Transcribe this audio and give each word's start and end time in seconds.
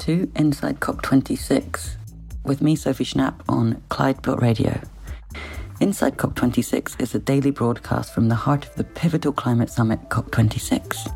To 0.00 0.30
Inside 0.36 0.80
COP26 0.80 1.96
with 2.44 2.62
me, 2.62 2.76
Sophie 2.76 3.04
Shnapp, 3.04 3.34
on 3.48 3.82
Clydebilt 3.90 4.40
Radio. 4.40 4.80
Inside 5.80 6.16
COP26 6.16 7.00
is 7.00 7.14
a 7.14 7.18
daily 7.18 7.50
broadcast 7.50 8.14
from 8.14 8.28
the 8.28 8.34
heart 8.34 8.64
of 8.64 8.74
the 8.76 8.84
pivotal 8.84 9.32
climate 9.32 9.68
summit 9.68 10.00
COP26. 10.08 11.14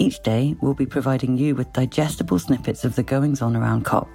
Each 0.00 0.20
day, 0.22 0.56
we'll 0.60 0.74
be 0.74 0.86
providing 0.86 1.36
you 1.36 1.54
with 1.54 1.72
digestible 1.72 2.38
snippets 2.38 2.84
of 2.84 2.96
the 2.96 3.02
goings 3.02 3.40
on 3.40 3.54
around 3.54 3.84
COP, 3.84 4.08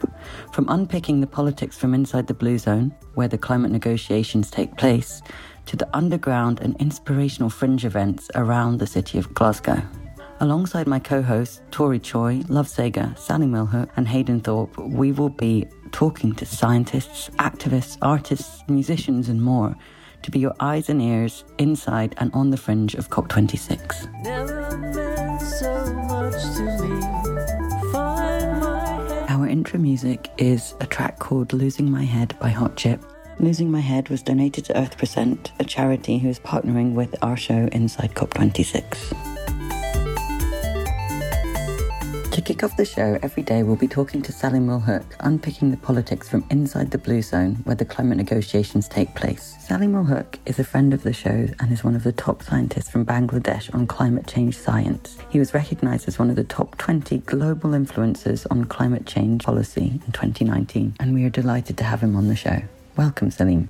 from 0.52 0.68
unpicking 0.68 1.22
the 1.22 1.28
politics 1.28 1.78
from 1.78 1.94
inside 1.94 2.28
the 2.28 2.34
Blue 2.34 2.58
Zone, 2.58 2.94
where 3.14 3.30
the 3.30 3.38
climate 3.38 3.72
negotiations 3.72 4.52
take 4.52 4.76
place, 4.76 5.22
to 5.68 5.78
the 5.78 5.90
underground 5.96 6.60
and 6.60 6.76
inspirational 6.82 7.50
fringe 7.50 7.86
events 7.86 8.30
around 8.36 8.80
the 8.80 8.88
city 8.88 9.18
of 9.18 9.34
Glasgow. 9.34 9.82
Alongside 10.42 10.88
my 10.88 10.98
co 10.98 11.22
hosts, 11.22 11.62
Tori 11.70 12.00
Tsui, 12.00 12.44
Love 12.50 12.66
Ssega, 12.66 13.16
Saleemul 13.16 13.70
Huq, 13.72 13.90
and 13.96 14.08
Hayden 14.08 14.42
Thorpe, 14.42 14.76
we 14.80 15.12
will 15.12 15.30
be 15.30 15.68
talking 15.92 16.34
to 16.34 16.48
scientists, 16.48 17.30
activists, 17.38 17.96
artists, 18.02 18.64
musicians, 18.68 19.30
and 19.30 19.40
more 19.40 19.76
to 20.24 20.32
be 20.32 20.40
your 20.40 20.56
eyes 20.60 20.90
and 20.90 21.00
ears 21.00 21.44
inside 21.60 22.16
and 22.18 22.32
on 22.34 22.50
the 22.50 22.58
fringe 22.58 22.96
of 22.96 23.12
COP26. 23.12 23.94
So 25.60 25.72
Our 29.30 29.48
intro 29.48 29.80
music 29.80 30.32
is 30.40 30.74
a 30.80 30.88
track 30.88 31.20
called 31.20 31.54
Losing 31.54 31.92
My 31.92 32.04
Head 32.04 32.36
by 32.40 32.50
Hot 32.50 32.76
Chip. 32.78 33.06
Losing 33.40 33.70
My 33.70 33.80
Head 33.80 34.10
was 34.10 34.24
donated 34.24 34.66
to 34.66 34.74
EarthPercent, 34.74 35.52
a 35.60 35.64
charity 35.64 36.18
who 36.18 36.30
is 36.30 36.40
partnering 36.40 36.94
with 36.94 37.16
our 37.22 37.38
show 37.38 37.70
Inside 37.72 38.16
COP26. 38.16 39.61
To 42.32 42.42
kick 42.42 42.64
off 42.64 42.78
the 42.78 42.86
show, 42.86 43.20
every 43.22 43.44
day 43.44 43.62
we'll 43.62 43.76
be 43.76 43.90
talking 43.90 44.22
to 44.22 44.32
Saleemul 44.32 44.86
Huq, 44.86 45.04
unpicking 45.20 45.70
the 45.70 45.76
politics 45.76 46.30
from 46.30 46.46
inside 46.50 46.90
the 46.90 46.98
Blue 46.98 47.22
Zone, 47.22 47.56
where 47.66 47.76
the 47.76 47.84
climate 47.84 48.18
negotiations 48.18 48.88
take 48.88 49.14
place. 49.16 49.58
Saleemul 49.68 50.08
Huq 50.08 50.38
is 50.46 50.58
a 50.58 50.64
friend 50.64 50.94
of 50.94 51.04
the 51.04 51.12
show 51.12 51.50
and 51.60 51.74
is 51.74 51.84
one 51.84 51.94
of 51.94 52.04
the 52.04 52.14
top 52.14 52.42
scientists 52.42 52.90
from 52.90 53.06
Bangladesh 53.06 53.74
on 53.76 53.86
climate 53.86 54.28
change 54.28 54.58
science. 54.58 55.18
He 55.30 55.40
was 55.40 55.54
recognized 55.54 56.08
as 56.08 56.20
one 56.20 56.30
of 56.30 56.38
the 56.38 56.46
top 56.46 56.78
20 56.78 57.18
global 57.18 57.72
influencers 57.72 58.48
on 58.50 58.64
climate 58.64 59.06
change 59.06 59.44
policy 59.44 60.00
in 60.06 60.12
2019, 60.14 60.96
and 61.02 61.14
we 61.14 61.26
are 61.26 61.30
delighted 61.30 61.78
to 61.80 61.84
have 61.84 62.00
him 62.00 62.16
on 62.16 62.30
the 62.30 62.36
show. 62.38 62.62
Welcome, 62.96 63.32
Salim. 63.32 63.70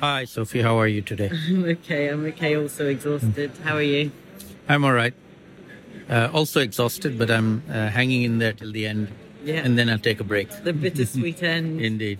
Hi, 0.00 0.24
Sophie. 0.24 0.62
How 0.62 0.76
are 0.76 0.88
you 0.88 1.02
today? 1.02 1.30
I'm 1.48 1.64
okay. 1.66 2.08
I'm 2.08 2.26
okay. 2.26 2.56
Also 2.56 2.88
exhausted. 2.88 3.52
How 3.62 3.76
are 3.76 3.82
you? 3.82 4.10
I'm 4.68 4.84
all 4.84 4.92
right. 4.92 5.14
Uh, 6.08 6.30
also 6.32 6.60
exhausted, 6.60 7.18
but 7.18 7.30
I'm 7.30 7.62
uh, 7.68 7.88
hanging 7.88 8.22
in 8.22 8.38
there 8.38 8.52
till 8.52 8.72
the 8.72 8.86
end. 8.86 9.08
Yeah. 9.42 9.56
And 9.56 9.78
then 9.78 9.88
I'll 9.88 9.98
take 9.98 10.20
a 10.20 10.24
break. 10.24 10.50
The 10.64 10.72
bittersweet 10.72 11.42
end. 11.54 11.80
Indeed. 11.80 12.18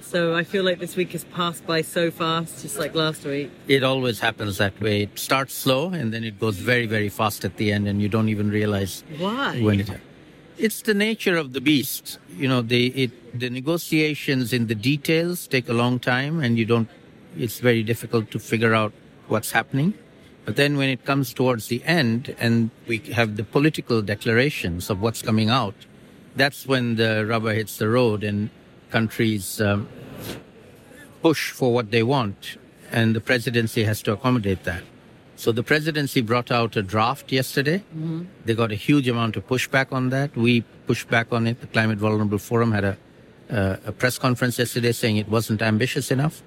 So 0.00 0.36
I 0.36 0.44
feel 0.44 0.62
like 0.62 0.78
this 0.78 0.94
week 0.94 1.12
has 1.12 1.24
passed 1.24 1.66
by 1.66 1.82
so 1.82 2.10
fast, 2.12 2.62
just 2.62 2.78
like 2.78 2.94
last 2.94 3.24
week. 3.24 3.50
It 3.66 3.82
always 3.82 4.20
happens 4.20 4.58
that 4.58 4.80
way. 4.80 5.02
It 5.02 5.18
starts 5.18 5.52
slow 5.52 5.90
and 5.90 6.14
then 6.14 6.22
it 6.22 6.38
goes 6.38 6.56
very, 6.56 6.86
very 6.86 7.08
fast 7.08 7.44
at 7.44 7.56
the 7.56 7.72
end, 7.72 7.88
and 7.88 8.00
you 8.00 8.08
don't 8.08 8.28
even 8.28 8.48
realize 8.48 9.02
why. 9.18 9.60
When 9.60 9.80
it. 9.80 9.90
It's 10.58 10.80
the 10.82 10.94
nature 10.94 11.36
of 11.36 11.52
the 11.54 11.60
beast. 11.60 12.18
You 12.30 12.48
know, 12.48 12.62
the 12.62 12.86
it, 12.88 13.38
the 13.38 13.50
negotiations 13.50 14.52
in 14.52 14.68
the 14.68 14.74
details 14.74 15.46
take 15.48 15.68
a 15.68 15.74
long 15.74 15.98
time, 15.98 16.40
and 16.40 16.56
you 16.56 16.64
don't. 16.64 16.88
It's 17.36 17.58
very 17.58 17.82
difficult 17.82 18.30
to 18.30 18.38
figure 18.38 18.74
out 18.74 18.92
what's 19.28 19.50
happening. 19.50 19.92
But 20.46 20.54
then 20.54 20.76
when 20.76 20.88
it 20.88 21.04
comes 21.04 21.34
towards 21.34 21.66
the 21.66 21.82
end 21.84 22.34
and 22.38 22.70
we 22.86 22.98
have 23.12 23.36
the 23.36 23.42
political 23.42 24.00
declarations 24.00 24.88
of 24.88 25.02
what's 25.02 25.20
coming 25.20 25.50
out, 25.50 25.74
that's 26.36 26.66
when 26.66 26.96
the 26.96 27.26
rubber 27.26 27.52
hits 27.52 27.78
the 27.78 27.88
road 27.88 28.22
and 28.22 28.50
countries 28.90 29.60
um, 29.60 29.88
push 31.20 31.50
for 31.50 31.74
what 31.74 31.90
they 31.90 32.04
want. 32.04 32.58
And 32.92 33.16
the 33.16 33.20
presidency 33.20 33.82
has 33.82 34.00
to 34.02 34.12
accommodate 34.12 34.62
that. 34.62 34.84
So 35.34 35.50
the 35.50 35.64
presidency 35.64 36.20
brought 36.20 36.52
out 36.52 36.76
a 36.76 36.82
draft 36.82 37.32
yesterday. 37.32 37.78
Mm-hmm. 37.78 38.24
They 38.44 38.54
got 38.54 38.70
a 38.70 38.76
huge 38.76 39.08
amount 39.08 39.36
of 39.36 39.48
pushback 39.48 39.92
on 39.92 40.10
that. 40.10 40.36
We 40.36 40.62
pushed 40.86 41.08
back 41.10 41.32
on 41.32 41.48
it. 41.48 41.60
The 41.60 41.66
Climate 41.66 41.98
Vulnerable 41.98 42.38
Forum 42.38 42.70
had 42.70 42.84
a, 42.84 42.96
uh, 43.50 43.76
a 43.86 43.92
press 43.92 44.16
conference 44.16 44.60
yesterday 44.60 44.92
saying 44.92 45.16
it 45.16 45.28
wasn't 45.28 45.60
ambitious 45.60 46.12
enough. 46.12 46.42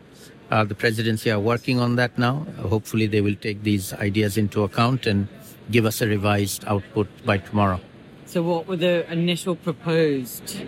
Uh, 0.49 0.63
the 0.63 0.73
presidency 0.73 1.29
are 1.29 1.39
working 1.39 1.79
on 1.79 1.95
that 1.95 2.17
now. 2.17 2.45
Hopefully, 2.57 3.05
they 3.05 3.21
will 3.21 3.35
take 3.35 3.61
these 3.63 3.93
ideas 3.93 4.37
into 4.37 4.63
account 4.63 5.05
and 5.05 5.27
give 5.69 5.85
us 5.85 6.01
a 6.01 6.07
revised 6.07 6.65
output 6.65 7.07
by 7.23 7.37
tomorrow. 7.37 7.79
So, 8.25 8.41
what 8.41 8.67
were 8.67 8.75
the 8.75 9.11
initial 9.11 9.55
proposed? 9.55 10.65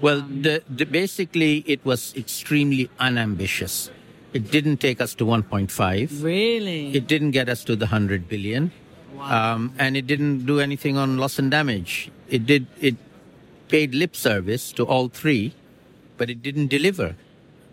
Well, 0.00 0.22
the, 0.22 0.62
the, 0.68 0.84
basically, 0.84 1.62
it 1.68 1.84
was 1.84 2.12
extremely 2.16 2.90
unambitious. 2.98 3.90
It 4.32 4.50
didn't 4.50 4.78
take 4.78 5.00
us 5.00 5.14
to 5.16 5.24
1.5. 5.24 6.22
Really? 6.22 6.92
It 6.92 7.06
didn't 7.06 7.30
get 7.30 7.48
us 7.48 7.62
to 7.64 7.76
the 7.76 7.86
100 7.86 8.28
billion. 8.28 8.72
Wow. 9.14 9.54
Um, 9.54 9.74
and 9.78 9.96
it 9.96 10.08
didn't 10.08 10.46
do 10.46 10.58
anything 10.58 10.96
on 10.96 11.18
loss 11.18 11.38
and 11.38 11.50
damage. 11.50 12.10
It 12.28 12.46
did. 12.46 12.66
It 12.80 12.96
paid 13.68 13.94
lip 13.94 14.16
service 14.16 14.72
to 14.72 14.84
all 14.84 15.08
three, 15.08 15.54
but 16.16 16.28
it 16.28 16.42
didn't 16.42 16.68
deliver 16.68 17.14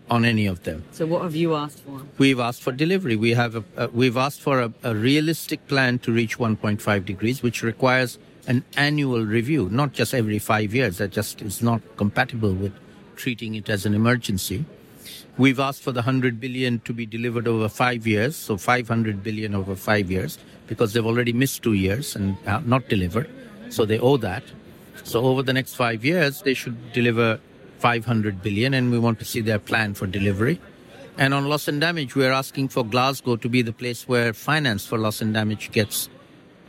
on 0.09 0.25
any 0.25 0.47
of 0.47 0.63
them. 0.63 0.83
So 0.91 1.05
what 1.05 1.21
have 1.21 1.35
you 1.35 1.55
asked 1.55 1.79
for? 1.79 2.01
We've 2.17 2.39
asked 2.39 2.61
for 2.61 2.71
delivery. 2.71 3.15
We 3.15 3.31
have 3.31 3.63
a, 3.77 3.87
we've 3.89 4.17
asked 4.17 4.41
for 4.41 4.61
a, 4.61 4.73
a, 4.83 4.95
realistic 4.95 5.67
plan 5.67 5.99
to 5.99 6.11
reach 6.11 6.37
1.5 6.37 7.05
degrees, 7.05 7.43
which 7.43 7.61
requires 7.61 8.17
an 8.47 8.63
annual 8.75 9.23
review, 9.23 9.69
not 9.69 9.93
just 9.93 10.13
every 10.13 10.39
five 10.39 10.73
years. 10.73 10.97
That 10.97 11.11
just 11.11 11.41
is 11.41 11.61
not 11.61 11.81
compatible 11.97 12.53
with 12.53 12.73
treating 13.15 13.55
it 13.55 13.69
as 13.69 13.85
an 13.85 13.93
emergency. 13.93 14.65
We've 15.37 15.59
asked 15.59 15.83
for 15.83 15.91
the 15.91 16.01
100 16.01 16.39
billion 16.39 16.79
to 16.81 16.93
be 16.93 17.05
delivered 17.05 17.47
over 17.47 17.69
five 17.69 18.05
years, 18.05 18.35
so 18.35 18.57
500 18.57 19.23
billion 19.23 19.55
over 19.55 19.75
five 19.75 20.11
years, 20.11 20.37
because 20.67 20.93
they've 20.93 21.05
already 21.05 21.33
missed 21.33 21.63
two 21.63 21.73
years 21.73 22.15
and 22.15 22.37
not 22.65 22.89
delivered, 22.89 23.29
so 23.69 23.85
they 23.85 23.99
owe 23.99 24.17
that. 24.17 24.43
So 25.03 25.23
over 25.23 25.41
the 25.41 25.53
next 25.53 25.75
five 25.75 26.03
years, 26.03 26.41
they 26.41 26.53
should 26.53 26.91
deliver 26.91 27.39
500 27.79 28.43
billion 28.43 28.73
and 28.73 28.91
we 28.91 28.99
want 28.99 29.19
to 29.19 29.25
see 29.25 29.41
their 29.41 29.59
plan 29.59 29.93
for 29.93 30.05
delivery. 30.05 30.59
And 31.17 31.33
on 31.33 31.49
loss 31.49 31.67
and 31.67 31.81
damage, 31.81 32.15
we're 32.15 32.31
asking 32.31 32.69
for 32.69 32.85
Glasgow 32.85 33.35
to 33.37 33.49
be 33.49 33.61
the 33.61 33.73
place 33.73 34.07
where 34.07 34.33
finance 34.33 34.85
for 34.85 34.97
loss 34.97 35.21
and 35.21 35.33
damage 35.33 35.71
gets 35.71 36.09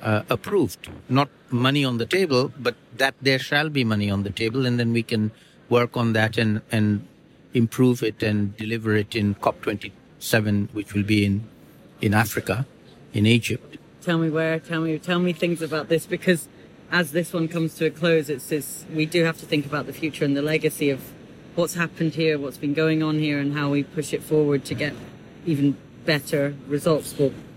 uh, 0.03 0.22
approved. 0.28 0.88
Not 1.09 1.28
money 1.50 1.84
on 1.84 1.98
the 1.98 2.06
table, 2.06 2.53
but 2.59 2.75
that 2.97 3.15
there 3.21 3.38
shall 3.38 3.69
be 3.69 3.84
money 3.84 4.10
on 4.10 4.22
the 4.22 4.31
table 4.31 4.66
and 4.66 4.78
then 4.78 4.93
we 4.93 5.03
can 5.03 5.31
work 5.69 5.97
on 5.97 6.15
that 6.15 6.37
and, 6.37 6.62
and 6.72 7.06
improve 7.54 8.03
it 8.03 8.22
and 8.22 8.56
deliver 8.56 8.94
it 8.94 9.15
in 9.15 9.34
COP27, 9.37 10.72
which 10.72 10.94
will 10.94 11.03
be 11.04 11.25
in, 11.25 11.44
in 12.00 12.15
Africa, 12.15 12.66
in 13.12 13.27
Egypt. 13.27 13.77
Tell 14.03 14.19
me 14.19 14.31
where, 14.31 14.59
tell 14.59 14.81
me, 14.81 14.98
tell 14.98 15.19
me 15.19 15.32
things 15.32 15.60
about 15.62 15.88
this 15.88 16.06
because 16.06 16.48
as 16.93 17.12
this 17.12 17.33
one 17.33 17.49
comes 17.49 17.75
to 17.77 17.87
a 17.87 17.91
close, 17.91 18.28
it's, 18.28 18.51
it's 18.51 18.84
we 18.93 19.06
do 19.06 19.25
have 19.25 19.39
to 19.39 19.47
think 19.47 19.67
about 19.67 19.87
the 19.87 19.93
future 19.93 20.25
and 20.25 20.37
the 20.37 20.43
legacy 20.43 20.91
of 20.91 21.01
what's 21.55 21.75
happened 21.75 22.15
here, 22.15 22.39
what's 22.39 22.56
been 22.59 22.75
going 22.75 23.03
on 23.03 23.19
here, 23.19 23.39
and 23.39 23.55
how 23.55 23.71
we 23.71 23.84
push 23.84 24.12
it 24.12 24.23
forward 24.23 24.65
to 24.65 24.75
get 24.75 24.95
even 25.47 25.77
better 26.05 26.55
results. 26.67 27.15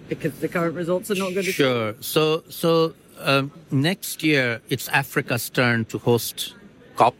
Because 0.07 0.39
the 0.39 0.47
current 0.47 0.75
results 0.75 1.09
are 1.09 1.15
not 1.15 1.33
going 1.33 1.45
good. 1.45 1.53
Sure. 1.53 1.95
So, 1.99 2.43
so 2.49 2.93
um, 3.19 3.51
next 3.71 4.21
year 4.21 4.61
it's 4.69 4.87
Africa's 4.89 5.49
turn 5.49 5.85
to 5.85 5.97
host 5.97 6.53
COP 6.95 7.15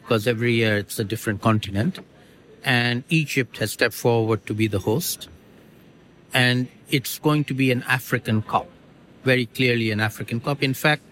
because 0.00 0.26
every 0.26 0.54
year 0.54 0.78
it's 0.78 0.98
a 0.98 1.04
different 1.04 1.42
continent, 1.42 1.98
and 2.64 3.04
Egypt 3.10 3.58
has 3.58 3.72
stepped 3.72 3.94
forward 3.94 4.46
to 4.46 4.54
be 4.54 4.68
the 4.68 4.80
host, 4.80 5.28
and 6.32 6.68
it's 6.88 7.18
going 7.18 7.44
to 7.44 7.54
be 7.54 7.70
an 7.70 7.82
African 7.86 8.40
COP, 8.42 8.68
very 9.24 9.46
clearly 9.46 9.90
an 9.90 10.00
African 10.00 10.40
COP. 10.40 10.62
In 10.62 10.74
fact 10.74 11.02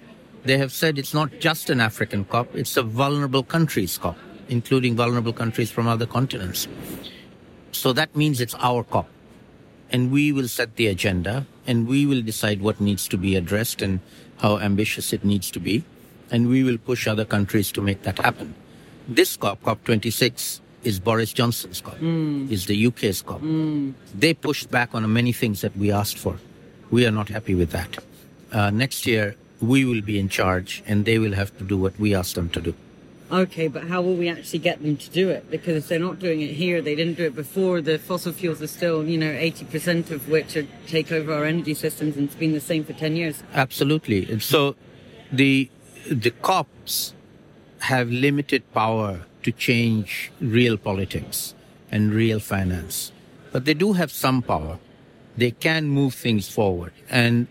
they 0.45 0.59
have 0.59 0.73
said 0.73 0.99
it's 0.99 1.15
not 1.15 1.39
just 1.39 1.71
an 1.71 1.81
African 1.81 2.25
COP, 2.25 2.55
it's 2.55 2.77
a 2.77 2.83
vulnerable 2.83 3.43
countries 3.43 3.99
COP, 3.99 4.17
including 4.49 4.97
vulnerable 4.97 5.33
countries 5.33 5.71
from 5.71 5.87
other 5.87 6.07
continents. 6.07 6.69
So 7.73 7.93
that 7.93 8.15
means 8.17 8.41
it's 8.41 8.55
our 8.57 8.83
COP. 8.85 9.09
And 9.91 10.13
we 10.13 10.33
will 10.33 10.49
set 10.49 10.77
the 10.77 10.87
agenda 10.87 11.47
and 11.67 11.87
we 11.87 12.07
will 12.07 12.23
decide 12.23 12.63
what 12.63 12.81
needs 12.81 13.09
to 13.09 13.17
be 13.17 13.37
addressed 13.37 13.83
and 13.83 14.01
how 14.39 14.59
ambitious 14.59 15.13
it 15.13 15.25
needs 15.25 15.51
to 15.51 15.61
be. 15.61 15.85
And 16.31 16.49
we 16.49 16.63
will 16.63 16.79
push 16.79 17.09
other 17.09 17.25
countries 17.25 17.73
to 17.73 17.83
make 17.83 18.03
that 18.03 18.19
happen. 18.19 18.55
This 19.09 19.37
COP, 19.37 19.63
COP26, 19.63 20.61
is 20.85 21.01
Boris 21.01 21.33
Johnson's 21.33 21.81
COP, 21.81 21.99
mm. 21.99 22.51
is 22.51 22.67
the 22.67 22.87
UK's 22.87 23.23
COP. 23.23 23.41
Mm. 23.41 23.95
They 24.15 24.33
pushed 24.33 24.71
back 24.71 24.95
on 24.95 25.13
many 25.13 25.33
things 25.33 25.61
that 25.61 25.77
we 25.77 25.91
asked 25.91 26.17
for. 26.17 26.39
We 26.91 27.07
are 27.07 27.11
not 27.11 27.29
happy 27.29 27.55
with 27.55 27.71
that. 27.71 27.99
Uh, 28.53 28.71
next 28.71 29.07
year, 29.07 29.37
we 29.61 29.85
will 29.85 30.01
be 30.01 30.19
in 30.19 30.29
charge 30.29 30.83
and 30.87 31.05
they 31.05 31.19
will 31.19 31.35
have 31.35 31.57
to 31.59 31.65
do 31.65 31.77
what 31.77 31.99
we 31.99 32.15
ask 32.15 32.35
them 32.35 32.49
to 32.51 32.61
do. 32.61 32.75
Okay, 33.31 33.69
but 33.69 33.85
how 33.85 34.03
will 34.03 34.17
we 34.17 34.29
actually 34.29 34.59
get 34.59 34.83
them 34.83 34.97
to 34.97 35.11
do 35.11 35.29
it? 35.29 35.51
Because 35.51 35.77
if 35.77 35.89
they're 35.89 36.01
not 36.01 36.19
doing 36.19 36.41
it 36.41 36.55
here, 36.55 36.83
they 36.83 36.97
didn't 36.97 37.15
do 37.15 37.25
it 37.27 37.37
before. 37.37 37.81
The 37.81 37.97
fossil 37.99 38.33
fuels 38.33 38.61
are 38.61 38.67
still, 38.67 39.05
you 39.05 39.17
know, 39.17 39.31
80% 39.31 40.11
of 40.11 40.29
which 40.29 40.57
are, 40.57 40.67
take 40.89 41.13
over 41.13 41.33
our 41.33 41.45
energy 41.45 41.75
systems, 41.75 42.17
and 42.17 42.27
it's 42.27 42.35
been 42.35 42.53
the 42.53 42.61
same 42.61 42.85
for 42.85 42.93
10 42.93 43.15
years. 43.15 43.45
Absolutely. 43.55 44.29
And 44.31 44.43
so 44.43 44.75
the, 45.31 45.71
the 46.11 46.31
COPs 46.31 47.15
have 47.81 48.11
limited 48.11 48.73
power 48.75 49.21
to 49.45 49.53
change 49.53 50.33
real 50.41 50.77
politics 50.77 51.55
and 51.91 52.13
real 52.13 52.41
finance. 52.41 53.13
But 53.53 53.65
they 53.65 53.75
do 53.75 53.93
have 53.93 54.11
some 54.11 54.43
power. 54.43 54.79
They 55.37 55.53
can 55.53 55.87
move 55.89 56.15
things 56.15 56.49
forward. 56.49 56.93
And 57.09 57.47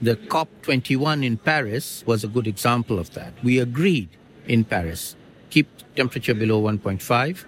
the 0.00 0.16
COP21 0.16 1.24
in 1.24 1.36
Paris 1.38 2.04
was 2.06 2.22
a 2.22 2.28
good 2.28 2.46
example 2.46 2.98
of 2.98 3.14
that. 3.14 3.32
We 3.42 3.58
agreed 3.58 4.08
in 4.46 4.64
Paris 4.64 5.16
keep 5.50 5.68
temperature 5.94 6.34
below 6.34 6.60
1.5. 6.60 7.44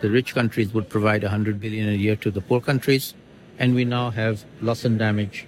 The 0.00 0.10
rich 0.10 0.34
countries 0.34 0.74
would 0.74 0.88
provide 0.90 1.22
100 1.22 1.58
billion 1.58 1.88
a 1.88 1.92
year 1.92 2.16
to 2.16 2.30
the 2.30 2.40
poor 2.40 2.60
countries. 2.60 3.14
And 3.58 3.74
we 3.74 3.84
now 3.84 4.10
have 4.10 4.44
loss 4.60 4.84
and 4.84 4.98
damage 4.98 5.46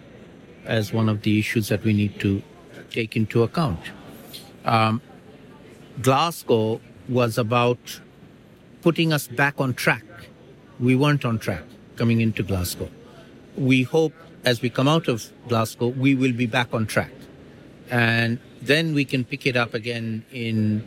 as 0.64 0.92
one 0.92 1.08
of 1.08 1.22
the 1.22 1.38
issues 1.38 1.68
that 1.68 1.84
we 1.84 1.92
need 1.92 2.18
to 2.20 2.42
take 2.90 3.16
into 3.16 3.42
account. 3.42 3.80
Um, 4.64 5.02
Glasgow 6.00 6.80
was 7.08 7.36
about 7.36 8.00
putting 8.80 9.12
us 9.12 9.28
back 9.28 9.60
on 9.60 9.74
track. 9.74 10.04
We 10.80 10.96
weren't 10.96 11.24
on 11.24 11.38
track 11.38 11.64
coming 11.96 12.20
into 12.20 12.42
Glasgow. 12.42 12.88
We 13.56 13.82
hope 13.82 14.14
as 14.48 14.62
we 14.62 14.70
come 14.70 14.88
out 14.88 15.08
of 15.08 15.30
Glasgow, 15.46 15.88
we 15.88 16.14
will 16.14 16.32
be 16.32 16.46
back 16.46 16.72
on 16.72 16.86
track. 16.86 17.12
And 17.90 18.38
then 18.62 18.94
we 18.94 19.04
can 19.04 19.22
pick 19.24 19.46
it 19.46 19.56
up 19.56 19.74
again 19.74 20.24
in 20.32 20.82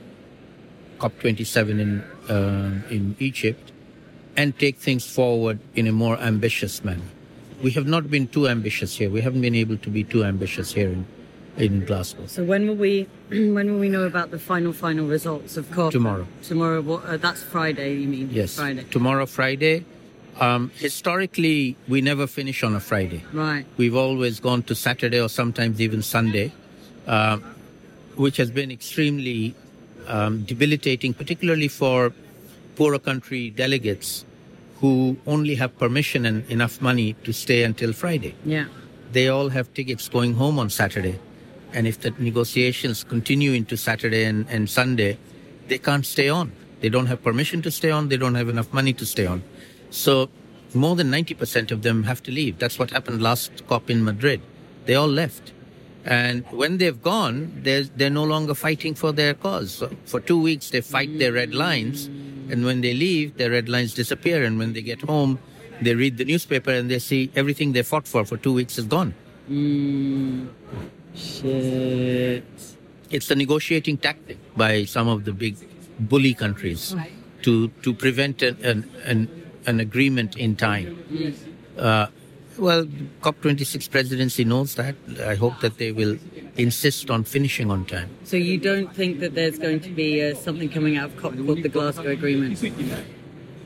COP27 0.98 1.80
in, 1.86 2.02
uh, 2.36 2.82
in 2.90 3.16
Egypt 3.20 3.72
and 4.36 4.58
take 4.58 4.78
things 4.78 5.06
forward 5.06 5.60
in 5.76 5.86
a 5.86 5.92
more 5.92 6.18
ambitious 6.18 6.84
manner. 6.84 7.10
We 7.62 7.70
have 7.72 7.86
not 7.86 8.10
been 8.10 8.28
too 8.28 8.48
ambitious 8.48 8.98
here. 8.98 9.12
We 9.12 9.22
haven't 9.22 9.42
been 9.42 9.60
able 9.64 9.78
to 9.78 9.90
be 9.92 10.04
too 10.04 10.24
ambitious 10.24 10.74
here 10.74 10.90
in, 10.90 11.06
in 11.58 11.86
Glasgow. 11.86 12.26
So 12.26 12.44
when 12.44 12.68
will 12.68 12.76
we 12.88 13.08
when 13.30 13.72
will 13.72 13.80
we 13.80 13.90
know 13.90 14.06
about 14.14 14.32
the 14.32 14.40
final 14.40 14.74
final 14.74 15.06
results 15.06 15.56
of 15.58 15.70
COP? 15.70 15.92
Tomorrow. 15.92 16.26
Tomorrow. 16.42 16.82
What, 16.82 17.06
uh, 17.06 17.18
that's 17.18 17.44
Friday. 17.44 17.94
You 18.02 18.08
mean? 18.08 18.30
Yes. 18.32 18.56
Friday. 18.56 18.86
Tomorrow, 18.90 19.28
Friday. 19.28 19.86
Um, 20.40 20.72
historically, 20.76 21.76
we 21.88 22.02
never 22.02 22.26
finish 22.26 22.64
on 22.64 22.76
a 22.76 22.80
Friday. 22.80 23.24
Right. 23.34 23.66
We've 23.78 23.96
always 23.96 24.40
gone 24.40 24.64
to 24.64 24.76
Saturday 24.76 25.20
or 25.20 25.30
sometimes 25.30 25.80
even 25.80 26.02
Sunday, 26.02 26.52
uh, 27.06 27.38
which 28.16 28.38
has 28.38 28.50
been 28.50 28.72
extremely 28.72 29.56
um, 30.08 30.44
debilitating, 30.44 31.14
particularly 31.14 31.68
for 31.68 32.14
poorer 32.76 33.00
country 33.00 33.50
delegates 33.50 34.26
who 34.80 35.16
only 35.28 35.56
have 35.56 35.78
permission 35.78 36.26
and 36.26 36.50
enough 36.50 36.82
money 36.82 37.14
to 37.24 37.32
stay 37.32 37.64
until 37.64 37.94
Friday. 37.94 38.34
Yeah. 38.44 38.66
They 39.12 39.28
all 39.28 39.50
have 39.50 39.72
tickets 39.74 40.10
going 40.10 40.34
home 40.34 40.58
on 40.58 40.70
Saturday. 40.70 41.20
And 41.74 41.88
if 41.88 42.02
the 42.02 42.12
negotiations 42.18 43.04
continue 43.04 43.54
into 43.54 43.78
Saturday 43.78 44.24
and, 44.24 44.48
and 44.50 44.70
Sunday, 44.70 45.18
they 45.68 45.78
can't 45.78 46.06
stay 46.06 46.30
on. 46.30 46.52
They 46.82 46.90
don't 46.90 47.06
have 47.06 47.24
permission 47.24 47.62
to 47.62 47.72
stay 47.72 47.92
on. 47.92 48.10
They 48.10 48.18
don't 48.18 48.36
have 48.36 48.50
enough 48.50 48.74
money 48.74 48.94
to 48.94 49.06
stay 49.06 49.28
on. 49.28 49.44
So 49.92 50.30
more 50.74 50.96
than 50.96 51.12
90% 51.12 51.72
of 51.72 51.84
them 51.84 52.04
have 52.04 52.24
to 52.24 52.32
leave. 52.32 52.58
That's 52.58 52.80
what 52.80 52.92
happened 52.92 53.22
last 53.22 53.68
COP 53.68 53.90
in 53.90 54.04
Madrid. 54.04 54.42
They 54.86 54.96
all 54.96 55.08
left. 55.08 55.52
And 56.04 56.46
when 56.50 56.78
they've 56.78 57.00
gone, 57.02 57.62
they're, 57.64 57.84
they're 57.84 58.10
no 58.10 58.24
longer 58.24 58.56
fighting 58.56 58.96
for 58.96 59.12
their 59.12 59.36
cause. 59.36 59.74
So 59.74 59.92
for 60.06 60.20
two 60.20 60.42
weeks, 60.42 60.72
they 60.72 60.82
fight 60.82 61.20
their 61.20 61.34
red 61.34 61.54
lines. 61.54 62.08
And 62.50 62.66
when 62.66 62.82
they 62.82 62.94
leave, 62.94 63.38
their 63.38 63.52
red 63.52 63.70
lines 63.70 63.94
disappear. 63.94 64.44
And 64.44 64.58
when 64.58 64.74
they 64.74 64.82
get 64.82 65.02
home, 65.02 65.40
they 65.82 65.94
read 65.94 66.18
the 66.18 66.26
newspaper 66.26 66.72
and 66.72 66.90
they 66.90 67.00
see 67.00 67.32
everything 67.36 67.74
they 67.74 67.84
fought 67.84 68.08
for 68.08 68.26
for 68.26 68.38
two 68.38 68.54
weeks 68.54 68.78
is 68.78 68.86
gone. 68.86 69.14
Mm, 69.50 70.50
shit. 71.14 72.44
It's 73.10 73.30
a 73.30 73.36
negotiating 73.36 73.98
tactic 73.98 74.38
by 74.56 74.86
some 74.86 75.08
of 75.08 75.26
the 75.26 75.34
big 75.34 75.58
bully 76.00 76.34
countries 76.34 76.96
to, 77.42 77.68
to 77.68 77.94
prevent 77.94 78.42
an, 78.42 78.58
an, 78.64 78.90
an 79.06 79.41
an 79.66 79.80
agreement 79.80 80.38
in 80.38 80.56
time. 80.56 80.98
Uh, 81.78 82.08
well, 82.58 82.86
COP26 83.22 83.90
presidency 83.90 84.44
knows 84.44 84.76
that. 84.76 84.96
I 85.26 85.36
hope 85.36 85.60
that 85.62 85.78
they 85.78 85.92
will 85.92 86.18
insist 86.58 87.10
on 87.10 87.24
finishing 87.24 87.72
on 87.72 87.86
time. 87.86 88.10
So 88.24 88.38
you 88.38 88.58
don't 88.58 88.94
think 88.94 89.20
that 89.20 89.36
there's 89.36 89.58
going 89.58 89.80
to 89.82 89.90
be 89.90 90.22
uh, 90.22 90.36
something 90.36 90.70
coming 90.70 90.98
out 90.98 91.06
of 91.12 91.18
COP 91.18 91.36
called 91.46 91.64
the 91.64 91.70
Glasgow 91.70 92.10
Agreement? 92.10 92.60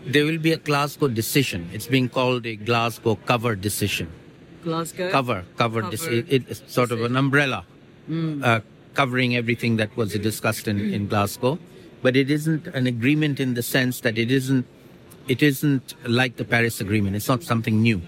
There 0.05 0.25
will 0.25 0.37
be 0.37 0.51
a 0.51 0.57
Glasgow 0.57 1.07
decision. 1.07 1.69
It's 1.73 1.87
being 1.87 2.09
called 2.09 2.45
a 2.45 2.55
Glasgow 2.55 3.15
cover 3.25 3.55
decision. 3.55 4.11
Glasgow? 4.63 5.09
Cover, 5.09 5.45
cover. 5.57 5.81
cover. 5.81 5.95
Deci- 5.95 6.25
it, 6.29 6.43
it's 6.47 6.61
sort 6.71 6.91
of 6.91 7.01
an 7.01 7.15
umbrella 7.15 7.65
mm. 8.09 8.43
uh, 8.43 8.61
covering 8.93 9.35
everything 9.35 9.77
that 9.77 9.95
was 9.97 10.13
discussed 10.13 10.67
in, 10.67 10.79
in 10.79 11.07
Glasgow. 11.07 11.57
But 12.01 12.15
it 12.15 12.29
isn't 12.29 12.67
an 12.67 12.85
agreement 12.85 13.39
in 13.39 13.55
the 13.55 13.63
sense 13.63 14.01
that 14.01 14.17
it 14.17 14.29
isn't 14.29 14.65
it 15.27 15.41
isn't 15.41 15.95
like 16.07 16.35
the 16.37 16.45
Paris 16.45 16.81
Agreement. 16.81 17.15
It's 17.15 17.27
not 17.27 17.43
something 17.43 17.81
new. 17.81 18.01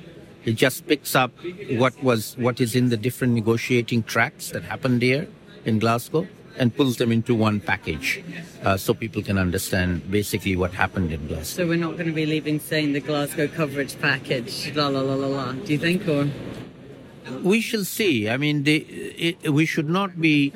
It 0.46 0.56
just 0.56 0.88
picks 0.88 1.16
up 1.16 1.31
what 1.72 2.02
was 2.02 2.38
what 2.38 2.62
is 2.62 2.75
in 2.75 2.90
the 2.90 2.98
different 2.98 3.34
negotiating 3.34 4.04
tracks 4.04 4.52
that 4.52 4.64
happened 4.64 5.02
here 5.02 5.28
in 5.66 5.80
Glasgow 5.80 6.28
and 6.58 6.75
pulls 6.75 6.98
them 6.98 7.12
into 7.12 7.36
one 7.36 7.60
package, 7.60 8.24
uh, 8.64 8.78
so 8.78 8.94
people 8.94 9.22
can 9.22 9.38
understand 9.38 10.10
basically 10.10 10.56
what 10.56 10.74
happened 10.74 11.12
in 11.12 11.28
Glasgow. 11.28 11.64
So 11.64 11.68
we're 11.68 11.78
not 11.78 11.94
going 11.94 12.08
to 12.08 12.14
be 12.14 12.25
leaving 12.25 12.60
saying 12.60 12.94
the 12.94 13.00
Glasgow 13.00 13.48
coverage 13.48 14.00
package, 14.00 14.74
la 14.75 14.88
la 14.88 15.02
la 15.02 15.14
la 15.14 15.28
la. 15.28 15.52
Do 15.52 15.74
you 15.74 15.78
think, 15.78 16.08
or? 16.08 16.30
We 17.44 17.62
shall 17.62 17.84
see. 17.84 18.30
I 18.30 18.38
mean, 18.38 18.64
the, 18.64 18.78
it, 18.78 19.54
we 19.54 19.66
should 19.66 19.90
not 19.90 20.19
be 20.19 20.54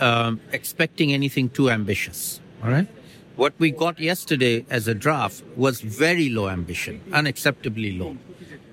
um, 0.00 0.40
expecting 0.50 1.12
anything 1.12 1.48
too 1.50 1.70
ambitious. 1.70 2.40
All 2.64 2.70
right. 2.70 2.88
What 3.36 3.52
we 3.58 3.70
got 3.70 4.00
yesterday 4.00 4.64
as 4.70 4.88
a 4.88 4.94
draft 4.94 5.44
was 5.56 5.82
very 5.82 6.30
low 6.30 6.48
ambition, 6.48 7.02
unacceptably 7.10 7.98
low. 7.98 8.16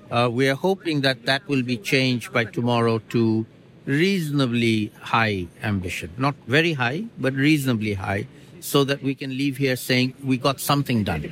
Uh, 0.10 0.30
we 0.30 0.48
are 0.48 0.56
hoping 0.56 1.02
that 1.02 1.26
that 1.26 1.46
will 1.50 1.64
be 1.64 1.76
changed 1.76 2.32
by 2.32 2.46
tomorrow 2.46 3.00
to 3.10 3.46
reasonably 3.86 4.94
high 5.02 5.48
ambition. 5.62 6.12
Not 6.18 6.36
very 6.48 6.74
high, 6.74 7.08
but 7.18 7.34
reasonably 7.34 7.96
high, 7.96 8.28
so 8.62 8.86
that 8.86 9.04
we 9.04 9.16
can 9.16 9.32
leave 9.32 9.58
here 9.58 9.76
saying 9.76 10.14
we 10.24 10.38
got 10.38 10.62
something 10.62 11.04
done. 11.04 11.26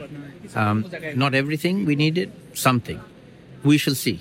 Um, 0.54 0.92
not 1.16 1.34
everything 1.34 1.86
we 1.86 1.96
needed, 1.96 2.34
something. 2.54 3.00
We 3.64 3.78
shall 3.78 3.96
see. 3.96 4.20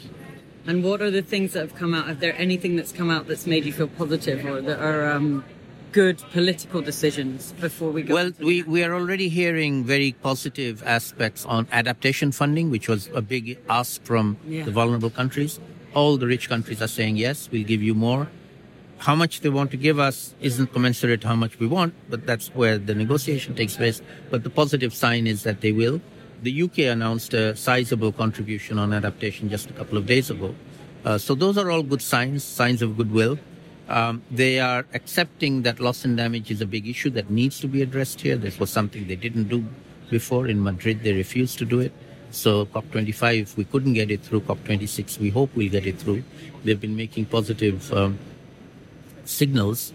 And 0.69 0.85
what 0.85 1.03
are 1.03 1.11
the 1.11 1.23
things 1.23 1.55
that 1.55 1.63
have 1.63 1.75
come 1.75 1.95
out? 1.95 2.09
Is 2.11 2.19
there 2.19 2.37
anything 2.39 2.77
that's 2.77 2.93
come 2.93 3.11
out 3.11 3.27
that's 3.27 3.47
made 3.47 3.65
you 3.65 3.73
feel 3.73 3.89
positive 3.89 4.45
or 4.45 4.61
that 4.61 4.79
are 4.79 5.11
um, 5.11 5.45
good 5.93 6.19
political 6.33 6.81
decisions 6.81 7.53
before 7.61 7.91
we 7.91 8.03
go? 8.03 8.15
Well, 8.15 8.33
we, 8.39 8.63
we 8.63 8.85
are 8.85 8.95
already 8.95 9.29
hearing 9.29 9.85
very 9.85 10.13
positive 10.13 10.83
aspects 10.87 11.45
on 11.45 11.67
adaptation 11.73 12.33
funding, 12.33 12.71
which 12.71 12.89
was 12.89 13.09
a 13.15 13.23
big 13.23 13.59
ask 13.69 14.03
from 14.05 14.37
yeah. 14.47 14.65
the 14.65 14.71
vulnerable 14.71 15.11
countries. 15.11 15.61
All 15.95 16.17
the 16.17 16.27
rich 16.27 16.49
countries 16.49 16.81
are 16.81 16.89
saying, 16.89 17.17
yes, 17.17 17.49
we'll 17.51 17.65
give 17.65 17.83
you 17.83 17.95
more. 17.95 18.29
How 18.99 19.15
much 19.15 19.41
they 19.41 19.49
want 19.49 19.71
to 19.71 19.77
give 19.77 19.99
us 19.99 20.35
isn't 20.41 20.73
commensurate 20.73 21.23
to 21.23 21.29
how 21.29 21.37
much 21.37 21.59
we 21.59 21.67
want, 21.67 21.95
but 22.11 22.27
that's 22.27 22.49
where 22.49 22.77
the 22.77 22.95
negotiation 22.95 23.55
takes 23.55 23.77
place. 23.77 24.03
But 24.31 24.45
the 24.45 24.51
positive 24.51 24.95
sign 24.95 25.27
is 25.27 25.43
that 25.45 25.63
they 25.63 25.73
will. 25.73 26.01
The 26.43 26.63
UK 26.63 26.79
announced 26.81 27.35
a 27.35 27.57
sizable 27.57 28.13
contribution 28.13 28.79
on 28.79 28.93
adaptation 28.93 29.49
just 29.49 29.71
a 29.71 29.73
couple 29.73 29.99
of 29.99 30.07
days 30.07 30.31
ago. 30.31 30.55
Uh, 31.05 31.17
so 31.17 31.35
those 31.35 31.57
are 31.57 31.71
all 31.71 31.83
good 31.83 32.03
signs, 32.03 32.45
signs 32.45 32.83
of 32.83 32.97
goodwill. 32.97 33.39
Um, 33.91 34.23
they 34.31 34.61
are 34.61 34.87
accepting 34.95 35.63
that 35.63 35.81
loss 35.81 36.05
and 36.05 36.17
damage 36.17 36.49
is 36.53 36.61
a 36.61 36.67
big 36.67 36.87
issue 36.87 37.11
that 37.11 37.29
needs 37.29 37.59
to 37.59 37.67
be 37.67 37.83
addressed 37.83 38.21
here. 38.21 38.37
This 38.37 38.61
was 38.61 38.71
something 38.71 39.09
they 39.09 39.17
didn't 39.17 39.49
do 39.49 39.65
before. 40.09 40.47
In 40.47 40.63
Madrid, 40.63 41.03
they 41.03 41.13
refused 41.13 41.59
to 41.59 41.65
do 41.65 41.81
it. 41.81 41.93
So 42.31 42.67
COP25, 42.67 43.43
if 43.43 43.57
we 43.57 43.65
couldn't 43.65 43.95
get 43.95 44.13
it 44.13 44.23
through. 44.23 44.43
COP26, 44.43 45.19
we 45.19 45.31
hope 45.31 45.51
we'll 45.57 45.69
get 45.71 45.87
it 45.87 45.99
through. 45.99 46.23
They've 46.63 46.81
been 46.81 46.95
making 46.95 47.27
positive 47.27 47.93
um, 47.93 48.21
signals. 49.25 49.93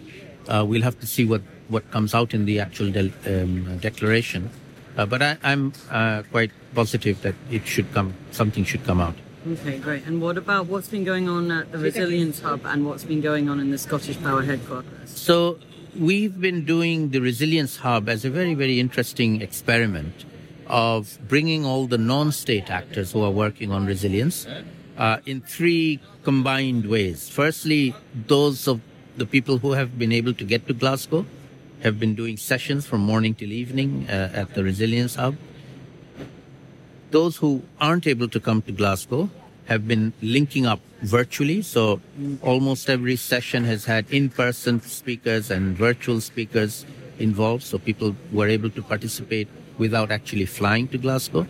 Uh, 0.49 0.65
we'll 0.67 0.83
have 0.83 0.99
to 0.99 1.07
see 1.07 1.23
what, 1.23 1.41
what 1.69 1.89
comes 1.91 2.13
out 2.13 2.33
in 2.33 2.43
the 2.43 2.59
actual 2.59 2.91
de- 2.91 3.13
um, 3.25 3.77
declaration. 3.77 4.49
Uh, 4.97 5.05
but 5.05 5.21
I, 5.21 5.37
am 5.43 5.71
uh, 5.89 6.23
quite 6.31 6.51
positive 6.73 7.21
that 7.21 7.35
it 7.49 7.65
should 7.65 7.91
come, 7.93 8.13
something 8.31 8.65
should 8.65 8.83
come 8.83 8.99
out. 8.99 9.15
Okay, 9.47 9.77
great. 9.77 10.05
And 10.07 10.21
what 10.21 10.37
about 10.37 10.65
what's 10.65 10.87
been 10.87 11.03
going 11.03 11.29
on 11.29 11.51
at 11.51 11.71
the 11.71 11.77
Resilience 11.77 12.41
Hub 12.41 12.61
and 12.65 12.85
what's 12.85 13.03
been 13.03 13.21
going 13.21 13.47
on 13.47 13.59
in 13.59 13.69
the 13.69 13.77
Scottish 13.77 14.19
Power 14.19 14.41
headquarters? 14.41 15.09
So, 15.09 15.59
we've 15.95 16.41
been 16.41 16.65
doing 16.65 17.11
the 17.11 17.19
Resilience 17.19 17.77
Hub 17.77 18.09
as 18.09 18.25
a 18.25 18.31
very, 18.31 18.55
very 18.55 18.79
interesting 18.79 19.41
experiment 19.41 20.25
of 20.65 21.19
bringing 21.27 21.63
all 21.63 21.85
the 21.85 21.99
non 21.99 22.31
state 22.31 22.71
actors 22.71 23.11
who 23.11 23.21
are 23.21 23.29
working 23.29 23.71
on 23.71 23.85
resilience 23.85 24.47
uh, 24.97 25.17
in 25.27 25.41
three 25.41 25.99
combined 26.23 26.87
ways. 26.87 27.29
Firstly, 27.29 27.93
those 28.27 28.67
of 28.67 28.81
the 29.15 29.27
people 29.27 29.59
who 29.59 29.73
have 29.73 29.99
been 29.99 30.11
able 30.11 30.33
to 30.33 30.43
get 30.43 30.67
to 30.67 30.73
Glasgow, 30.73 31.25
have 31.83 31.99
been 31.99 32.15
doing 32.15 32.35
sessions 32.35 32.87
from 32.87 33.01
morning 33.01 33.35
till 33.35 33.51
evening 33.51 34.07
uh, 34.09 34.31
at 34.33 34.55
the 34.55 34.63
Resilience 34.63 35.15
Hub. 35.15 35.35
Those 37.15 37.37
who 37.37 37.63
aren't 37.79 38.07
able 38.07 38.27
to 38.27 38.41
come 38.41 38.61
to 38.63 38.73
Glasgow 38.73 39.29
have 39.67 39.87
been 39.87 40.11
linking 40.21 40.65
up 40.65 40.81
virtually. 41.01 41.61
So 41.61 42.01
almost 42.41 42.89
every 42.89 43.15
session 43.15 43.63
has 43.63 43.85
had 43.85 44.03
in-person 44.11 44.81
speakers 44.81 45.49
and 45.49 45.77
virtual 45.77 46.19
speakers 46.19 46.85
involved. 47.17 47.63
So 47.63 47.77
people 47.77 48.17
were 48.33 48.49
able 48.49 48.69
to 48.71 48.81
participate 48.81 49.47
without 49.77 50.11
actually 50.11 50.45
flying 50.45 50.89
to 50.89 50.97
Glasgow. 50.97 51.47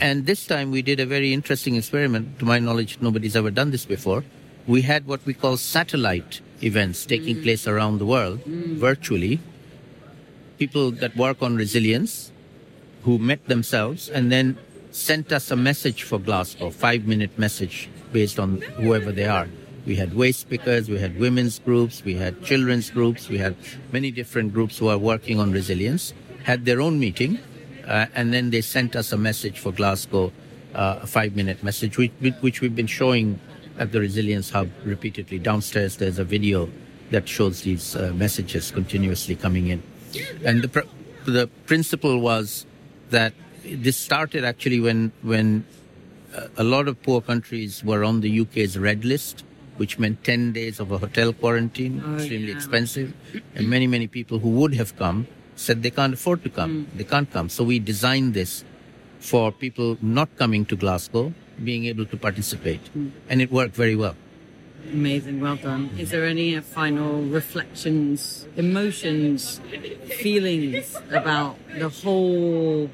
And 0.00 0.26
this 0.26 0.46
time 0.46 0.70
we 0.70 0.82
did 0.82 1.00
a 1.00 1.06
very 1.06 1.32
interesting 1.32 1.76
experiment. 1.76 2.38
To 2.40 2.44
my 2.44 2.58
knowledge, 2.58 2.98
nobody's 3.00 3.36
ever 3.36 3.50
done 3.50 3.70
this 3.70 3.86
before. 3.86 4.22
We 4.66 4.82
had 4.82 5.06
what 5.06 5.24
we 5.24 5.32
call 5.32 5.56
satellite 5.56 6.42
events 6.62 7.06
taking 7.06 7.36
mm. 7.36 7.42
place 7.42 7.66
around 7.66 8.00
the 8.00 8.06
world 8.06 8.40
mm. 8.44 8.76
virtually. 8.76 9.40
People 10.58 10.90
that 10.90 11.16
work 11.16 11.40
on 11.40 11.56
resilience 11.56 12.32
who 13.04 13.18
met 13.18 13.48
themselves 13.48 14.10
and 14.10 14.30
then 14.30 14.58
sent 14.94 15.32
us 15.32 15.50
a 15.50 15.56
message 15.56 16.04
for 16.04 16.20
Glasgow, 16.20 16.70
five 16.70 17.04
minute 17.04 17.36
message 17.36 17.90
based 18.12 18.38
on 18.38 18.60
whoever 18.78 19.10
they 19.10 19.26
are. 19.26 19.48
We 19.86 19.96
had 19.96 20.14
waste 20.14 20.40
speakers, 20.40 20.88
we 20.88 20.98
had 20.98 21.18
women's 21.18 21.58
groups, 21.58 22.04
we 22.04 22.14
had 22.14 22.42
children's 22.44 22.90
groups, 22.90 23.28
we 23.28 23.38
had 23.38 23.56
many 23.92 24.12
different 24.12 24.54
groups 24.54 24.78
who 24.78 24.88
are 24.88 24.96
working 24.96 25.40
on 25.40 25.50
resilience, 25.50 26.14
had 26.44 26.64
their 26.64 26.80
own 26.80 27.00
meeting, 27.00 27.40
uh, 27.86 28.06
and 28.14 28.32
then 28.32 28.50
they 28.50 28.60
sent 28.60 28.94
us 28.94 29.12
a 29.12 29.18
message 29.18 29.58
for 29.58 29.72
Glasgow, 29.72 30.32
uh, 30.74 31.00
a 31.02 31.06
five 31.06 31.34
minute 31.34 31.62
message, 31.64 31.98
which, 31.98 32.12
which 32.40 32.60
we've 32.60 32.76
been 32.76 32.86
showing 32.86 33.40
at 33.78 33.90
the 33.90 33.98
Resilience 33.98 34.50
Hub 34.50 34.70
repeatedly. 34.84 35.40
Downstairs, 35.40 35.96
there's 35.96 36.20
a 36.20 36.24
video 36.24 36.70
that 37.10 37.28
shows 37.28 37.62
these 37.62 37.96
uh, 37.96 38.12
messages 38.14 38.70
continuously 38.70 39.34
coming 39.34 39.66
in. 39.66 39.82
And 40.44 40.62
the, 40.62 40.68
pr- 40.68 40.88
the 41.26 41.48
principle 41.66 42.20
was 42.20 42.64
that 43.10 43.34
this 43.64 43.96
started 43.96 44.44
actually 44.44 44.80
when, 44.80 45.12
when 45.22 45.64
uh, 46.36 46.48
a 46.56 46.64
lot 46.64 46.88
of 46.88 47.02
poor 47.02 47.20
countries 47.20 47.82
were 47.82 48.04
on 48.04 48.20
the 48.20 48.40
UK's 48.40 48.78
red 48.78 49.04
list, 49.04 49.44
which 49.76 49.98
meant 49.98 50.22
10 50.24 50.52
days 50.52 50.80
of 50.80 50.92
a 50.92 50.98
hotel 50.98 51.32
quarantine, 51.32 52.02
oh, 52.04 52.14
extremely 52.16 52.48
yeah. 52.48 52.56
expensive. 52.56 53.12
And 53.54 53.68
many, 53.68 53.86
many 53.86 54.06
people 54.06 54.38
who 54.38 54.50
would 54.50 54.74
have 54.74 54.96
come 54.96 55.26
said 55.56 55.82
they 55.82 55.90
can't 55.90 56.14
afford 56.14 56.42
to 56.44 56.50
come. 56.50 56.86
Mm. 56.86 56.98
They 56.98 57.04
can't 57.04 57.30
come. 57.30 57.48
So 57.48 57.64
we 57.64 57.78
designed 57.78 58.34
this 58.34 58.64
for 59.20 59.52
people 59.52 59.96
not 60.02 60.36
coming 60.36 60.64
to 60.66 60.76
Glasgow 60.76 61.32
being 61.62 61.86
able 61.86 62.06
to 62.06 62.16
participate. 62.16 62.82
Mm. 62.96 63.12
And 63.28 63.40
it 63.40 63.50
worked 63.50 63.74
very 63.74 63.96
well. 63.96 64.16
Amazing, 64.92 65.40
well 65.40 65.56
done. 65.56 65.90
Is 65.98 66.10
there 66.10 66.26
any 66.26 66.60
final 66.60 67.22
reflections, 67.22 68.46
emotions, 68.56 69.60
feelings 70.18 70.94
about 71.10 71.56
the 71.78 71.88
whole 71.88 72.90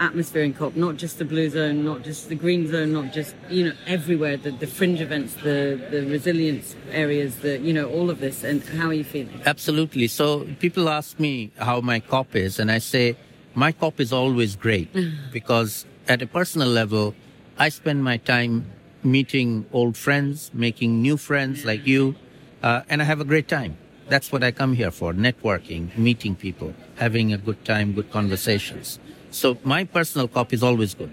atmosphere 0.00 0.42
in 0.42 0.54
COP, 0.54 0.74
not 0.74 0.96
just 0.96 1.18
the 1.18 1.24
blue 1.24 1.48
zone, 1.50 1.84
not 1.84 2.02
just 2.02 2.28
the 2.28 2.34
green 2.34 2.66
zone, 2.66 2.92
not 2.92 3.12
just, 3.12 3.36
you 3.50 3.64
know, 3.66 3.72
everywhere, 3.86 4.36
the, 4.36 4.50
the 4.50 4.66
fringe 4.66 5.00
events, 5.00 5.34
the, 5.34 5.80
the 5.90 6.06
resilience 6.06 6.74
areas, 6.90 7.36
the, 7.40 7.58
you 7.58 7.72
know, 7.72 7.88
all 7.88 8.10
of 8.10 8.18
this. 8.18 8.42
And 8.42 8.62
how 8.62 8.88
are 8.88 8.94
you 8.94 9.04
feeling? 9.04 9.40
Absolutely. 9.44 10.08
So 10.08 10.46
people 10.58 10.88
ask 10.88 11.20
me 11.20 11.52
how 11.58 11.80
my 11.80 12.00
COP 12.00 12.34
is, 12.34 12.58
and 12.58 12.72
I 12.72 12.78
say, 12.78 13.16
my 13.54 13.72
COP 13.72 14.00
is 14.00 14.12
always 14.12 14.56
great 14.56 14.88
because 15.32 15.84
at 16.08 16.22
a 16.22 16.26
personal 16.26 16.68
level, 16.68 17.14
I 17.58 17.68
spend 17.68 18.02
my 18.02 18.16
time 18.16 18.64
meeting 19.02 19.66
old 19.72 19.96
friends, 19.96 20.50
making 20.54 21.02
new 21.02 21.16
friends 21.16 21.64
like 21.64 21.86
you, 21.86 22.16
uh, 22.62 22.82
and 22.88 23.02
I 23.02 23.04
have 23.04 23.20
a 23.20 23.24
great 23.24 23.48
time. 23.48 23.76
That's 24.08 24.32
what 24.32 24.42
I 24.42 24.50
come 24.50 24.74
here 24.74 24.90
for 24.90 25.12
networking, 25.12 25.96
meeting 25.96 26.34
people, 26.34 26.74
having 26.96 27.32
a 27.32 27.38
good 27.38 27.64
time, 27.64 27.92
good 27.92 28.10
conversations. 28.10 28.98
So 29.30 29.58
my 29.64 29.84
personal 29.84 30.28
COP 30.28 30.52
is 30.52 30.62
always 30.62 30.94
good. 30.94 31.10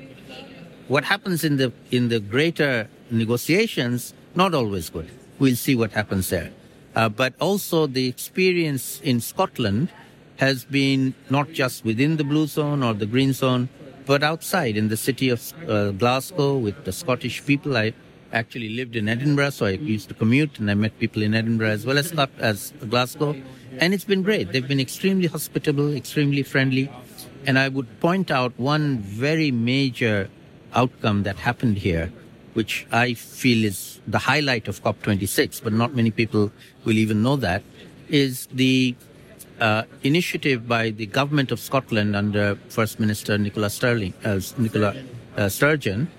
What 0.88 1.04
happens 1.04 1.44
in 1.44 1.58
the 1.58 1.72
in 1.92 2.10
the 2.10 2.20
greater 2.20 2.90
negotiations, 3.12 4.14
not 4.36 4.54
always 4.54 4.90
good. 4.90 5.10
We'll 5.40 5.56
see 5.56 5.76
what 5.76 5.92
happens 5.92 6.30
there. 6.30 6.52
Uh, 6.96 7.10
but 7.10 7.34
also 7.40 7.86
the 7.86 8.08
experience 8.08 9.00
in 9.04 9.20
Scotland 9.22 9.90
has 10.38 10.66
been 10.66 11.14
not 11.30 11.52
just 11.52 11.86
within 11.86 12.18
the 12.18 12.24
blue 12.24 12.48
zone 12.48 12.84
or 12.84 12.94
the 12.94 13.06
green 13.06 13.34
zone, 13.34 13.70
but 14.06 14.24
outside 14.24 14.78
in 14.78 14.88
the 14.88 14.98
city 14.98 15.30
of 15.30 15.54
uh, 15.68 15.92
Glasgow 15.92 16.58
with 16.58 16.86
the 16.86 16.92
Scottish 16.92 17.46
people. 17.46 17.78
I 17.78 17.94
actually 18.34 18.70
lived 18.70 18.96
in 18.96 19.08
Edinburgh, 19.08 19.52
so 19.52 19.66
I 19.66 19.72
used 19.72 20.10
to 20.10 20.16
commute 20.16 20.60
and 20.60 20.70
I 20.72 20.74
met 20.74 20.98
people 21.00 21.22
in 21.22 21.34
Edinburgh 21.34 21.70
as 21.70 21.86
well 21.86 21.98
as, 21.98 22.14
as 22.40 22.74
Glasgow. 22.90 23.36
And 23.80 23.94
it's 23.94 24.06
been 24.06 24.24
great. 24.24 24.52
They've 24.52 24.68
been 24.68 24.80
extremely 24.80 25.28
hospitable, 25.28 25.94
extremely 25.94 26.44
friendly. 26.44 26.90
And 27.48 27.58
I 27.58 27.70
would 27.70 27.88
point 28.02 28.30
out 28.30 28.52
one 28.60 29.00
very 29.00 29.52
major 29.52 30.30
outcome 30.74 31.24
that 31.24 31.38
happened 31.38 31.78
here, 31.78 32.12
which 32.54 32.86
I 32.92 33.14
feel 33.14 33.64
is 33.64 34.02
the 34.06 34.20
highlight 34.20 34.68
of 34.68 34.84
COP26, 34.84 35.64
but 35.64 35.72
not 35.72 35.96
many 35.96 36.12
people 36.12 36.52
will 36.84 36.98
even 36.98 37.24
know 37.24 37.38
that, 37.38 37.64
is 38.10 38.50
the 38.52 38.96
uh, 39.62 39.84
initiative 40.04 40.68
by 40.68 40.90
the 40.90 41.06
government 41.06 41.54
of 41.54 41.62
Scotland 41.62 42.18
under 42.18 42.56
First 42.68 43.00
Minister 43.00 43.38
Nicola 43.38 43.70
Stirling, 43.70 44.14
uh, 44.26 44.42
Nicola 44.58 44.94
uh, 45.38 45.48
Sturgeon, 45.48 46.10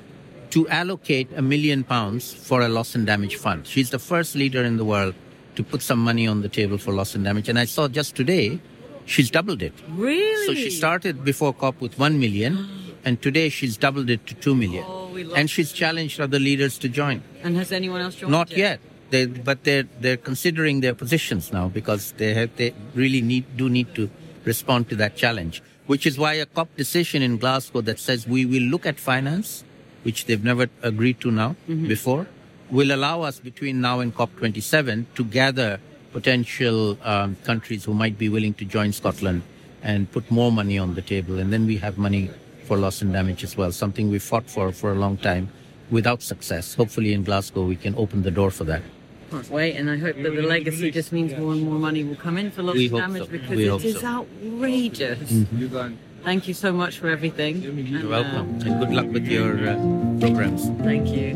to 0.49 0.66
allocate 0.70 1.28
a 1.37 1.42
million 1.42 1.85
pounds 1.85 2.32
for 2.32 2.62
a 2.62 2.68
loss 2.68 2.94
and 2.94 3.06
damage 3.06 3.37
fund. 3.37 3.66
She's 3.66 3.90
the 3.90 3.99
first 3.99 4.35
leader 4.35 4.64
in 4.64 4.78
the 4.78 4.85
world 4.85 5.14
to 5.56 5.62
put 5.62 5.82
some 5.82 5.99
money 5.99 6.26
on 6.26 6.40
the 6.40 6.49
table 6.49 6.78
for 6.78 6.94
loss 6.94 7.14
and 7.14 7.23
damage. 7.23 7.50
And 7.50 7.58
I 7.58 7.66
saw 7.66 7.87
just 7.87 8.16
today 8.16 8.61
she's 9.09 9.31
doubled 9.31 9.62
it. 9.62 9.73
Really? 9.88 10.47
So 10.47 10.55
she 10.55 10.71
started 10.71 11.25
before 11.25 11.53
COP 11.53 11.81
with 11.81 11.99
1 11.99 12.21
million, 12.21 12.69
and 13.05 13.21
today 13.21 13.49
she's 13.49 13.77
doubled 13.77 14.11
it 14.11 14.27
to 14.27 14.35
2 14.35 14.55
million. 14.55 14.85
Oh, 14.87 15.09
we 15.12 15.25
love 15.25 15.37
and 15.37 15.50
she's 15.50 15.73
challenged 15.73 16.21
other 16.21 16.38
leaders 16.38 16.79
to 16.79 16.88
join. 16.88 17.23
And 17.43 17.57
has 17.57 17.73
anyone 17.73 18.00
else 18.00 18.17
joined? 18.17 18.33
Not 18.33 18.50
yet. 18.50 18.81
They, 19.11 19.25
but 19.25 19.65
they're 19.65 19.88
they're 20.00 20.19
considering 20.19 20.81
their 20.81 20.95
positions 20.95 21.50
now 21.50 21.69
because 21.69 22.12
they 22.19 22.35
have 22.35 22.55
they 22.57 22.75
really 22.95 23.23
need 23.23 23.57
do 23.57 23.71
need 23.71 23.95
to 23.95 24.11
respond 24.45 24.91
to 24.91 24.97
that 24.97 25.17
challenge. 25.17 25.62
Which 25.87 26.07
is 26.07 26.19
why 26.19 26.35
a 26.35 26.45
COP 26.45 26.77
decision 26.77 27.23
in 27.23 27.38
Glasgow 27.38 27.81
that 27.81 27.99
says 27.99 28.29
we 28.29 28.45
will 28.45 28.69
look 28.75 28.85
at 28.85 29.00
finance, 29.00 29.65
which 30.03 30.27
they've 30.27 30.45
never 30.45 30.69
agreed 30.83 31.23
to 31.23 31.31
now 31.31 31.57
mm-hmm. 31.67 31.88
before, 31.88 32.27
will 32.71 32.93
allow 32.93 33.23
us 33.23 33.41
between 33.41 33.81
now 33.81 34.00
and 34.00 34.15
COP27 34.15 35.07
to 35.15 35.25
gather 35.25 35.81
potential 36.18 36.98
um, 37.04 37.37
countries 37.44 37.84
who 37.84 37.94
might 37.94 38.16
be 38.18 38.28
willing 38.28 38.54
to 38.60 38.64
join 38.64 38.90
Scotland 38.92 39.40
and 39.82 40.10
put 40.10 40.25
more 40.30 40.50
money 40.50 40.76
on 40.84 40.94
the 40.98 41.02
table. 41.14 41.38
And 41.38 41.52
then 41.52 41.64
we 41.66 41.76
have 41.76 41.96
money 41.96 42.30
for 42.66 42.76
loss 42.76 43.02
and 43.02 43.12
damage 43.12 43.44
as 43.44 43.56
well, 43.56 43.70
something 43.70 44.10
we 44.10 44.18
fought 44.18 44.46
for 44.54 44.72
for 44.72 44.90
a 44.90 44.98
long 45.04 45.16
time 45.16 45.44
without 45.90 46.20
success. 46.32 46.75
Hopefully 46.75 47.12
in 47.16 47.22
Glasgow 47.22 47.64
we 47.72 47.76
can 47.76 47.94
open 47.94 48.22
the 48.22 48.34
door 48.40 48.50
for 48.50 48.64
that. 48.64 48.82
Can't 49.30 49.50
wait, 49.50 49.76
and 49.76 49.90
I 49.90 49.98
hope 49.98 50.16
that 50.16 50.34
the 50.40 50.46
legacy 50.56 50.90
just 50.90 51.12
means 51.12 51.30
more 51.38 51.52
and 51.52 51.62
more 51.62 51.80
money 51.88 52.02
will 52.02 52.20
come 52.26 52.37
in 52.38 52.50
for 52.50 52.62
loss 52.62 52.76
and 52.76 52.90
damage 52.90 53.25
so. 53.25 53.37
because 53.37 53.56
we 53.56 53.68
it 53.68 53.84
is 53.84 54.00
so. 54.00 54.06
outrageous. 54.06 55.30
Mm-hmm. 55.30 55.94
Thank 56.25 56.48
you 56.48 56.54
so 56.54 56.72
much 56.72 56.98
for 56.98 57.08
everything. 57.08 57.60
You're 57.62 57.72
and, 57.72 58.08
welcome, 58.08 58.46
uh, 58.48 58.64
and 58.64 58.72
good 58.80 58.92
luck 58.98 59.08
with 59.16 59.26
your 59.26 59.52
uh, 59.68 59.76
programs. 60.18 60.62
Thank 60.88 61.08
you. 61.08 61.28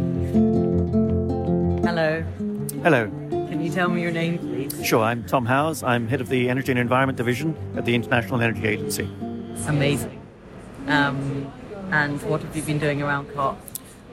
Hello. 1.86 2.24
Hello. 2.82 3.41
Tell 3.72 3.88
me 3.88 4.02
your 4.02 4.10
name, 4.10 4.36
please? 4.36 4.84
Sure, 4.84 5.02
I'm 5.02 5.24
Tom 5.24 5.46
Howes. 5.46 5.82
I'm 5.82 6.06
head 6.06 6.20
of 6.20 6.28
the 6.28 6.50
Energy 6.50 6.72
and 6.72 6.78
Environment 6.78 7.16
Division 7.16 7.56
at 7.74 7.86
the 7.86 7.94
International 7.94 8.38
Energy 8.42 8.66
Agency. 8.66 9.08
Amazing. 9.66 10.20
Um, 10.88 11.50
and 11.90 12.22
what 12.24 12.42
have 12.42 12.54
you 12.54 12.60
been 12.60 12.78
doing 12.78 13.00
around 13.00 13.32
COP? 13.32 13.58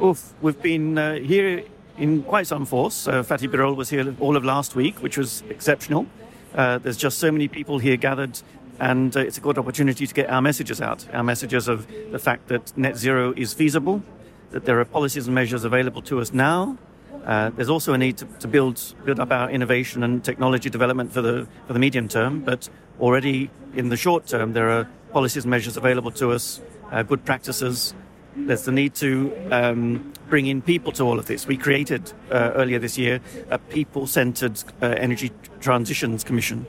Oof, 0.01 0.34
we've 0.42 0.62
been 0.62 0.98
uh, 0.98 1.16
here 1.16 1.66
in 1.98 2.24
quite 2.24 2.48
some 2.48 2.66
force. 2.66 3.06
Uh, 3.06 3.22
Fatih 3.22 3.51
Birol 3.51 3.75
was 3.75 3.89
here 3.89 4.16
all 4.22 4.38
of 4.38 4.46
last 4.46 4.78
week, 4.78 5.04
which 5.04 5.18
was 5.18 5.44
exceptional. 5.50 6.08
Uh, 6.56 6.78
there's 6.78 6.96
just 6.96 7.20
so 7.20 7.30
many 7.30 7.50
people 7.50 7.80
here 7.80 7.98
gathered, 7.98 8.42
and 8.80 9.18
uh, 9.18 9.20
it's 9.20 9.38
a 9.38 9.42
good 9.42 9.58
opportunity 9.58 10.08
to 10.08 10.13
get 10.13 10.30
our 10.30 10.42
messages 10.42 10.80
out. 10.80 11.06
Our 11.12 11.24
messages 11.24 11.68
of 11.68 11.86
the 12.13 12.20
fact 12.20 12.48
that 12.48 12.78
net 12.78 12.96
zero 12.96 13.34
is 13.36 13.54
feasible, 13.54 14.04
that 14.51 14.63
there 14.63 14.80
are 14.80 14.86
policies 14.86 15.28
and 15.28 15.36
measures 15.36 15.66
available 15.66 16.01
to 16.04 16.22
us 16.22 16.32
now 16.32 16.78
uh, 17.25 17.50
there's 17.51 17.70
also 17.70 17.94
a 17.94 17.98
need 17.98 18.18
to, 18.18 18.25
to, 18.39 18.48
build 18.48 18.96
build 19.06 19.20
up 19.20 19.32
our 19.32 19.50
innovation 19.50 20.04
and 20.04 20.24
technology 20.24 20.70
development 20.70 21.12
for 21.12 21.22
the 21.22 21.48
for 21.68 21.74
the 21.74 21.80
medium 21.80 22.08
term, 22.08 22.42
but 22.42 22.70
already 23.00 23.50
in 23.75 23.89
the 23.89 23.98
short 23.98 24.25
term 24.25 24.54
there 24.54 24.70
are 24.70 24.88
policies 25.12 25.44
and 25.44 25.51
measures 25.51 25.78
available 25.78 26.12
to 26.12 26.32
us, 26.32 26.62
uh, 26.92 27.04
good 27.04 27.24
practices. 27.25 27.94
There's 28.36 28.63
the 28.63 28.72
need 28.72 28.96
to 28.96 29.36
um, 29.51 30.13
bring 30.30 30.48
in 30.48 30.62
people 30.62 30.92
to 30.94 31.04
all 31.04 31.20
of 31.20 31.25
this. 31.25 31.46
We 31.46 31.58
created 31.58 32.13
uh, 32.32 32.51
earlier 32.56 32.80
this 32.80 32.98
year 32.98 33.20
a 33.50 33.58
people-centered 33.58 34.63
uh, 34.82 34.86
energy 34.86 35.32
transitions 35.60 36.24
commission, 36.24 36.66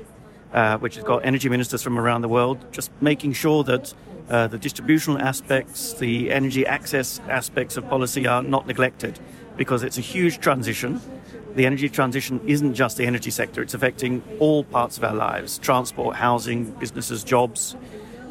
uh, 0.52 0.78
which 0.78 0.96
has 0.96 1.04
got 1.04 1.24
energy 1.24 1.48
ministers 1.48 1.82
from 1.82 1.98
around 1.98 2.22
the 2.22 2.28
world, 2.28 2.58
just 2.72 2.90
making 3.00 3.34
sure 3.34 3.62
that 3.64 3.94
uh, 4.30 4.46
the 4.46 4.58
distributional 4.58 5.20
aspects, 5.20 5.94
the 5.94 6.32
energy 6.32 6.66
access 6.66 7.20
aspects 7.28 7.76
of 7.76 7.88
policy 7.88 8.26
are 8.26 8.42
not 8.42 8.66
neglected 8.66 9.18
because 9.60 9.82
it's 9.82 9.98
a 9.98 10.00
huge 10.00 10.40
transition. 10.40 10.98
the 11.54 11.66
energy 11.66 11.90
transition 11.90 12.40
isn't 12.46 12.72
just 12.72 12.96
the 12.96 13.04
energy 13.04 13.30
sector, 13.30 13.60
it's 13.60 13.74
affecting 13.74 14.22
all 14.38 14.64
parts 14.64 14.96
of 14.96 15.04
our 15.04 15.14
lives 15.14 15.58
transport, 15.58 16.16
housing, 16.16 16.70
businesses, 16.80 17.22
jobs. 17.22 17.76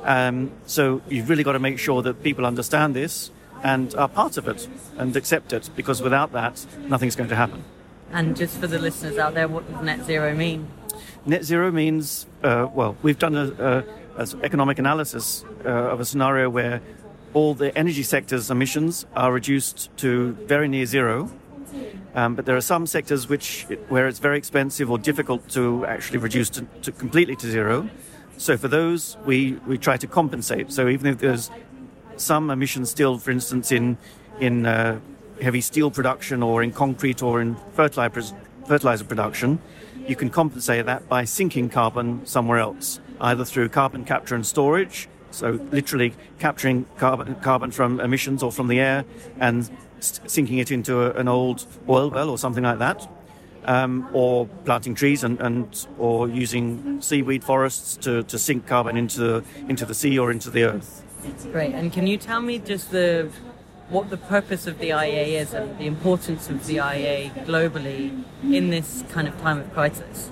Um, 0.05 0.51
so 0.65 1.03
you've 1.07 1.29
really 1.29 1.43
got 1.43 1.51
to 1.51 1.59
make 1.59 1.77
sure 1.77 2.01
that 2.01 2.23
people 2.23 2.47
understand 2.47 2.95
this 2.95 3.29
and 3.61 3.93
are 3.93 4.07
part 4.07 4.37
of 4.37 4.47
it 4.47 4.67
and 4.97 5.15
accept 5.15 5.53
it 5.53 5.69
because 5.75 6.01
without 6.01 6.31
that, 6.31 6.65
nothing's 6.87 7.15
going 7.15 7.29
to 7.29 7.35
happen. 7.35 7.63
And 8.11 8.35
just 8.35 8.57
for 8.57 8.65
the 8.65 8.79
listeners 8.79 9.19
out 9.19 9.35
there, 9.35 9.47
what 9.47 9.71
does 9.71 9.83
net 9.83 10.03
zero 10.05 10.33
mean? 10.33 10.67
Net 11.27 11.43
zero 11.43 11.71
means, 11.71 12.25
uh, 12.41 12.67
well, 12.73 12.97
we've 13.03 13.19
done 13.19 13.35
an 13.35 13.83
economic 14.41 14.79
analysis 14.79 15.45
uh, 15.63 15.93
of 15.93 15.99
a 15.99 16.05
scenario 16.05 16.49
where 16.49 16.81
all 17.33 17.53
the 17.53 17.77
energy 17.77 18.03
sector's 18.03 18.49
emissions 18.49 19.05
are 19.15 19.31
reduced 19.31 19.95
to 19.97 20.33
very 20.47 20.67
near 20.67 20.85
zero. 20.85 21.31
Um, 22.15 22.35
but 22.35 22.45
there 22.45 22.57
are 22.57 22.61
some 22.61 22.87
sectors 22.87 23.29
which, 23.29 23.67
where 23.87 24.07
it's 24.07 24.19
very 24.19 24.37
expensive 24.37 24.89
or 24.89 24.97
difficult 24.97 25.47
to 25.49 25.85
actually 25.85 26.17
reduce 26.17 26.49
to, 26.51 26.65
to 26.81 26.91
completely 26.91 27.35
to 27.35 27.51
zero. 27.51 27.89
So 28.37 28.57
for 28.57 28.67
those, 28.67 29.17
we, 29.25 29.53
we 29.67 29.77
try 29.77 29.97
to 29.97 30.07
compensate. 30.07 30.71
So 30.71 30.87
even 30.87 31.07
if 31.07 31.19
there's 31.19 31.51
some 32.17 32.49
emissions 32.49 32.89
still, 32.89 33.17
for 33.17 33.31
instance, 33.31 33.71
in 33.71 33.97
in 34.39 34.65
uh, 34.65 34.99
heavy 35.41 35.61
steel 35.61 35.91
production 35.91 36.43
or 36.43 36.63
in 36.63 36.71
concrete 36.71 37.21
or 37.21 37.41
in 37.41 37.55
fertilizer 37.73 38.35
fertilizer 38.65 39.05
production, 39.05 39.59
you 40.07 40.15
can 40.15 40.29
compensate 40.29 40.85
that 40.85 41.07
by 41.09 41.25
sinking 41.25 41.69
carbon 41.69 42.25
somewhere 42.25 42.59
else, 42.59 42.99
either 43.21 43.45
through 43.45 43.69
carbon 43.69 44.05
capture 44.05 44.35
and 44.35 44.45
storage, 44.45 45.07
so 45.31 45.59
literally 45.71 46.13
capturing 46.39 46.85
carbon, 46.97 47.35
carbon 47.35 47.71
from 47.71 47.99
emissions 47.99 48.43
or 48.43 48.51
from 48.51 48.67
the 48.67 48.79
air 48.79 49.05
and 49.39 49.69
sinking 49.99 50.57
it 50.57 50.71
into 50.71 51.01
a, 51.01 51.11
an 51.19 51.27
old 51.27 51.65
oil 51.87 52.09
well 52.09 52.29
or 52.29 52.37
something 52.37 52.63
like 52.63 52.79
that, 52.79 53.09
um, 53.65 54.07
or 54.13 54.47
planting 54.65 54.95
trees 54.95 55.23
and, 55.23 55.39
and 55.41 55.87
or 55.97 56.27
using 56.27 57.01
seaweed 57.01 57.43
forests 57.43 57.97
to, 57.97 58.23
to 58.23 58.39
sink 58.39 58.65
carbon 58.65 58.97
into 58.97 59.19
the, 59.19 59.43
into 59.67 59.85
the 59.85 59.93
sea 59.93 60.17
or 60.17 60.31
into 60.31 60.49
the 60.49 60.63
earth. 60.63 61.03
Great. 61.51 61.73
And 61.73 61.91
can 61.91 62.07
you 62.07 62.17
tell 62.17 62.41
me 62.41 62.59
just 62.59 62.91
the 62.91 63.29
what 63.89 64.09
the 64.11 64.17
purpose 64.17 64.67
of 64.67 64.77
the 64.77 64.89
IEA 64.91 65.41
is 65.41 65.53
and 65.53 65.77
the 65.79 65.87
importance 65.87 66.49
of 66.49 66.67
the 66.67 66.77
IEA 66.77 67.33
globally 67.45 68.23
in 68.43 68.69
this 68.69 69.03
kind 69.09 69.27
of 69.27 69.39
time 69.41 69.59
of 69.59 69.73
crisis? 69.73 70.29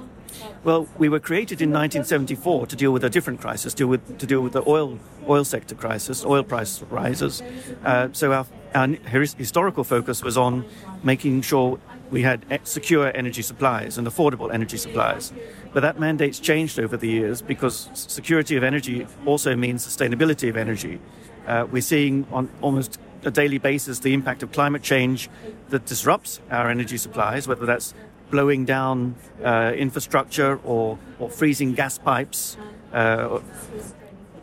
Well, 0.68 0.86
we 0.98 1.08
were 1.08 1.22
created 1.22 1.62
in 1.62 1.70
1974 1.70 2.68
to 2.68 2.76
deal 2.76 2.92
with 2.92 3.06
a 3.06 3.10
different 3.10 3.40
crisis, 3.40 3.74
deal 3.74 3.88
with, 3.88 4.18
to 4.18 4.26
deal 4.26 4.42
with 4.42 4.52
the 4.52 4.68
oil 4.68 5.00
oil 5.30 5.46
sector 5.46 5.76
crisis, 5.76 6.26
oil 6.26 6.44
price 6.44 6.82
rises. 6.90 7.42
Uh, 7.86 8.10
so 8.12 8.34
our, 8.34 8.46
our 8.76 8.88
historical 8.90 9.86
focus 9.86 10.22
was 10.22 10.38
on 10.38 10.66
making 11.04 11.44
sure 11.44 11.80
we 12.12 12.22
had 12.22 12.46
secure 12.68 13.16
energy 13.16 13.42
supplies 13.42 13.98
and 13.98 14.06
affordable 14.08 14.54
energy 14.54 14.76
supplies. 14.76 15.32
But 15.72 15.84
that 15.84 16.02
mandate's 16.02 16.38
changed 16.38 16.82
over 16.82 16.98
the 16.98 17.08
years 17.08 17.42
because 17.42 17.90
security 17.94 18.58
of 18.58 18.64
energy 18.64 19.08
also 19.26 19.56
means 19.56 19.88
sustainability 19.88 20.50
of 20.50 20.58
energy. 20.58 21.00
Uh, 21.48 21.66
we're 21.72 21.82
seeing 21.82 22.28
on 22.30 22.50
almost 22.60 23.00
a 23.24 23.32
daily 23.32 23.58
basis 23.58 24.00
the 24.00 24.14
impact 24.14 24.44
of 24.44 24.52
climate 24.52 24.84
change 24.84 25.30
that 25.70 25.86
disrupts 25.86 26.42
our 26.52 26.70
energy 26.70 26.98
supplies, 26.98 27.48
whether 27.48 27.66
that's 27.66 27.94
blowing 28.30 28.66
down 28.66 29.16
uh, 29.44 29.74
infrastructure 29.76 30.60
or, 30.64 30.98
or 31.20 31.30
freezing 31.30 31.74
gas 31.74 31.98
pipes 31.98 32.58
uh, 32.94 33.40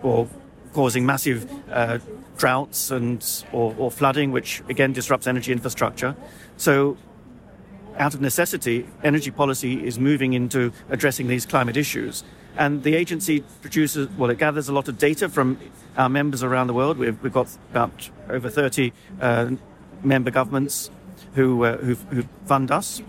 or 0.02 0.28
causing 0.72 1.06
massive 1.06 1.50
uh, 1.70 1.98
droughts 2.36 2.90
and 2.90 3.44
or, 3.52 3.74
or, 3.78 3.90
flooding, 3.90 4.32
which 4.32 4.62
again 4.68 4.92
disrupts 4.92 5.26
energy 5.26 5.52
infrastructure. 5.52 6.16
So, 6.56 6.96
out 7.96 8.14
of 8.14 8.20
necessity, 8.20 8.86
energy 9.04 9.30
policy 9.30 9.86
is 9.86 9.98
moving 9.98 10.32
into 10.32 10.72
addressing 10.90 11.28
these 11.28 11.46
climate 11.46 11.76
issues. 11.76 12.24
And 12.56 12.82
the 12.82 12.94
agency 12.94 13.44
produces, 13.62 14.08
well, 14.16 14.30
it 14.30 14.38
gathers 14.38 14.68
a 14.68 14.72
lot 14.72 14.88
of 14.88 14.98
data 14.98 15.28
from 15.28 15.58
our 15.96 16.08
members 16.08 16.42
around 16.42 16.68
the 16.68 16.74
world. 16.74 16.98
We've, 16.98 17.20
we've 17.22 17.32
got 17.32 17.48
about 17.70 18.10
over 18.28 18.48
30 18.48 18.92
uh, 19.20 19.50
member 20.02 20.30
governments 20.30 20.90
who, 21.34 21.64
uh, 21.64 21.76
who 21.78 22.22
fund 22.46 22.70
us. 22.70 23.02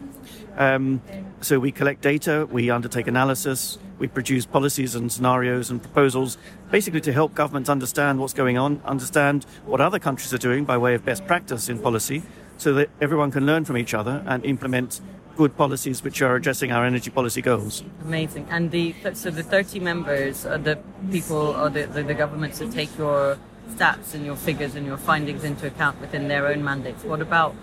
Um, 0.58 1.02
so 1.42 1.60
we 1.60 1.72
collect 1.72 2.02
data, 2.02 2.48
we 2.52 2.70
undertake 2.70 3.08
analysis, 3.08 3.78
we 4.00 4.08
produce 4.08 4.46
policies 4.46 4.96
and 4.96 5.12
scenarios 5.12 5.70
and 5.70 5.82
proposals, 5.82 6.38
basically 6.72 7.02
to 7.02 7.14
help 7.14 7.34
governments 7.34 7.70
understand 7.70 8.20
what's 8.20 8.34
going 8.34 8.58
on, 8.58 8.82
understand 8.86 9.46
what 9.66 9.82
other 9.82 10.00
countries 10.00 10.34
are 10.34 10.38
doing 10.38 10.66
by 10.66 10.78
way 10.78 10.96
of 10.96 11.06
best 11.06 11.26
practice 11.26 11.70
in 11.70 11.80
policy, 11.80 12.24
so 12.58 12.74
that 12.74 12.90
everyone 13.02 13.32
can 13.32 13.46
learn 13.46 13.66
from 13.66 13.78
each 13.78 13.94
other 13.94 14.24
and 14.28 14.46
implement 14.46 15.02
good 15.36 15.56
policies 15.58 16.02
which 16.04 16.22
are 16.22 16.36
addressing 16.36 16.72
our 16.72 16.86
energy 16.86 17.12
policy 17.12 17.42
goals. 17.42 17.84
Amazing. 18.04 18.48
And 18.50 18.72
the 18.72 18.96
so 19.14 19.30
the 19.30 19.44
30 19.44 19.80
members 19.82 20.46
are 20.46 20.58
the 20.58 20.80
people 21.12 21.36
or 21.38 21.70
the, 21.70 21.88
the, 21.88 22.04
the 22.04 22.14
governments 22.14 22.60
that 22.60 22.72
take 22.72 22.98
your 22.98 23.38
stats 23.72 24.14
and 24.14 24.26
your 24.26 24.36
figures 24.36 24.76
and 24.76 24.86
your 24.86 24.98
findings 24.98 25.44
into 25.44 25.68
account 25.68 26.00
within 26.00 26.28
their 26.28 26.48
own 26.48 26.64
mandates. 26.64 27.04
What 27.04 27.22
about 27.22 27.56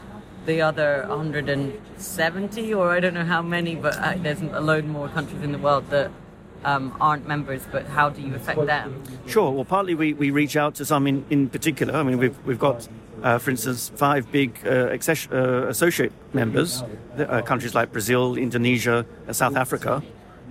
the 0.47 0.61
other 0.61 1.05
170 1.09 2.75
or 2.75 2.91
I 2.91 3.01
don't 3.01 3.15
know 3.15 3.25
how 3.25 3.43
many, 3.43 3.75
but 3.75 3.97
uh, 3.97 4.15
there's 4.17 4.41
a 4.41 4.61
load 4.61 4.85
more 4.85 5.09
countries 5.09 5.43
in 5.43 5.53
the 5.53 5.59
world 5.59 5.89
that 5.91 6.11
um, 6.65 6.97
aren't 7.01 7.27
members, 7.27 7.63
but 7.71 7.87
how 7.87 8.09
do 8.09 8.23
you 8.23 8.35
affect 8.35 8.65
them? 8.67 9.03
Sure. 9.27 9.51
Well, 9.51 9.65
partly 9.65 9.95
we, 9.95 10.13
we 10.13 10.31
reach 10.31 10.57
out 10.57 10.75
to 10.77 10.85
some 10.85 11.07
in, 11.07 11.25
in 11.31 11.49
particular. 11.49 11.95
I 11.95 12.03
mean, 12.03 12.19
we've, 12.19 12.47
we've 12.47 12.59
got, 12.59 12.89
uh, 13.23 13.39
for 13.39 13.51
instance, 13.51 13.91
five 13.97 14.31
big 14.31 14.59
uh, 14.65 14.71
uh, 14.71 15.67
associate 15.69 16.13
members, 16.33 16.83
uh, 17.19 17.43
countries 17.43 17.75
like 17.75 17.93
Brazil, 17.93 18.37
Indonesia, 18.37 19.07
uh, 19.29 19.33
South 19.33 19.57
Africa. 19.57 20.03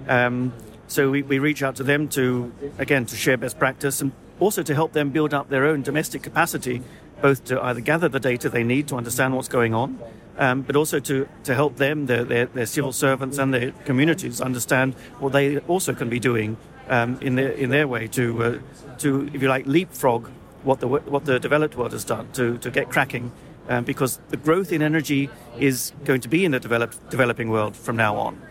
Um, 0.07 0.53
so 0.87 1.09
we, 1.09 1.21
we 1.21 1.39
reach 1.39 1.63
out 1.63 1.77
to 1.77 1.83
them 1.83 2.09
to, 2.09 2.51
again, 2.77 3.05
to 3.05 3.15
share 3.15 3.37
best 3.37 3.57
practice 3.57 4.01
and 4.01 4.11
also 4.41 4.63
to 4.63 4.73
help 4.73 4.91
them 4.91 5.11
build 5.11 5.33
up 5.33 5.49
their 5.49 5.65
own 5.65 5.83
domestic 5.83 6.23
capacity, 6.23 6.81
both 7.21 7.45
to 7.45 7.61
either 7.63 7.81
gather 7.81 8.09
the 8.09 8.19
data 8.19 8.49
they 8.49 8.63
need 8.63 8.87
to 8.87 8.95
understand 8.95 9.35
what's 9.35 9.47
going 9.47 9.73
on, 9.73 9.99
um, 10.37 10.61
but 10.61 10.75
also 10.75 10.99
to, 10.99 11.27
to 11.43 11.53
help 11.53 11.77
them, 11.77 12.07
their, 12.07 12.23
their, 12.23 12.45
their, 12.47 12.65
civil 12.65 12.91
servants 12.91 13.37
and 13.37 13.53
their 13.53 13.71
communities 13.85 14.41
understand 14.41 14.95
what 15.19 15.33
they 15.33 15.59
also 15.59 15.93
can 15.93 16.09
be 16.09 16.19
doing 16.19 16.57
um, 16.89 17.17
in, 17.21 17.35
their, 17.35 17.51
in 17.51 17.69
their 17.69 17.87
way 17.87 18.07
to, 18.07 18.43
uh, 18.43 18.59
to, 18.97 19.29
if 19.33 19.41
you 19.41 19.47
like, 19.47 19.65
leapfrog 19.67 20.27
what 20.63 20.79
the, 20.79 20.87
what 20.87 21.25
the 21.25 21.39
developed 21.39 21.75
world 21.75 21.91
has 21.91 22.03
done 22.03 22.31
to, 22.33 22.57
to 22.59 22.71
get 22.71 22.89
cracking. 22.89 23.31
Um, 23.69 23.85
because 23.85 24.19
the 24.29 24.37
growth 24.37 24.71
in 24.71 24.81
energy 24.81 25.29
is 25.57 25.93
going 26.03 26.19
to 26.21 26.27
be 26.27 26.43
in 26.43 26.51
the 26.51 26.59
developed, 26.59 27.09
developing 27.09 27.49
world 27.49 27.75
from 27.75 27.95
now 27.95 28.17
on. 28.17 28.41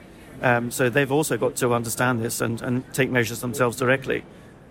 Um, 0.41 0.71
so 0.71 0.89
they've 0.89 1.11
also 1.11 1.37
got 1.37 1.57
to 1.57 1.75
understand 1.75 2.23
this 2.23 2.41
and, 2.41 2.63
and 2.63 2.95
take 2.95 3.11
measures 3.11 3.41
themselves 3.41 3.77
directly. 3.77 4.25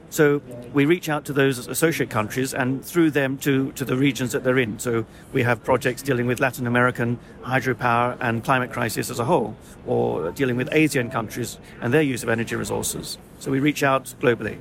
So 0.09 0.41
we 0.73 0.85
reach 0.85 1.07
out 1.07 1.25
to 1.25 1.33
those 1.33 1.67
associate 1.67 2.09
countries 2.09 2.53
and 2.53 2.83
through 2.83 3.11
them 3.11 3.37
to, 3.39 3.71
to 3.73 3.85
the 3.85 3.95
regions 3.95 4.31
that 4.31 4.43
they're 4.43 4.57
in. 4.57 4.79
So 4.79 5.05
we 5.33 5.43
have 5.43 5.63
projects 5.63 6.01
dealing 6.01 6.25
with 6.25 6.39
Latin 6.39 6.65
American 6.65 7.19
hydropower 7.43 8.17
and 8.19 8.43
climate 8.43 8.71
crisis 8.71 9.09
as 9.09 9.19
a 9.19 9.25
whole, 9.25 9.55
or 9.85 10.31
dealing 10.31 10.57
with 10.57 10.69
Asian 10.71 11.11
countries 11.11 11.59
and 11.81 11.93
their 11.93 12.01
use 12.01 12.23
of 12.23 12.29
energy 12.29 12.55
resources. 12.55 13.17
So 13.39 13.51
we 13.51 13.59
reach 13.59 13.83
out 13.83 14.13
globally. 14.19 14.57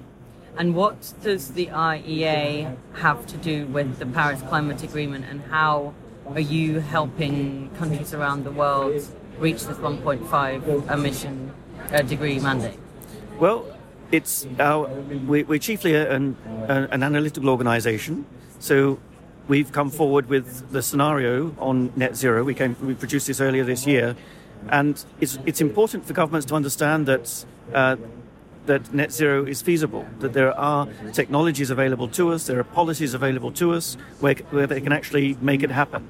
And 0.58 0.74
what 0.74 1.14
does 1.22 1.52
the 1.52 1.66
IEA 1.66 2.76
have 2.94 3.26
to 3.28 3.36
do 3.36 3.66
with 3.66 3.98
the 3.98 4.06
Paris 4.06 4.42
Climate 4.42 4.82
Agreement 4.82 5.24
and 5.30 5.40
how 5.42 5.94
are 6.26 6.40
you 6.40 6.80
helping 6.80 7.70
countries 7.78 8.12
around 8.12 8.44
the 8.44 8.50
world 8.50 9.02
reach 9.38 9.64
this 9.64 9.78
1.5 9.78 10.90
emission 10.90 11.54
uh, 11.92 12.02
degree 12.02 12.38
mandate? 12.38 12.78
Well, 13.38 13.77
it's 14.10 14.46
our, 14.58 14.88
we, 15.26 15.42
are 15.42 15.58
chiefly 15.58 15.94
an, 15.94 16.36
an 16.68 17.02
analytical 17.02 17.48
organization. 17.48 18.26
So 18.58 18.98
we've 19.48 19.72
come 19.72 19.90
forward 19.90 20.28
with 20.28 20.70
the 20.70 20.82
scenario 20.82 21.54
on 21.58 21.92
net 21.96 22.16
zero. 22.16 22.44
We, 22.44 22.54
came, 22.54 22.76
we 22.80 22.94
produced 22.94 23.26
this 23.26 23.40
earlier 23.40 23.64
this 23.64 23.86
year. 23.86 24.16
And 24.70 25.02
it's, 25.20 25.38
it's 25.46 25.60
important 25.60 26.06
for 26.06 26.12
governments 26.12 26.46
to 26.46 26.54
understand 26.54 27.06
that, 27.06 27.44
uh, 27.72 27.96
that 28.66 28.92
net 28.92 29.12
zero 29.12 29.44
is 29.44 29.62
feasible, 29.62 30.06
that 30.18 30.32
there 30.32 30.52
are 30.58 30.88
technologies 31.12 31.70
available 31.70 32.08
to 32.08 32.32
us, 32.32 32.46
there 32.46 32.58
are 32.58 32.64
policies 32.64 33.14
available 33.14 33.52
to 33.52 33.72
us 33.72 33.96
where, 34.20 34.34
where 34.50 34.66
they 34.66 34.80
can 34.80 34.92
actually 34.92 35.36
make 35.40 35.62
it 35.62 35.70
happen. 35.70 36.08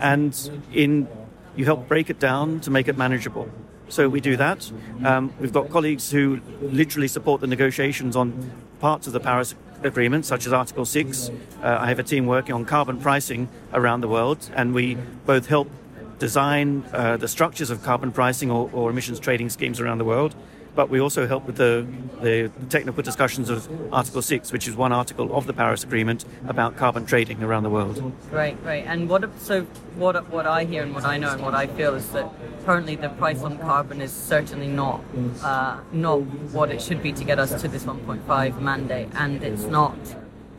And 0.00 0.62
in, 0.72 1.08
you 1.56 1.64
help 1.64 1.88
break 1.88 2.08
it 2.08 2.20
down 2.20 2.60
to 2.60 2.70
make 2.70 2.88
it 2.88 2.96
manageable. 2.96 3.50
So 3.88 4.08
we 4.08 4.20
do 4.20 4.36
that. 4.36 4.70
Um, 5.04 5.32
we've 5.40 5.52
got 5.52 5.70
colleagues 5.70 6.10
who 6.10 6.40
literally 6.60 7.08
support 7.08 7.40
the 7.40 7.46
negotiations 7.46 8.16
on 8.16 8.50
parts 8.80 9.06
of 9.06 9.12
the 9.12 9.20
Paris 9.20 9.54
Agreement, 9.82 10.26
such 10.26 10.46
as 10.46 10.52
Article 10.52 10.84
6. 10.84 11.30
Uh, 11.62 11.78
I 11.80 11.88
have 11.88 11.98
a 11.98 12.02
team 12.02 12.26
working 12.26 12.54
on 12.54 12.64
carbon 12.64 12.98
pricing 12.98 13.48
around 13.72 14.00
the 14.02 14.08
world, 14.08 14.50
and 14.54 14.74
we 14.74 14.96
both 15.24 15.46
help 15.46 15.70
design 16.18 16.84
uh, 16.92 17.16
the 17.16 17.28
structures 17.28 17.70
of 17.70 17.82
carbon 17.82 18.10
pricing 18.12 18.50
or, 18.50 18.68
or, 18.72 18.90
emissions 18.90 19.20
trading 19.20 19.48
schemes 19.48 19.80
around 19.80 19.98
the 19.98 20.04
world. 20.04 20.34
But 20.78 20.88
we 20.88 21.00
also 21.00 21.26
help 21.26 21.44
with 21.44 21.56
the, 21.56 21.84
the 22.22 22.52
technical 22.68 23.02
discussions 23.02 23.50
of 23.50 23.68
Article 23.92 24.22
6, 24.22 24.52
which 24.52 24.68
is 24.68 24.76
one 24.76 24.92
article 24.92 25.36
of 25.36 25.44
the 25.48 25.52
Paris 25.52 25.82
Agreement 25.82 26.24
about 26.46 26.76
carbon 26.76 27.04
trading 27.04 27.42
around 27.42 27.64
the 27.64 27.68
world. 27.68 28.00
Great, 28.30 28.62
great. 28.62 28.84
And 28.84 29.08
what 29.08 29.28
so 29.40 29.62
what 29.96 30.30
what 30.30 30.46
I 30.46 30.62
hear 30.62 30.84
and 30.84 30.94
what 30.94 31.04
I 31.04 31.18
know 31.18 31.32
and 31.32 31.42
what 31.42 31.52
I 31.52 31.66
feel 31.66 31.96
is 31.96 32.08
that 32.10 32.30
currently 32.64 32.94
the 32.94 33.08
price 33.08 33.42
on 33.42 33.58
carbon 33.58 34.00
is 34.00 34.12
certainly 34.12 34.68
not 34.68 35.02
uh, 35.42 35.80
not 35.90 36.20
what 36.54 36.70
it 36.70 36.80
should 36.80 37.02
be 37.02 37.12
to 37.12 37.24
get 37.24 37.40
us 37.40 37.60
to 37.60 37.66
this 37.66 37.82
1.5 37.82 38.60
mandate, 38.60 39.08
and 39.14 39.42
it's 39.42 39.64
not 39.64 39.98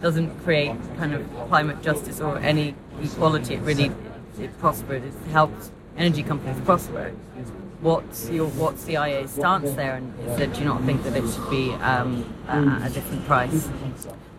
doesn't 0.02 0.38
create 0.44 0.76
kind 0.98 1.14
of 1.14 1.22
climate 1.48 1.82
justice 1.82 2.20
or 2.20 2.40
any 2.40 2.76
equality. 3.02 3.54
It 3.54 3.62
really 3.62 3.90
it 4.38 4.60
prospered. 4.60 5.06
It 5.06 5.14
helps 5.32 5.72
energy 5.96 6.24
companies 6.24 6.60
prosper 6.66 7.14
what's 7.82 8.30
your 8.30 8.48
what's 8.50 8.84
the 8.86 8.94
IA 8.94 9.28
stance 9.28 9.72
there, 9.74 9.96
and 9.96 10.14
is 10.28 10.38
do 10.38 10.60
you 10.60 10.66
not 10.66 10.84
think 10.84 11.04
that 11.04 11.16
it 11.16 11.30
should 11.30 11.50
be 11.50 11.72
um, 11.74 12.26
a, 12.48 12.86
a, 12.86 12.90
different 12.90 13.26
price? 13.26 13.70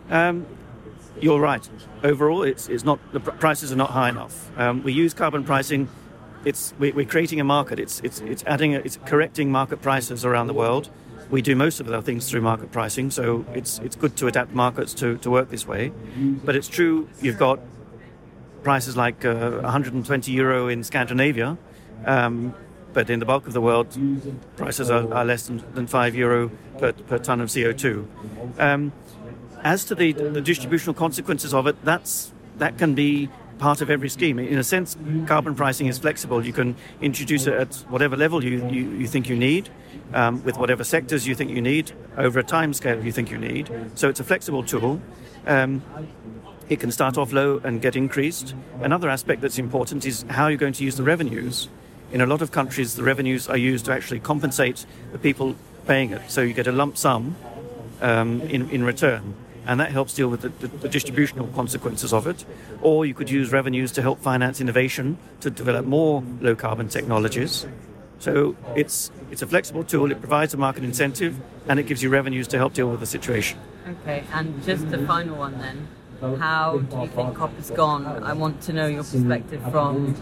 Um, 0.09 0.45
you're 1.19 1.39
right. 1.39 1.67
Overall, 2.03 2.43
it's, 2.43 2.67
it's 2.67 2.83
not 2.83 2.99
the 3.13 3.19
prices 3.19 3.71
are 3.71 3.75
not 3.75 3.91
high 3.91 4.09
enough. 4.09 4.51
Um, 4.57 4.83
we 4.83 4.93
use 4.93 5.13
carbon 5.13 5.43
pricing. 5.43 5.89
It's 6.45 6.73
we, 6.79 6.91
are 6.91 7.05
creating 7.05 7.39
a 7.39 7.43
market. 7.43 7.79
It's 7.79 7.99
it's 8.01 8.19
it's 8.21 8.43
adding 8.45 8.75
a, 8.75 8.79
it's 8.79 8.97
correcting 9.05 9.51
market 9.51 9.81
prices 9.81 10.25
around 10.25 10.47
the 10.47 10.53
world. 10.53 10.89
We 11.29 11.41
do 11.41 11.55
most 11.55 11.79
of 11.79 11.91
our 11.91 12.01
things 12.01 12.29
through 12.29 12.41
market 12.41 12.71
pricing, 12.71 13.09
so 13.09 13.45
it's 13.53 13.79
it's 13.79 13.95
good 13.95 14.17
to 14.17 14.27
adapt 14.27 14.51
markets 14.53 14.93
to, 14.95 15.17
to 15.19 15.29
work 15.29 15.49
this 15.49 15.65
way. 15.67 15.91
But 16.43 16.55
it's 16.55 16.67
true 16.67 17.07
you've 17.21 17.37
got 17.37 17.59
prices 18.63 18.95
like 18.97 19.23
uh, 19.25 19.59
120 19.61 20.31
euro 20.31 20.67
in 20.67 20.83
Scandinavia. 20.83 21.57
Um, 22.05 22.53
but 22.93 23.09
in 23.09 23.19
the 23.19 23.25
bulk 23.25 23.47
of 23.47 23.53
the 23.53 23.61
world, 23.61 23.87
prices 24.55 24.89
are, 24.89 25.11
are 25.13 25.25
less 25.25 25.47
than, 25.47 25.63
than, 25.73 25.87
5 25.87 26.15
euro 26.15 26.51
per, 26.77 26.93
per 26.93 27.17
ton 27.17 27.41
of 27.41 27.49
CO2. 27.49 28.05
Um, 28.59 28.91
as 29.63 29.85
to 29.85 29.95
the, 29.95 30.11
the 30.11 30.41
distributional 30.41 30.93
consequences 30.93 31.53
of 31.53 31.67
it, 31.67 31.83
that's, 31.83 32.31
that 32.57 32.77
can 32.77 32.95
be 32.95 33.29
part 33.59 33.81
of 33.81 33.89
every 33.89 34.09
scheme. 34.09 34.39
In 34.39 34.57
a 34.57 34.63
sense, 34.63 34.97
carbon 35.27 35.53
pricing 35.53 35.87
is 35.87 35.99
flexible. 35.99 36.43
You 36.43 36.51
can 36.51 36.75
introduce 36.99 37.45
it 37.45 37.53
at 37.53 37.75
whatever 37.89 38.17
level 38.17 38.43
you, 38.43 38.67
you, 38.69 38.89
you 38.91 39.07
think 39.07 39.29
you 39.29 39.35
need, 39.35 39.69
um, 40.13 40.43
with 40.43 40.57
whatever 40.57 40.83
sectors 40.83 41.27
you 41.27 41.35
think 41.35 41.51
you 41.51 41.61
need, 41.61 41.91
over 42.17 42.39
a 42.39 42.43
time 42.43 42.73
scale 42.73 43.03
you 43.03 43.11
think 43.11 43.29
you 43.29 43.37
need. 43.37 43.69
So 43.95 44.09
it's 44.09 44.19
a 44.19 44.23
flexible 44.23 44.63
tool. 44.63 44.99
Um, 45.45 45.83
it 46.69 46.79
can 46.79 46.91
start 46.91 47.17
off 47.17 47.33
low 47.33 47.61
and 47.63 47.81
get 47.81 47.95
increased. 47.95 48.55
Another 48.81 49.09
aspect 49.09 49.41
that's 49.41 49.59
important 49.59 50.05
is 50.05 50.25
how 50.29 50.47
you're 50.47 50.57
going 50.57 50.73
to 50.73 50.83
use 50.83 50.95
the 50.95 51.03
revenues 51.03 51.69
in 52.11 52.21
a 52.21 52.25
lot 52.25 52.41
of 52.41 52.51
countries, 52.51 52.95
the 52.95 53.03
revenues 53.03 53.47
are 53.47 53.57
used 53.57 53.85
to 53.85 53.91
actually 53.91 54.19
compensate 54.19 54.85
the 55.11 55.17
people 55.17 55.55
paying 55.87 56.11
it. 56.11 56.29
So 56.29 56.41
you 56.41 56.53
get 56.53 56.67
a 56.67 56.71
lump 56.71 56.97
sum 56.97 57.35
um, 58.01 58.41
in, 58.41 58.69
in 58.69 58.83
return, 58.83 59.33
and 59.65 59.79
that 59.79 59.91
helps 59.91 60.13
deal 60.13 60.27
with 60.27 60.41
the, 60.41 60.49
the, 60.49 60.67
the, 60.67 60.89
distributional 60.89 61.47
consequences 61.47 62.13
of 62.13 62.27
it. 62.27 62.45
Or 62.81 63.05
you 63.05 63.13
could 63.13 63.29
use 63.29 63.51
revenues 63.51 63.91
to 63.93 64.01
help 64.01 64.19
finance 64.19 64.59
innovation 64.59 65.17
to 65.39 65.49
develop 65.49 65.85
more 65.85 66.23
low 66.41 66.55
carbon 66.55 66.89
technologies. 66.89 67.65
So 68.19 68.55
it's, 68.75 69.09
it's 69.31 69.41
a 69.41 69.47
flexible 69.47 69.83
tool, 69.83 70.11
it 70.11 70.19
provides 70.19 70.53
a 70.53 70.57
market 70.57 70.83
incentive, 70.83 71.39
and 71.67 71.79
it 71.79 71.87
gives 71.87 72.03
you 72.03 72.09
revenues 72.09 72.47
to 72.49 72.57
help 72.57 72.73
deal 72.73 72.89
with 72.89 72.99
the 72.99 73.05
situation. 73.05 73.57
Okay, 73.87 74.23
and 74.31 74.63
just 74.63 74.89
the 74.91 75.05
final 75.07 75.37
one 75.37 75.57
then. 75.57 75.87
How 76.37 76.77
do 76.77 77.01
you 77.01 77.07
think 77.07 77.35
COP 77.35 77.55
has 77.55 77.71
gone? 77.71 78.05
I 78.05 78.33
want 78.33 78.61
to 78.63 78.73
know 78.73 78.85
your 78.85 79.03
perspective 79.03 79.59
from 79.71 80.15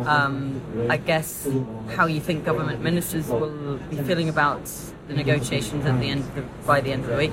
um, 0.00 0.60
I 0.88 0.96
guess 0.96 1.48
how 1.96 2.06
you 2.06 2.20
think 2.20 2.44
government 2.44 2.82
ministers 2.82 3.28
will 3.28 3.78
be 3.90 3.96
feeling 3.96 4.28
about 4.28 4.70
the 5.08 5.14
negotiations 5.14 5.84
at 5.84 6.00
the 6.00 6.08
end 6.08 6.24
the, 6.34 6.42
by 6.66 6.80
the 6.80 6.92
end 6.92 7.04
of 7.04 7.10
the 7.10 7.16
week, 7.16 7.32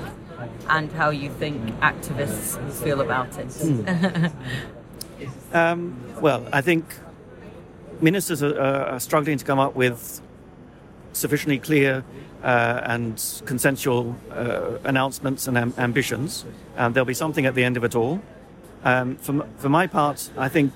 and 0.68 0.92
how 0.92 1.10
you 1.10 1.30
think 1.30 1.64
activists 1.80 2.62
will 2.62 2.70
feel 2.70 3.00
about 3.00 3.38
it. 3.38 4.32
Um, 5.52 6.00
well, 6.20 6.46
I 6.52 6.60
think 6.60 6.84
ministers 8.00 8.42
are, 8.42 8.58
are, 8.58 9.00
struggling 9.00 9.36
to 9.36 9.44
come 9.44 9.58
up 9.58 9.74
with 9.74 10.22
sufficiently 11.12 11.58
clear 11.58 12.04
uh, 12.42 12.80
and 12.84 13.42
consensual 13.44 14.16
uh, 14.30 14.78
announcements 14.84 15.48
and 15.48 15.58
am- 15.58 15.74
ambitions. 15.76 16.44
And 16.76 16.94
there'll 16.94 17.04
be 17.04 17.14
something 17.14 17.46
at 17.46 17.54
the 17.54 17.64
end 17.64 17.76
of 17.76 17.84
it 17.84 17.94
all. 17.94 18.22
Um, 18.84 19.16
for, 19.16 19.46
for 19.58 19.68
my 19.68 19.86
part, 19.86 20.30
I 20.38 20.48
think 20.48 20.72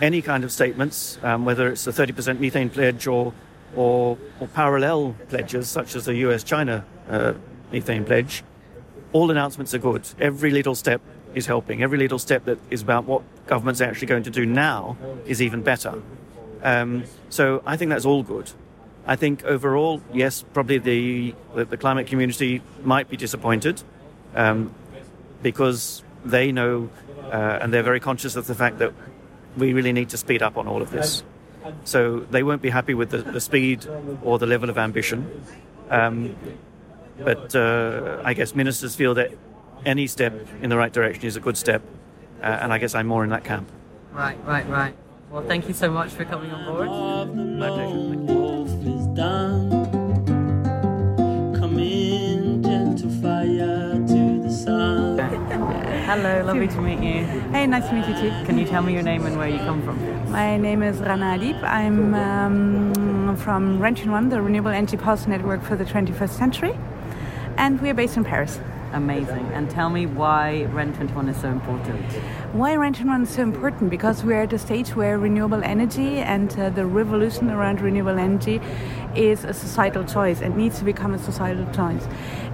any 0.00 0.22
kind 0.22 0.44
of 0.44 0.52
statements, 0.52 1.18
um, 1.22 1.44
whether 1.44 1.68
it's 1.68 1.86
a 1.86 1.92
30% 1.92 2.40
methane 2.40 2.70
pledge 2.70 3.06
or, 3.06 3.32
or, 3.76 4.18
or, 4.40 4.48
parallel 4.48 5.14
pledges, 5.28 5.68
such 5.68 5.94
as 5.94 6.04
the 6.04 6.14
US 6.16 6.42
China 6.42 6.84
uh, 7.08 7.34
methane 7.72 8.04
pledge, 8.04 8.42
all 9.12 9.30
announcements 9.30 9.74
are 9.74 9.78
good. 9.78 10.08
Every 10.20 10.50
little 10.50 10.74
step 10.74 11.00
is 11.34 11.46
helping. 11.46 11.82
Every 11.82 11.98
little 11.98 12.18
step 12.18 12.44
that 12.44 12.58
is 12.70 12.82
about 12.82 13.04
what 13.04 13.22
government's 13.46 13.80
are 13.80 13.84
actually 13.84 14.06
going 14.06 14.22
to 14.24 14.30
do 14.30 14.46
now 14.46 14.96
is 15.26 15.42
even 15.42 15.62
better. 15.62 16.02
Um, 16.62 17.04
so 17.28 17.62
I 17.66 17.76
think 17.76 17.90
that's 17.90 18.04
all 18.04 18.22
good. 18.22 18.50
I 19.06 19.16
think 19.16 19.44
overall, 19.44 20.02
yes, 20.12 20.44
probably 20.52 20.78
the, 20.78 21.34
the, 21.54 21.64
the 21.64 21.76
climate 21.76 22.06
community 22.06 22.62
might 22.84 23.08
be 23.08 23.16
disappointed 23.16 23.82
um, 24.34 24.74
because 25.42 26.02
they 26.24 26.52
know 26.52 26.90
uh, 27.30 27.58
and 27.62 27.72
they're 27.72 27.82
very 27.82 28.00
conscious 28.00 28.36
of 28.36 28.46
the 28.46 28.54
fact 28.54 28.78
that 28.78 28.92
we 29.56 29.72
really 29.72 29.92
need 29.92 30.08
to 30.10 30.16
speed 30.16 30.42
up 30.42 30.56
on 30.56 30.66
all 30.68 30.82
of 30.82 30.90
this. 30.90 31.22
So 31.84 32.20
they 32.20 32.42
won't 32.42 32.62
be 32.62 32.70
happy 32.70 32.94
with 32.94 33.10
the, 33.10 33.18
the 33.18 33.40
speed 33.40 33.86
or 34.22 34.38
the 34.38 34.46
level 34.46 34.70
of 34.70 34.78
ambition. 34.78 35.42
Um, 35.90 36.36
but 37.18 37.54
uh, 37.54 38.22
I 38.24 38.34
guess 38.34 38.54
ministers 38.54 38.94
feel 38.94 39.14
that 39.14 39.32
any 39.84 40.06
step 40.06 40.34
in 40.62 40.70
the 40.70 40.76
right 40.76 40.92
direction 40.92 41.26
is 41.26 41.36
a 41.36 41.40
good 41.40 41.56
step, 41.56 41.82
uh, 42.42 42.46
and 42.46 42.72
I 42.72 42.78
guess 42.78 42.94
I'm 42.94 43.06
more 43.06 43.24
in 43.24 43.30
that 43.30 43.44
camp. 43.44 43.70
Right, 44.12 44.38
right, 44.46 44.68
right. 44.68 44.94
Well, 45.30 45.42
thank 45.42 45.68
you 45.68 45.74
so 45.74 45.90
much 45.90 46.10
for 46.10 46.24
coming 46.24 46.50
on 46.50 46.64
board. 46.64 46.88
My 47.58 47.68
pleasure. 47.68 49.59
Hello, 56.10 56.42
lovely 56.42 56.66
to 56.66 56.80
meet 56.80 56.98
you. 56.98 57.24
Hey, 57.52 57.68
nice 57.68 57.86
to 57.88 57.94
meet 57.94 58.08
you 58.08 58.14
too. 58.14 58.44
Can 58.44 58.58
you 58.58 58.66
tell 58.66 58.82
me 58.82 58.92
your 58.92 59.04
name 59.04 59.24
and 59.26 59.38
where 59.38 59.46
you 59.46 59.58
come 59.58 59.80
from? 59.84 59.96
My 60.32 60.56
name 60.56 60.82
is 60.82 60.98
Rana 60.98 61.38
Adib. 61.38 61.62
I'm 61.62 62.14
um, 62.14 63.36
from 63.36 63.80
REN 63.80 63.94
21, 63.94 64.28
the 64.28 64.42
Renewable 64.42 64.72
Energy 64.72 64.96
Policy 64.96 65.30
Network 65.30 65.62
for 65.62 65.76
the 65.76 65.84
21st 65.84 66.30
Century, 66.30 66.76
and 67.56 67.80
we 67.80 67.90
are 67.90 67.94
based 67.94 68.16
in 68.16 68.24
Paris. 68.24 68.58
Amazing. 68.92 69.46
And 69.52 69.70
tell 69.70 69.88
me 69.88 70.06
why 70.06 70.64
REN 70.72 70.92
21 70.94 71.28
is 71.28 71.40
so 71.40 71.48
important. 71.48 72.04
Why 72.54 72.74
REN 72.74 72.92
21 72.92 73.22
is 73.22 73.28
so 73.30 73.42
important? 73.42 73.88
Because 73.88 74.24
we're 74.24 74.42
at 74.42 74.52
a 74.52 74.58
stage 74.58 74.96
where 74.96 75.16
renewable 75.16 75.62
energy 75.62 76.16
and 76.16 76.52
uh, 76.58 76.70
the 76.70 76.86
revolution 76.86 77.50
around 77.50 77.80
renewable 77.80 78.18
energy 78.18 78.60
is 79.14 79.44
a 79.44 79.54
societal 79.54 80.02
choice 80.02 80.40
and 80.40 80.56
needs 80.56 80.80
to 80.80 80.84
become 80.84 81.14
a 81.14 81.20
societal 81.20 81.72
choice. 81.72 82.08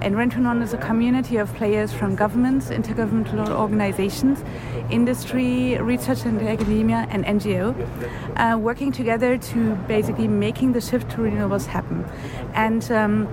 And 0.07 0.15
REN 0.15 0.29
21 0.29 0.61
is 0.61 0.73
a 0.73 0.77
community 0.77 1.35
of 1.35 1.53
players 1.55 1.91
from 1.91 2.15
governments, 2.15 2.67
intergovernmental 2.69 3.49
organizations, 3.49 4.41
industry, 4.89 5.77
research 5.79 6.23
and 6.23 6.41
academia, 6.41 7.05
and 7.09 7.25
NGO, 7.25 7.75
uh, 8.37 8.57
working 8.57 8.93
together 8.93 9.37
to 9.37 9.75
basically 9.89 10.29
making 10.29 10.71
the 10.71 10.79
shift 10.79 11.11
to 11.11 11.17
renewables 11.17 11.65
happen. 11.65 12.05
And 12.53 12.89
um, 12.89 13.27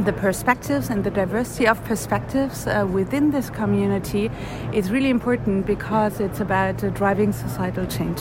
the 0.00 0.12
perspectives 0.12 0.90
and 0.90 1.04
the 1.04 1.12
diversity 1.12 1.68
of 1.68 1.84
perspectives 1.84 2.66
uh, 2.66 2.88
within 2.90 3.30
this 3.30 3.48
community 3.48 4.28
is 4.72 4.90
really 4.90 5.10
important 5.10 5.64
because 5.64 6.18
it's 6.18 6.40
about 6.40 6.82
uh, 6.82 6.88
driving 6.88 7.32
societal 7.32 7.86
change. 7.86 8.20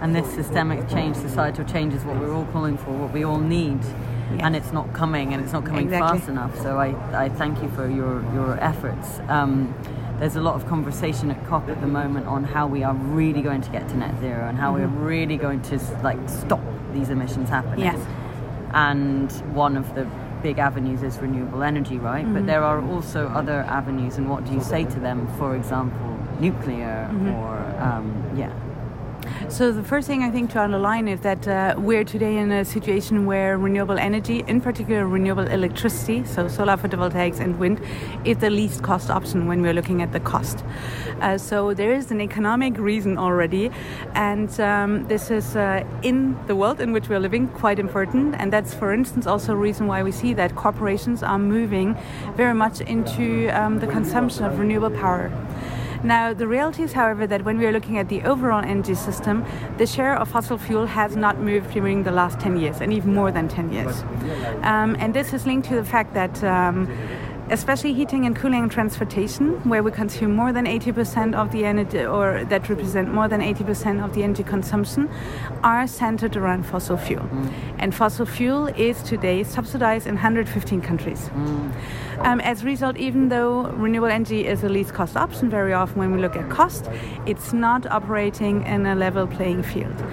And 0.00 0.14
this 0.14 0.32
systemic 0.32 0.88
change, 0.88 1.16
societal 1.16 1.64
change, 1.64 1.92
is 1.92 2.04
what 2.04 2.20
we're 2.20 2.32
all 2.32 2.46
calling 2.52 2.78
for, 2.78 2.92
what 2.92 3.12
we 3.12 3.24
all 3.24 3.40
need. 3.40 3.80
Yeah. 4.36 4.46
And 4.46 4.56
it's 4.56 4.72
not 4.72 4.92
coming, 4.92 5.32
and 5.34 5.42
it's 5.42 5.52
not 5.52 5.64
coming 5.64 5.86
exactly. 5.86 6.18
fast 6.18 6.28
enough. 6.28 6.56
So 6.60 6.78
I, 6.78 6.94
I 7.24 7.28
thank 7.28 7.62
you 7.62 7.68
for 7.70 7.88
your, 7.88 8.22
your 8.34 8.58
efforts. 8.60 9.20
Um, 9.28 9.74
there's 10.18 10.36
a 10.36 10.40
lot 10.40 10.54
of 10.54 10.66
conversation 10.68 11.30
at 11.30 11.46
COP 11.46 11.68
at 11.68 11.80
the 11.80 11.86
moment 11.86 12.26
on 12.26 12.44
how 12.44 12.66
we 12.66 12.84
are 12.84 12.94
really 12.94 13.42
going 13.42 13.60
to 13.60 13.70
get 13.70 13.88
to 13.88 13.96
net 13.96 14.18
zero 14.20 14.48
and 14.48 14.56
how 14.56 14.74
mm-hmm. 14.74 15.00
we're 15.00 15.08
really 15.08 15.36
going 15.36 15.60
to 15.62 15.78
like 16.02 16.18
stop 16.28 16.60
these 16.92 17.10
emissions 17.10 17.48
happening. 17.48 17.80
Yes. 17.80 17.98
And 18.72 19.32
one 19.54 19.76
of 19.76 19.94
the 19.94 20.06
big 20.42 20.58
avenues 20.58 21.02
is 21.02 21.18
renewable 21.18 21.62
energy, 21.62 21.98
right? 21.98 22.24
Mm-hmm. 22.24 22.34
But 22.34 22.46
there 22.46 22.62
are 22.62 22.82
also 22.82 23.28
other 23.28 23.60
avenues, 23.62 24.16
and 24.18 24.28
what 24.28 24.44
do 24.44 24.52
you 24.52 24.60
say 24.60 24.84
to 24.84 25.00
them? 25.00 25.26
For 25.38 25.56
example, 25.56 26.18
nuclear 26.40 27.08
mm-hmm. 27.10 27.28
or 27.30 27.56
um, 27.80 28.32
yeah. 28.36 28.52
So 29.48 29.70
the 29.70 29.82
first 29.82 30.06
thing 30.06 30.22
I 30.22 30.30
think 30.30 30.50
to 30.52 30.60
underline 30.62 31.08
is 31.08 31.20
that 31.20 31.46
uh, 31.46 31.74
we're 31.76 32.04
today 32.04 32.38
in 32.38 32.50
a 32.50 32.64
situation 32.64 33.26
where 33.26 33.58
renewable 33.58 33.98
energy, 33.98 34.42
in 34.46 34.60
particular 34.60 35.06
renewable 35.06 35.46
electricity, 35.46 36.24
so 36.24 36.48
solar 36.48 36.76
photovoltaics 36.76 37.38
and 37.38 37.58
wind, 37.58 37.80
is 38.24 38.38
the 38.38 38.50
least 38.50 38.82
cost 38.82 39.10
option 39.10 39.46
when 39.46 39.60
we're 39.60 39.74
looking 39.74 40.00
at 40.00 40.12
the 40.12 40.20
cost. 40.20 40.64
Uh, 41.20 41.36
so 41.36 41.74
there 41.74 41.92
is 41.92 42.10
an 42.10 42.20
economic 42.20 42.78
reason 42.78 43.18
already, 43.18 43.70
and 44.14 44.58
um, 44.60 45.06
this 45.08 45.30
is 45.30 45.54
uh, 45.54 45.84
in 46.02 46.34
the 46.46 46.56
world 46.56 46.80
in 46.80 46.92
which 46.92 47.08
we're 47.08 47.20
living 47.20 47.46
quite 47.48 47.78
important. 47.78 48.34
And 48.38 48.52
that's, 48.52 48.72
for 48.72 48.92
instance, 48.92 49.26
also 49.26 49.52
a 49.52 49.56
reason 49.56 49.86
why 49.86 50.02
we 50.02 50.12
see 50.12 50.32
that 50.34 50.56
corporations 50.56 51.22
are 51.22 51.38
moving 51.38 51.96
very 52.36 52.54
much 52.54 52.80
into 52.80 53.48
um, 53.50 53.80
the 53.80 53.86
consumption 53.86 54.44
of 54.44 54.58
renewable 54.58 54.90
power. 54.90 55.30
Now, 56.04 56.34
the 56.34 56.46
reality 56.46 56.82
is, 56.82 56.92
however, 56.92 57.26
that 57.26 57.44
when 57.44 57.58
we 57.58 57.66
are 57.66 57.72
looking 57.72 57.98
at 57.98 58.08
the 58.08 58.22
overall 58.22 58.62
energy 58.64 58.94
system, 58.94 59.44
the 59.78 59.86
share 59.86 60.16
of 60.16 60.28
fossil 60.28 60.58
fuel 60.58 60.86
has 60.86 61.16
not 61.16 61.38
moved 61.38 61.72
during 61.72 62.02
the 62.02 62.10
last 62.10 62.40
10 62.40 62.58
years, 62.58 62.80
and 62.80 62.92
even 62.92 63.14
more 63.14 63.30
than 63.30 63.48
10 63.48 63.72
years. 63.72 64.02
Um, 64.62 64.96
and 64.98 65.14
this 65.14 65.32
is 65.32 65.46
linked 65.46 65.68
to 65.68 65.76
the 65.76 65.84
fact 65.84 66.14
that. 66.14 66.42
Um, 66.42 66.88
especially 67.50 67.92
heating 67.92 68.24
and 68.24 68.34
cooling 68.34 68.62
and 68.62 68.72
transportation, 68.72 69.68
where 69.68 69.82
we 69.82 69.90
consume 69.90 70.34
more 70.34 70.52
than 70.52 70.64
80% 70.64 71.34
of 71.34 71.52
the 71.52 71.64
energy, 71.64 72.02
or 72.04 72.44
that 72.44 72.68
represent 72.68 73.12
more 73.12 73.28
than 73.28 73.40
80% 73.40 74.02
of 74.02 74.14
the 74.14 74.22
energy 74.22 74.42
consumption, 74.42 75.10
are 75.62 75.86
centered 75.86 76.36
around 76.36 76.64
fossil 76.64 76.96
fuel. 76.96 77.24
Mm. 77.24 77.52
And 77.78 77.94
fossil 77.94 78.24
fuel 78.24 78.68
is 78.68 79.02
today 79.02 79.44
subsidized 79.44 80.06
in 80.06 80.14
115 80.14 80.80
countries. 80.80 81.28
Mm. 81.34 81.72
Um, 82.20 82.40
as 82.40 82.62
a 82.62 82.66
result, 82.66 82.96
even 82.96 83.28
though 83.28 83.64
renewable 83.72 84.08
energy 84.08 84.46
is 84.46 84.62
a 84.62 84.68
least 84.68 84.94
cost 84.94 85.16
option, 85.16 85.50
very 85.50 85.72
often 85.72 85.98
when 85.98 86.12
we 86.12 86.20
look 86.20 86.36
at 86.36 86.48
cost, 86.50 86.88
it's 87.26 87.52
not 87.52 87.86
operating 87.86 88.64
in 88.64 88.86
a 88.86 88.94
level 88.94 89.26
playing 89.26 89.62
field. 89.62 90.04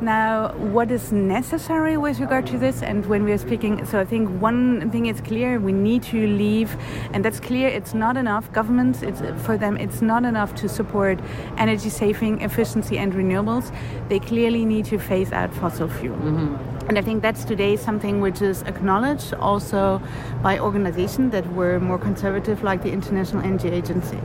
Now, 0.00 0.52
what 0.56 0.90
is 0.90 1.10
necessary 1.12 1.96
with 1.96 2.20
regard 2.20 2.46
to 2.48 2.58
this, 2.58 2.82
and 2.82 3.06
when 3.06 3.24
we 3.24 3.32
are 3.32 3.38
speaking, 3.38 3.84
so 3.86 3.98
I 3.98 4.04
think 4.04 4.28
one 4.40 4.90
thing 4.90 5.06
is 5.06 5.20
clear: 5.22 5.58
we 5.58 5.72
need 5.72 6.02
to 6.04 6.26
leave, 6.26 6.76
and 7.12 7.24
that's 7.24 7.40
clear. 7.40 7.68
It's 7.68 7.94
not 7.94 8.16
enough. 8.16 8.52
Governments, 8.52 9.02
it's 9.02 9.22
for 9.42 9.56
them, 9.56 9.76
it's 9.78 10.02
not 10.02 10.24
enough 10.24 10.54
to 10.56 10.68
support 10.68 11.18
energy 11.56 11.88
saving, 11.88 12.42
efficiency, 12.42 12.98
and 12.98 13.14
renewables. 13.14 13.74
They 14.08 14.20
clearly 14.20 14.64
need 14.64 14.84
to 14.86 14.98
phase 14.98 15.32
out 15.32 15.52
fossil 15.54 15.88
fuel. 15.88 16.16
Mm-hmm. 16.18 16.75
And 16.88 16.98
I 16.98 17.02
think 17.02 17.22
that's 17.22 17.44
today 17.44 17.76
something 17.76 18.20
which 18.20 18.40
is 18.42 18.62
acknowledged 18.62 19.34
also 19.34 20.00
by 20.42 20.58
organizations 20.58 21.32
that 21.32 21.52
were 21.52 21.80
more 21.80 21.98
conservative, 21.98 22.62
like 22.62 22.82
the 22.82 22.92
International 22.92 23.42
Energy 23.42 23.70
Agency 23.70 24.20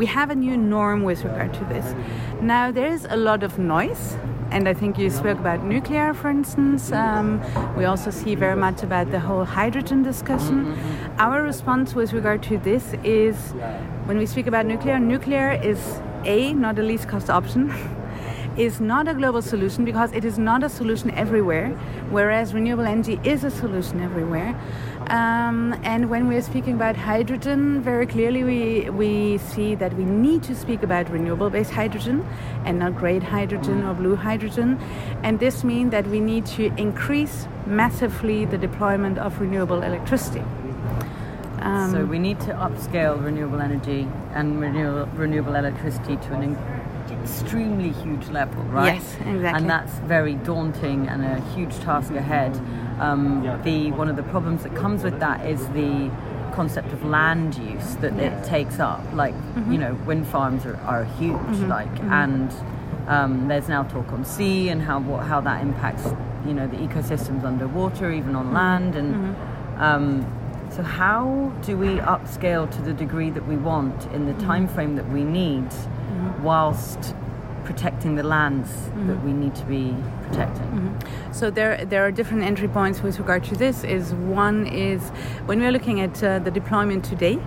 we 0.00 0.06
have 0.06 0.30
a 0.30 0.34
new 0.34 0.56
norm 0.56 1.02
with 1.02 1.22
regard 1.24 1.52
to 1.52 1.62
this. 1.66 1.94
Now, 2.40 2.70
there 2.70 2.86
is 2.86 3.06
a 3.10 3.18
lot 3.18 3.42
of 3.42 3.58
noise 3.58 4.16
and 4.50 4.66
I 4.66 4.72
think 4.72 4.98
you 4.98 5.10
spoke 5.10 5.38
about 5.38 5.62
nuclear, 5.62 6.14
for 6.14 6.30
instance. 6.30 6.90
Um, 6.90 7.38
we 7.76 7.84
also 7.84 8.10
see 8.10 8.34
very 8.34 8.56
much 8.56 8.82
about 8.82 9.10
the 9.10 9.20
whole 9.20 9.44
hydrogen 9.44 10.02
discussion. 10.02 10.74
Our 11.18 11.42
response 11.42 11.94
with 11.94 12.14
regard 12.14 12.42
to 12.44 12.56
this 12.56 12.94
is 13.04 13.36
when 14.06 14.16
we 14.16 14.24
speak 14.24 14.46
about 14.46 14.64
nuclear, 14.64 14.98
nuclear 14.98 15.52
is 15.52 16.00
A, 16.24 16.54
not 16.54 16.76
the 16.76 16.82
least 16.82 17.06
cost 17.06 17.28
option. 17.28 17.70
is 18.56 18.80
not 18.80 19.08
a 19.08 19.14
global 19.14 19.42
solution 19.42 19.84
because 19.84 20.12
it 20.12 20.24
is 20.24 20.38
not 20.38 20.62
a 20.62 20.68
solution 20.68 21.10
everywhere, 21.12 21.68
whereas 22.10 22.52
renewable 22.54 22.86
energy 22.86 23.20
is 23.24 23.44
a 23.44 23.50
solution 23.50 24.00
everywhere. 24.00 24.58
Um, 25.08 25.74
and 25.82 26.08
when 26.08 26.28
we're 26.28 26.42
speaking 26.42 26.74
about 26.74 26.96
hydrogen, 26.96 27.80
very 27.80 28.06
clearly 28.06 28.44
we, 28.44 28.90
we 28.90 29.38
see 29.38 29.74
that 29.74 29.92
we 29.94 30.04
need 30.04 30.42
to 30.44 30.54
speak 30.54 30.82
about 30.82 31.10
renewable 31.10 31.50
based 31.50 31.70
hydrogen 31.70 32.26
and 32.64 32.78
not 32.78 32.96
grey 32.96 33.18
hydrogen 33.18 33.82
or 33.84 33.94
blue 33.94 34.14
hydrogen. 34.14 34.78
And 35.22 35.40
this 35.40 35.64
means 35.64 35.90
that 35.90 36.06
we 36.06 36.20
need 36.20 36.46
to 36.46 36.66
increase 36.76 37.48
massively 37.66 38.44
the 38.44 38.58
deployment 38.58 39.18
of 39.18 39.40
renewable 39.40 39.82
electricity. 39.82 40.44
Um, 41.60 41.90
so 41.90 42.04
we 42.04 42.18
need 42.18 42.40
to 42.40 42.54
upscale 42.54 43.22
renewable 43.22 43.60
energy 43.60 44.08
and 44.32 44.60
renewable, 44.60 45.06
renewable 45.14 45.54
electricity 45.56 46.16
to 46.16 46.34
an 46.34 46.42
extremely 47.22 47.90
huge 47.90 48.28
level, 48.28 48.62
right? 48.64 48.94
Yes, 48.94 49.14
exactly. 49.14 49.46
And 49.46 49.70
that's 49.70 49.92
very 50.00 50.34
daunting 50.34 51.08
and 51.08 51.24
a 51.24 51.40
huge 51.54 51.78
task 51.80 52.12
ahead. 52.12 52.56
Um, 53.00 53.42
the 53.64 53.92
one 53.92 54.08
of 54.08 54.16
the 54.16 54.22
problems 54.24 54.62
that 54.62 54.74
comes 54.74 55.02
with 55.02 55.18
that 55.20 55.46
is 55.46 55.66
the 55.68 56.10
concept 56.52 56.92
of 56.92 57.04
land 57.04 57.56
use 57.56 57.96
that 57.96 58.18
it 58.18 58.44
takes 58.44 58.78
up. 58.78 59.02
Like 59.14 59.34
mm-hmm. 59.34 59.72
you 59.72 59.78
know, 59.78 59.94
wind 60.06 60.26
farms 60.26 60.66
are, 60.66 60.76
are 60.78 61.04
huge, 61.04 61.36
mm-hmm. 61.36 61.68
like 61.68 61.94
mm-hmm. 61.94 62.12
and 62.12 62.54
um, 63.08 63.48
there's 63.48 63.68
now 63.68 63.84
talk 63.84 64.12
on 64.12 64.24
sea 64.24 64.68
and 64.68 64.82
how 64.82 65.00
what, 65.00 65.24
how 65.24 65.40
that 65.40 65.62
impacts 65.62 66.06
you 66.46 66.54
know 66.54 66.66
the 66.66 66.76
ecosystems 66.76 67.44
underwater, 67.44 68.12
even 68.12 68.34
on 68.34 68.46
mm-hmm. 68.46 68.54
land, 68.54 68.96
and 68.96 69.14
mm-hmm. 69.14 69.82
um, 69.82 70.70
so 70.70 70.82
how 70.82 71.52
do 71.62 71.76
we 71.76 71.96
upscale 72.14 72.70
to 72.70 72.82
the 72.82 72.92
degree 72.92 73.30
that 73.30 73.46
we 73.46 73.56
want 73.56 74.06
in 74.12 74.26
the 74.26 74.32
mm-hmm. 74.32 74.46
time 74.46 74.68
frame 74.68 74.96
that 74.96 75.08
we 75.10 75.24
need, 75.24 75.68
whilst 76.42 77.14
protecting 77.64 78.16
the 78.16 78.22
lands 78.22 78.68
mm-hmm. 78.70 79.08
that 79.08 79.24
we 79.24 79.32
need 79.32 79.54
to 79.54 79.64
be 79.64 79.94
protecting. 80.26 80.66
Mm-hmm. 80.66 81.32
So 81.32 81.50
there, 81.50 81.84
there 81.84 82.04
are 82.04 82.10
different 82.10 82.42
entry 82.42 82.68
points 82.68 83.00
with 83.02 83.18
regard 83.18 83.44
to 83.44 83.54
this. 83.54 83.84
Is 83.84 84.12
one 84.14 84.66
is 84.66 85.10
when 85.46 85.60
we're 85.60 85.72
looking 85.72 86.00
at 86.00 86.22
uh, 86.22 86.40
the 86.40 86.50
deployment 86.50 87.04
today. 87.04 87.38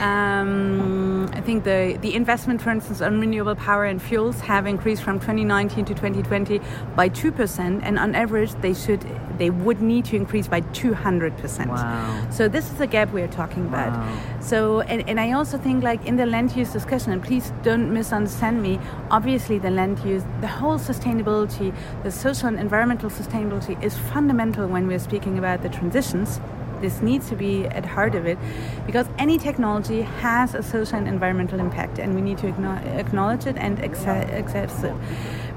Um, 0.00 1.28
I 1.32 1.40
think 1.40 1.64
the, 1.64 1.98
the 2.00 2.14
investment, 2.14 2.62
for 2.62 2.70
instance, 2.70 3.00
on 3.00 3.20
renewable 3.20 3.54
power 3.54 3.84
and 3.84 4.00
fuels 4.00 4.40
have 4.40 4.66
increased 4.66 5.02
from 5.02 5.18
2019 5.18 5.84
to 5.86 5.94
2020 5.94 6.60
by 6.94 7.08
2%, 7.08 7.80
and 7.82 7.98
on 7.98 8.14
average, 8.14 8.52
they 8.60 8.74
should 8.74 9.04
they 9.38 9.50
would 9.50 9.80
need 9.80 10.04
to 10.04 10.16
increase 10.16 10.48
by 10.48 10.60
200%. 10.60 11.68
Wow. 11.68 12.30
So 12.30 12.48
this 12.48 12.70
is 12.70 12.78
the 12.78 12.86
gap 12.86 13.12
we're 13.12 13.28
talking 13.28 13.66
about. 13.66 13.92
Wow. 13.92 14.40
So, 14.40 14.80
and, 14.80 15.08
and 15.08 15.20
I 15.20 15.32
also 15.32 15.56
think 15.56 15.84
like 15.84 16.04
in 16.04 16.16
the 16.16 16.26
land 16.26 16.56
use 16.56 16.72
discussion, 16.72 17.12
and 17.12 17.22
please 17.22 17.52
don't 17.62 17.92
misunderstand 17.94 18.60
me, 18.60 18.80
obviously 19.10 19.58
the 19.58 19.70
land 19.70 20.00
use, 20.00 20.24
the 20.40 20.48
whole 20.48 20.78
sustainability, 20.78 21.72
the 22.02 22.10
social 22.10 22.48
and 22.48 22.58
environmental 22.58 23.10
sustainability 23.10 23.80
is 23.82 23.96
fundamental 23.96 24.66
when 24.66 24.86
we're 24.88 24.98
speaking 24.98 25.38
about 25.38 25.62
the 25.62 25.68
transitions 25.68 26.40
this 26.80 27.02
needs 27.02 27.28
to 27.28 27.36
be 27.36 27.66
at 27.66 27.84
heart 27.84 28.14
of 28.14 28.26
it 28.26 28.38
because 28.86 29.06
any 29.18 29.38
technology 29.38 30.02
has 30.02 30.54
a 30.54 30.62
social 30.62 30.98
and 30.98 31.08
environmental 31.08 31.60
impact 31.60 31.98
and 31.98 32.14
we 32.14 32.20
need 32.20 32.38
to 32.38 32.48
acknowledge 32.48 33.46
it 33.46 33.56
and 33.56 33.78
accept, 33.80 34.30
it 34.30 34.94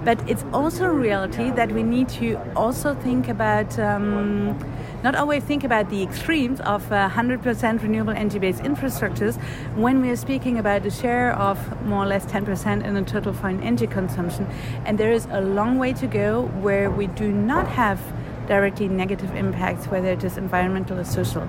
but 0.04 0.18
it's 0.30 0.44
also 0.52 0.86
a 0.86 0.94
reality 0.94 1.52
that 1.52 1.72
we 1.72 1.84
need 1.84 2.10
to 2.10 2.36
also 2.56 2.96
think 2.96 3.28
about 3.28 3.78
um, 3.78 4.58
not 5.04 5.16
always 5.16 5.44
think 5.44 5.64
about 5.64 5.90
the 5.90 6.04
extremes 6.04 6.60
of 6.62 6.92
uh, 6.92 7.10
100% 7.10 7.82
renewable 7.82 8.14
energy 8.14 8.40
based 8.40 8.62
infrastructures 8.62 9.36
when 9.76 10.02
we 10.02 10.10
are 10.10 10.16
speaking 10.16 10.60
about 10.60 10.84
the 10.84 10.92
share 10.92 11.34
of 11.34 11.58
more 11.86 12.04
or 12.04 12.08
less 12.08 12.26
10% 12.26 12.84
in 12.84 12.94
the 12.94 13.02
total 13.02 13.34
foreign 13.34 13.62
energy 13.64 13.88
consumption. 13.88 14.48
And 14.86 14.98
there 14.98 15.12
is 15.12 15.28
a 15.32 15.42
long 15.42 15.80
way 15.80 15.94
to 15.94 16.08
go 16.08 16.44
where 16.62 16.92
we 16.92 17.08
do 17.08 17.32
not 17.32 17.68
have 17.68 18.00
directly 18.52 18.90
negative 18.90 19.34
impacts, 19.34 19.88
whether 19.88 20.10
it 20.10 20.24
is 20.26 20.38
environmental 20.38 21.00
or 21.00 21.06
social. 21.06 21.48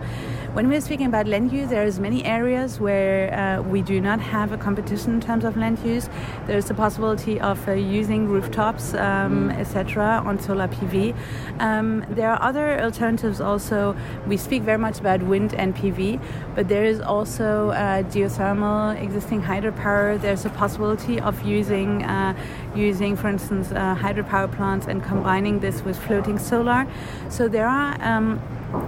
When 0.56 0.68
we're 0.68 0.82
speaking 0.82 1.06
about 1.06 1.26
land 1.26 1.50
use, 1.50 1.68
there 1.70 1.82
is 1.82 1.98
many 1.98 2.24
areas 2.24 2.78
where 2.78 3.20
uh, 3.32 3.62
we 3.62 3.80
do 3.80 4.00
not 4.00 4.20
have 4.20 4.52
a 4.52 4.58
competition 4.58 5.14
in 5.14 5.20
terms 5.20 5.44
of 5.44 5.56
land 5.56 5.78
use. 5.78 6.10
There's 6.46 6.66
the 6.66 6.74
possibility 6.74 7.40
of 7.40 7.56
uh, 7.66 7.72
using 7.72 8.28
rooftops, 8.28 8.92
um, 8.94 9.48
mm. 9.48 9.58
etc., 9.58 10.22
on 10.24 10.38
solar 10.38 10.68
PV. 10.68 11.16
Um, 11.58 12.04
there 12.10 12.30
are 12.30 12.40
other 12.40 12.78
alternatives 12.80 13.40
also. 13.40 13.96
We 14.28 14.36
speak 14.36 14.62
very 14.62 14.78
much 14.78 15.00
about 15.00 15.22
wind 15.22 15.54
and 15.54 15.74
PV, 15.74 16.20
but 16.54 16.68
there 16.68 16.84
is 16.84 17.00
also 17.00 17.70
uh, 17.70 18.02
geothermal, 18.12 19.02
existing 19.02 19.40
hydropower. 19.42 20.20
There's 20.20 20.44
a 20.44 20.50
possibility 20.50 21.18
of 21.18 21.42
using, 21.42 22.04
uh, 22.04 22.34
using, 22.74 23.16
for 23.16 23.28
instance, 23.28 23.72
uh, 23.72 23.94
hydropower 23.94 24.50
plants 24.54 24.87
and 24.87 25.02
combining 25.02 25.61
this 25.61 25.82
with 25.82 25.98
floating 25.98 26.38
solar. 26.38 26.87
So 27.28 27.48
there 27.48 27.66
are 27.66 27.96
um, 28.00 28.40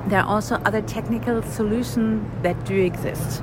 there 0.06 0.20
are 0.20 0.26
also 0.26 0.56
other 0.64 0.82
technical 0.82 1.42
solutions 1.42 2.26
that 2.42 2.64
do 2.64 2.80
exist. 2.80 3.42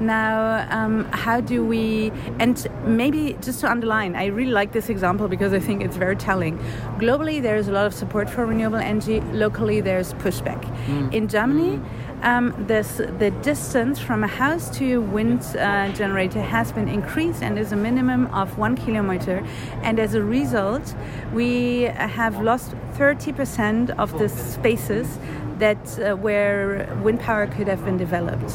Now, 0.00 0.66
um, 0.70 1.04
how 1.12 1.40
do 1.40 1.64
we, 1.64 2.10
and 2.40 2.66
maybe 2.84 3.36
just 3.40 3.60
to 3.60 3.70
underline, 3.70 4.16
I 4.16 4.26
really 4.26 4.50
like 4.50 4.72
this 4.72 4.88
example 4.88 5.28
because 5.28 5.52
I 5.52 5.60
think 5.60 5.82
it's 5.82 5.96
very 5.96 6.16
telling. 6.16 6.58
Globally, 6.98 7.40
there 7.40 7.54
is 7.56 7.68
a 7.68 7.72
lot 7.72 7.86
of 7.86 7.94
support 7.94 8.28
for 8.28 8.44
renewable 8.44 8.78
energy, 8.78 9.20
locally, 9.32 9.80
there's 9.80 10.12
pushback. 10.14 10.60
Mm. 10.86 11.14
In 11.14 11.28
Germany, 11.28 11.76
mm 11.76 11.84
um, 12.24 12.54
this, 12.66 12.96
the 12.96 13.30
distance 13.42 13.98
from 13.98 14.24
a 14.24 14.26
house 14.26 14.70
to 14.78 14.94
a 14.94 15.00
wind 15.00 15.42
uh, 15.56 15.92
generator 15.92 16.40
has 16.40 16.72
been 16.72 16.88
increased 16.88 17.42
and 17.42 17.58
is 17.58 17.70
a 17.72 17.76
minimum 17.76 18.26
of 18.34 18.58
one 18.58 18.76
kilometer. 18.76 19.46
And 19.82 20.00
as 20.00 20.14
a 20.14 20.22
result, 20.22 20.94
we 21.32 21.82
have 21.82 22.40
lost 22.40 22.74
30% 22.94 23.90
of 23.98 24.18
the 24.18 24.28
spaces 24.28 25.18
that 25.58 25.98
uh, 25.98 26.16
where 26.16 26.92
wind 27.02 27.20
power 27.20 27.46
could 27.46 27.68
have 27.68 27.84
been 27.84 27.98
developed. 27.98 28.50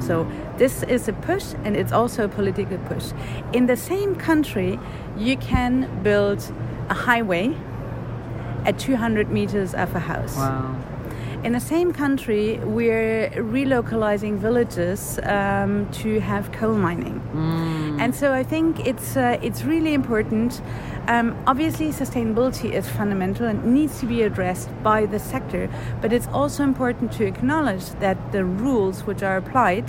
So 0.00 0.26
this 0.56 0.82
is 0.84 1.06
a 1.06 1.12
push, 1.12 1.54
and 1.64 1.76
it's 1.76 1.92
also 1.92 2.24
a 2.24 2.28
political 2.28 2.78
push. 2.78 3.12
In 3.52 3.66
the 3.66 3.76
same 3.76 4.16
country, 4.16 4.80
you 5.16 5.36
can 5.36 6.02
build 6.02 6.52
a 6.88 6.94
highway 6.94 7.54
at 8.64 8.78
200 8.78 9.30
meters 9.30 9.74
of 9.74 9.94
a 9.94 10.00
house. 10.00 10.36
Wow. 10.36 10.76
In 11.42 11.52
the 11.52 11.60
same 11.60 11.92
country, 11.94 12.58
we're 12.58 13.30
relocalizing 13.30 14.36
villages 14.36 15.18
um, 15.22 15.88
to 15.92 16.20
have 16.20 16.52
coal 16.52 16.74
mining, 16.74 17.22
and 17.98 18.14
so 18.14 18.34
I 18.34 18.42
think 18.42 18.86
it's 18.86 19.16
uh, 19.16 19.38
it's 19.40 19.62
really 19.64 19.94
important. 19.94 20.60
Um, 21.08 21.34
obviously, 21.46 21.92
sustainability 21.92 22.72
is 22.72 22.86
fundamental 22.86 23.46
and 23.46 23.64
needs 23.64 24.00
to 24.00 24.06
be 24.06 24.20
addressed 24.22 24.68
by 24.82 25.06
the 25.06 25.18
sector, 25.18 25.70
but 26.02 26.12
it's 26.12 26.26
also 26.28 26.62
important 26.62 27.10
to 27.12 27.24
acknowledge 27.24 27.88
that 28.00 28.18
the 28.32 28.44
rules 28.44 29.06
which 29.06 29.22
are 29.22 29.38
applied 29.38 29.88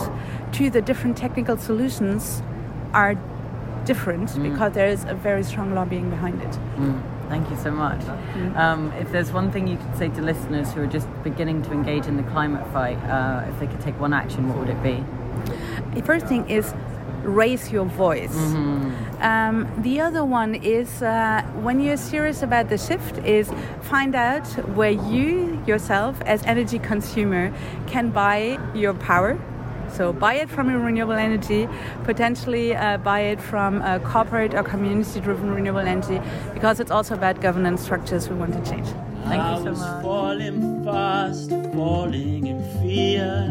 to 0.54 0.70
the 0.70 0.82
different 0.82 1.18
technical 1.18 1.58
solutions 1.58 2.42
are 2.94 3.16
different 3.84 4.42
because 4.42 4.72
there 4.72 4.88
is 4.88 5.04
a 5.04 5.14
very 5.16 5.44
strong 5.44 5.76
lobbying 5.76 6.10
behind 6.10 6.42
it. 6.42 6.58
Thank 7.32 7.50
you 7.50 7.56
so 7.56 7.72
much. 7.72 8.02
Um, 8.58 8.92
if 9.00 9.10
there's 9.14 9.32
one 9.32 9.54
thing 9.54 9.66
you 9.66 9.78
could 9.78 9.96
say 9.98 10.10
to 10.10 10.22
listeners 10.22 10.74
who 10.74 10.82
are 10.82 10.86
just 10.98 11.08
beginning 11.24 11.62
to 11.62 11.72
engage 11.72 12.06
in 12.06 12.18
the 12.18 12.24
climate 12.24 12.68
fight, 12.74 12.98
uh, 13.06 13.46
if 13.48 13.58
they 13.58 13.68
could 13.68 13.80
take 13.80 13.98
one 14.02 14.12
action, 14.12 14.50
what 14.50 14.58
would 14.58 14.68
it 14.68 14.84
be? 14.84 15.02
The 15.96 16.06
first 16.06 16.26
thing 16.26 16.50
is 16.50 16.74
raise 17.24 17.72
your 17.72 17.86
voice. 17.86 18.36
Um, 19.22 19.72
the 19.78 20.02
other 20.02 20.26
one 20.26 20.56
is 20.56 21.02
uh, 21.02 21.44
when 21.62 21.80
you're 21.80 21.96
serious 21.96 22.42
about 22.42 22.68
the 22.68 22.78
shift 22.78 23.18
is 23.20 23.50
find 23.82 24.14
out 24.14 24.46
where 24.76 24.92
you 24.92 25.64
yourself 25.66 26.20
as 26.26 26.44
energy 26.44 26.80
consumer 26.80 27.54
can 27.88 28.10
buy 28.10 28.60
your 28.74 28.94
power. 28.94 29.40
So 29.94 30.14
buy 30.14 30.36
it 30.36 30.50
from 30.50 30.70
a 30.70 30.80
renewable 30.80 31.14
energy, 31.14 31.68
potentially 32.04 32.76
uh, 32.76 32.98
buy 32.98 33.22
it 33.22 33.42
from 33.42 33.82
a 33.82 34.00
corporate 34.00 34.54
or 34.54 34.64
community-driven 34.64 35.52
renewable 35.54 35.80
energy, 35.82 36.20
because 36.54 36.80
it's 36.80 36.92
also 36.92 37.14
about 37.16 37.42
governance 37.42 37.82
structures 37.84 38.30
we 38.30 38.36
want 38.36 38.54
to 38.54 38.70
change. 38.72 38.88
Thank 39.26 39.42
I 39.42 39.58
you 39.58 39.64
so 39.64 39.70
was 39.72 39.80
much. 39.80 40.04
falling 40.04 40.84
fast, 40.86 41.50
falling 41.74 42.48
in 42.48 42.64
fear. 42.82 43.50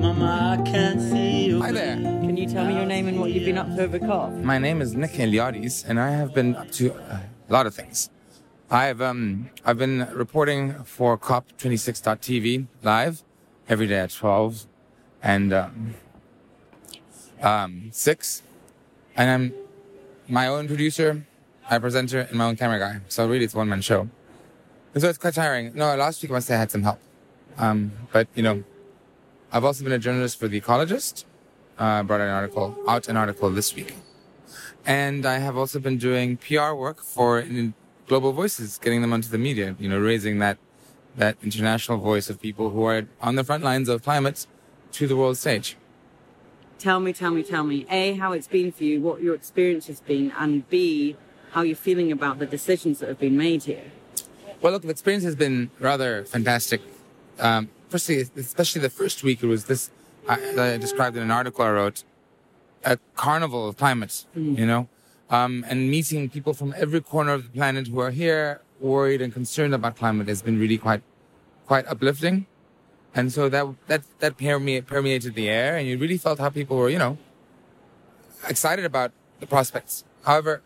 Mama, 0.00 0.58
I 0.58 0.70
can't 0.70 1.00
see 1.00 1.46
you. 1.46 1.62
Hi 1.62 1.72
there. 1.72 1.96
Can 1.96 2.36
you 2.36 2.46
tell 2.46 2.64
me 2.66 2.74
your 2.74 2.86
name 2.86 3.08
and 3.08 3.20
what 3.20 3.30
you've 3.30 3.44
been 3.44 3.58
up 3.58 3.68
to 3.68 3.82
over 3.82 3.98
COP? 3.98 4.32
My 4.32 4.58
name 4.58 4.82
is 4.82 4.94
Nick 4.94 5.12
Eliades, 5.12 5.84
and 5.88 5.98
I 6.00 6.10
have 6.10 6.34
been 6.34 6.56
up 6.56 6.70
to 6.72 6.92
a 6.92 7.22
lot 7.48 7.66
of 7.66 7.74
things. 7.74 8.10
I've 8.70 9.00
um 9.00 9.50
I've 9.64 9.78
been 9.78 10.08
reporting 10.12 10.82
for 10.84 11.16
COP26.tv 11.16 12.66
live 12.82 13.22
every 13.68 13.86
day 13.86 13.98
at 14.00 14.10
12 14.10 14.66
and 15.24 15.52
um, 15.54 15.94
um, 17.40 17.88
6, 17.90 18.42
and 19.16 19.30
I'm 19.30 19.54
my 20.28 20.46
own 20.46 20.68
producer, 20.68 21.26
my 21.70 21.78
presenter, 21.78 22.20
and 22.20 22.34
my 22.34 22.44
own 22.44 22.56
camera 22.56 22.78
guy. 22.78 23.00
So 23.08 23.26
really, 23.26 23.44
it's 23.44 23.54
one 23.54 23.68
man 23.68 23.80
show. 23.80 24.08
And 24.92 25.02
so 25.02 25.08
it's 25.08 25.18
quite 25.18 25.34
tiring. 25.34 25.74
No, 25.74 25.96
last 25.96 26.22
week 26.22 26.30
I 26.30 26.34
must 26.34 26.46
say 26.46 26.54
I 26.54 26.58
had 26.58 26.70
some 26.70 26.82
help, 26.82 27.00
um, 27.58 27.92
but 28.12 28.28
you 28.34 28.42
know, 28.42 28.62
I've 29.50 29.64
also 29.64 29.82
been 29.82 29.92
a 29.92 29.98
journalist 29.98 30.38
for 30.38 30.46
The 30.46 30.60
Ecologist. 30.60 31.24
Uh, 31.76 32.04
brought 32.04 32.20
an 32.20 32.28
article 32.28 32.76
out 32.86 33.08
an 33.08 33.16
article 33.16 33.50
this 33.50 33.74
week. 33.74 33.96
And 34.86 35.26
I 35.26 35.38
have 35.38 35.56
also 35.56 35.80
been 35.80 35.98
doing 35.98 36.36
PR 36.36 36.72
work 36.72 37.02
for 37.02 37.44
Global 38.06 38.32
Voices, 38.32 38.78
getting 38.78 39.00
them 39.00 39.12
onto 39.12 39.28
the 39.28 39.38
media, 39.38 39.74
you 39.80 39.88
know, 39.88 39.98
raising 39.98 40.38
that, 40.38 40.58
that 41.16 41.36
international 41.42 41.98
voice 41.98 42.30
of 42.30 42.40
people 42.40 42.70
who 42.70 42.84
are 42.84 43.08
on 43.20 43.34
the 43.34 43.42
front 43.42 43.64
lines 43.64 43.88
of 43.88 44.04
climate 44.04 44.46
to 44.94 45.06
the 45.06 45.16
world 45.16 45.36
stage. 45.36 45.76
Tell 46.78 47.00
me, 47.00 47.12
tell 47.12 47.30
me, 47.30 47.42
tell 47.42 47.64
me. 47.64 47.86
A, 47.90 48.14
how 48.14 48.32
it's 48.32 48.46
been 48.46 48.70
for 48.72 48.84
you, 48.84 49.00
what 49.00 49.22
your 49.22 49.34
experience 49.34 49.86
has 49.86 50.00
been, 50.00 50.32
and 50.38 50.68
B, 50.68 51.16
how 51.52 51.62
you're 51.62 51.76
feeling 51.76 52.10
about 52.12 52.38
the 52.38 52.46
decisions 52.46 52.98
that 52.98 53.08
have 53.08 53.18
been 53.18 53.36
made 53.36 53.62
here. 53.64 53.92
Well, 54.60 54.72
look, 54.72 54.82
the 54.82 54.90
experience 54.90 55.24
has 55.24 55.36
been 55.36 55.70
rather 55.78 56.24
fantastic. 56.24 56.80
Um, 57.38 57.70
firstly, 57.88 58.24
especially 58.36 58.82
the 58.82 58.90
first 58.90 59.22
week, 59.22 59.42
it 59.42 59.46
was 59.46 59.64
this, 59.64 59.90
I, 60.28 60.34
I 60.58 60.76
described 60.76 61.16
in 61.16 61.22
an 61.22 61.30
article 61.30 61.64
I 61.64 61.70
wrote, 61.70 62.04
a 62.84 62.98
carnival 63.14 63.68
of 63.68 63.76
climate, 63.76 64.26
you 64.34 64.66
know, 64.66 64.88
um, 65.30 65.64
and 65.68 65.90
meeting 65.90 66.28
people 66.28 66.54
from 66.54 66.74
every 66.76 67.00
corner 67.00 67.32
of 67.32 67.44
the 67.44 67.50
planet 67.50 67.88
who 67.88 67.98
are 68.00 68.10
here, 68.10 68.60
worried 68.80 69.22
and 69.22 69.32
concerned 69.32 69.74
about 69.74 69.96
climate 69.96 70.28
has 70.28 70.42
been 70.42 70.58
really 70.58 70.78
quite, 70.78 71.02
quite 71.66 71.86
uplifting. 71.86 72.46
And 73.14 73.32
so 73.32 73.48
that, 73.48 73.66
that, 73.86 74.02
that 74.18 74.36
perme- 74.36 74.82
permeated 74.84 75.34
the 75.34 75.48
air 75.48 75.76
and 75.76 75.86
you 75.86 75.96
really 75.98 76.18
felt 76.18 76.38
how 76.38 76.50
people 76.50 76.76
were, 76.76 76.88
you 76.88 76.98
know, 76.98 77.16
excited 78.48 78.84
about 78.84 79.12
the 79.40 79.46
prospects. 79.46 80.04
However, 80.24 80.62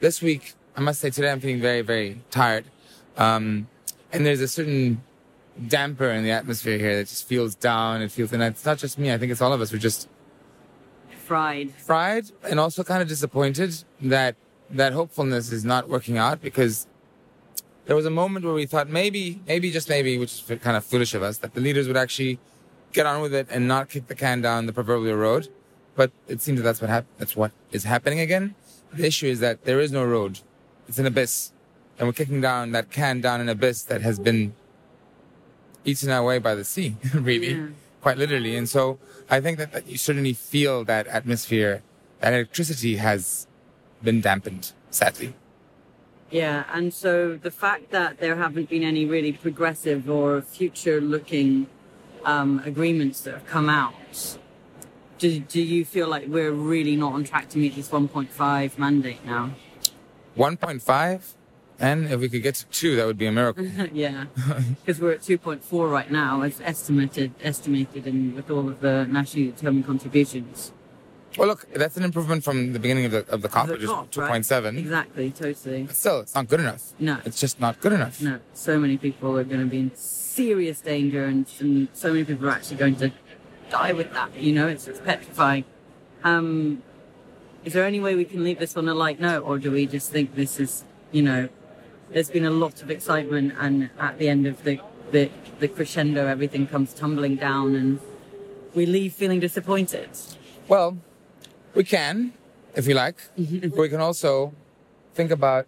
this 0.00 0.22
week, 0.22 0.54
I 0.76 0.80
must 0.80 1.00
say 1.00 1.10
today 1.10 1.30
I'm 1.30 1.40
feeling 1.40 1.60
very, 1.60 1.82
very 1.82 2.22
tired. 2.30 2.64
Um, 3.16 3.68
and 4.12 4.24
there's 4.24 4.40
a 4.40 4.48
certain 4.48 5.02
damper 5.68 6.10
in 6.10 6.24
the 6.24 6.30
atmosphere 6.30 6.78
here 6.78 6.96
that 6.96 7.08
just 7.08 7.28
feels 7.28 7.54
down. 7.54 8.00
It 8.02 8.10
feels, 8.10 8.32
and 8.32 8.42
it's 8.42 8.64
not 8.64 8.78
just 8.78 8.98
me. 8.98 9.12
I 9.12 9.18
think 9.18 9.30
it's 9.30 9.42
all 9.42 9.52
of 9.52 9.60
us. 9.60 9.72
We're 9.72 9.78
just 9.78 10.08
Fried. 11.26 11.70
fried 11.74 12.24
and 12.48 12.58
also 12.58 12.82
kind 12.82 13.00
of 13.02 13.08
disappointed 13.08 13.84
that 14.00 14.34
that 14.68 14.92
hopefulness 14.92 15.52
is 15.52 15.64
not 15.64 15.88
working 15.88 16.18
out 16.18 16.40
because 16.40 16.88
there 17.90 17.96
was 17.96 18.06
a 18.06 18.10
moment 18.24 18.44
where 18.44 18.54
we 18.54 18.66
thought 18.66 18.88
maybe, 18.88 19.40
maybe 19.48 19.68
just 19.72 19.88
maybe, 19.88 20.16
which 20.16 20.32
is 20.32 20.58
kind 20.60 20.76
of 20.76 20.84
foolish 20.84 21.12
of 21.12 21.24
us, 21.24 21.38
that 21.38 21.54
the 21.54 21.60
leaders 21.60 21.88
would 21.88 21.96
actually 21.96 22.38
get 22.92 23.04
on 23.04 23.20
with 23.20 23.34
it 23.34 23.48
and 23.50 23.66
not 23.66 23.88
kick 23.88 24.06
the 24.06 24.14
can 24.14 24.40
down 24.40 24.66
the 24.66 24.72
proverbial 24.72 25.16
road. 25.16 25.48
But 25.96 26.12
it 26.28 26.40
seems 26.40 26.60
that 26.60 26.62
that's 26.62 26.80
what 26.80 26.88
hap- 26.88 27.12
that's 27.18 27.34
what 27.34 27.50
is 27.72 27.82
happening 27.82 28.20
again. 28.20 28.54
The 28.92 29.06
issue 29.06 29.26
is 29.26 29.40
that 29.40 29.64
there 29.64 29.80
is 29.80 29.90
no 29.90 30.04
road; 30.04 30.38
it's 30.86 31.00
an 31.00 31.06
abyss, 31.06 31.50
and 31.98 32.06
we're 32.06 32.12
kicking 32.12 32.40
down 32.40 32.70
that 32.70 32.92
can 32.92 33.20
down 33.20 33.40
an 33.40 33.48
abyss 33.48 33.82
that 33.82 34.02
has 34.02 34.20
been 34.20 34.54
eaten 35.84 36.10
away 36.12 36.38
by 36.38 36.54
the 36.54 36.64
sea, 36.64 36.94
really, 37.12 37.72
quite 38.02 38.18
literally. 38.18 38.54
And 38.54 38.68
so 38.68 39.00
I 39.28 39.40
think 39.40 39.58
that, 39.58 39.72
that 39.72 39.88
you 39.88 39.98
certainly 39.98 40.34
feel 40.34 40.84
that 40.84 41.08
atmosphere, 41.08 41.82
that 42.20 42.34
electricity 42.34 42.98
has 42.98 43.48
been 44.00 44.20
dampened, 44.20 44.74
sadly. 44.90 45.34
Yeah, 46.30 46.64
and 46.72 46.94
so 46.94 47.36
the 47.36 47.50
fact 47.50 47.90
that 47.90 48.18
there 48.18 48.36
haven't 48.36 48.68
been 48.68 48.84
any 48.84 49.04
really 49.04 49.32
progressive 49.32 50.08
or 50.08 50.40
future 50.40 51.00
looking 51.00 51.66
um, 52.24 52.62
agreements 52.64 53.20
that 53.22 53.34
have 53.34 53.46
come 53.46 53.68
out, 53.68 54.38
do, 55.18 55.40
do 55.40 55.60
you 55.60 55.84
feel 55.84 56.08
like 56.08 56.28
we're 56.28 56.52
really 56.52 56.94
not 56.94 57.14
on 57.14 57.24
track 57.24 57.48
to 57.50 57.58
meet 57.58 57.74
this 57.74 57.88
1.5 57.88 58.78
mandate 58.78 59.24
now? 59.26 59.50
1.5, 60.36 61.34
and 61.80 62.06
if 62.06 62.20
we 62.20 62.28
could 62.28 62.42
get 62.42 62.54
to 62.56 62.66
2, 62.66 62.96
that 62.96 63.06
would 63.06 63.18
be 63.18 63.26
a 63.26 63.32
miracle. 63.32 63.64
yeah, 63.92 64.26
because 64.84 65.00
we're 65.00 65.12
at 65.12 65.22
2.4 65.22 65.90
right 65.90 66.10
now, 66.12 66.42
as 66.42 66.60
estimated, 66.60 67.34
estimated, 67.42 68.06
and 68.06 68.36
with 68.36 68.50
all 68.50 68.68
of 68.68 68.80
the 68.80 69.04
nationally 69.06 69.50
determined 69.50 69.84
contributions. 69.84 70.72
Well, 71.40 71.48
look, 71.48 71.72
that's 71.72 71.96
an 71.96 72.04
improvement 72.04 72.44
from 72.44 72.74
the 72.74 72.78
beginning 72.78 73.06
of 73.06 73.12
the, 73.12 73.26
of 73.32 73.40
the 73.40 73.48
COP, 73.48 73.68
The 73.68 73.72
which 73.72 73.82
is 73.84 73.88
COP, 73.88 74.14
right? 74.18 74.42
2.7. 74.42 74.76
Exactly, 74.76 75.30
totally. 75.30 75.84
But 75.84 75.96
still, 75.96 76.20
it's 76.20 76.34
not 76.34 76.48
good 76.48 76.60
enough. 76.60 76.92
No. 76.98 77.16
It's 77.24 77.40
just 77.40 77.58
not 77.58 77.80
good 77.80 77.94
enough. 77.94 78.20
No, 78.20 78.40
so 78.52 78.78
many 78.78 78.98
people 78.98 79.38
are 79.38 79.44
going 79.44 79.62
to 79.62 79.66
be 79.66 79.78
in 79.78 79.90
serious 79.94 80.82
danger, 80.82 81.24
and, 81.24 81.46
and 81.58 81.88
so 81.94 82.12
many 82.12 82.24
people 82.24 82.46
are 82.46 82.50
actually 82.50 82.76
going 82.76 82.96
to 82.96 83.10
die 83.70 83.94
with 83.94 84.12
that. 84.12 84.36
You 84.36 84.52
know, 84.52 84.68
it's, 84.68 84.86
it's 84.86 85.00
petrifying. 85.00 85.64
Um, 86.24 86.82
is 87.64 87.72
there 87.72 87.86
any 87.86 88.00
way 88.00 88.14
we 88.14 88.26
can 88.26 88.44
leave 88.44 88.58
this 88.58 88.76
on 88.76 88.86
a 88.86 88.94
light 88.94 89.18
note, 89.18 89.42
or 89.42 89.58
do 89.58 89.70
we 89.70 89.86
just 89.86 90.10
think 90.10 90.34
this 90.34 90.60
is, 90.60 90.84
you 91.10 91.22
know, 91.22 91.48
there's 92.10 92.28
been 92.28 92.44
a 92.44 92.50
lot 92.50 92.82
of 92.82 92.90
excitement, 92.90 93.54
and 93.58 93.88
at 93.98 94.18
the 94.18 94.28
end 94.28 94.46
of 94.46 94.62
the 94.64 94.78
the, 95.10 95.30
the 95.58 95.68
crescendo, 95.68 96.26
everything 96.26 96.66
comes 96.66 96.92
tumbling 96.92 97.36
down, 97.36 97.74
and 97.74 97.98
we 98.74 98.84
leave 98.84 99.14
feeling 99.14 99.40
disappointed. 99.40 100.10
Well, 100.68 100.98
we 101.74 101.84
can, 101.84 102.32
if 102.74 102.86
you 102.86 102.94
like. 102.94 103.16
Mm-hmm. 103.38 103.68
but 103.68 103.78
we 103.78 103.88
can 103.88 104.00
also 104.00 104.52
think 105.14 105.30
about 105.30 105.66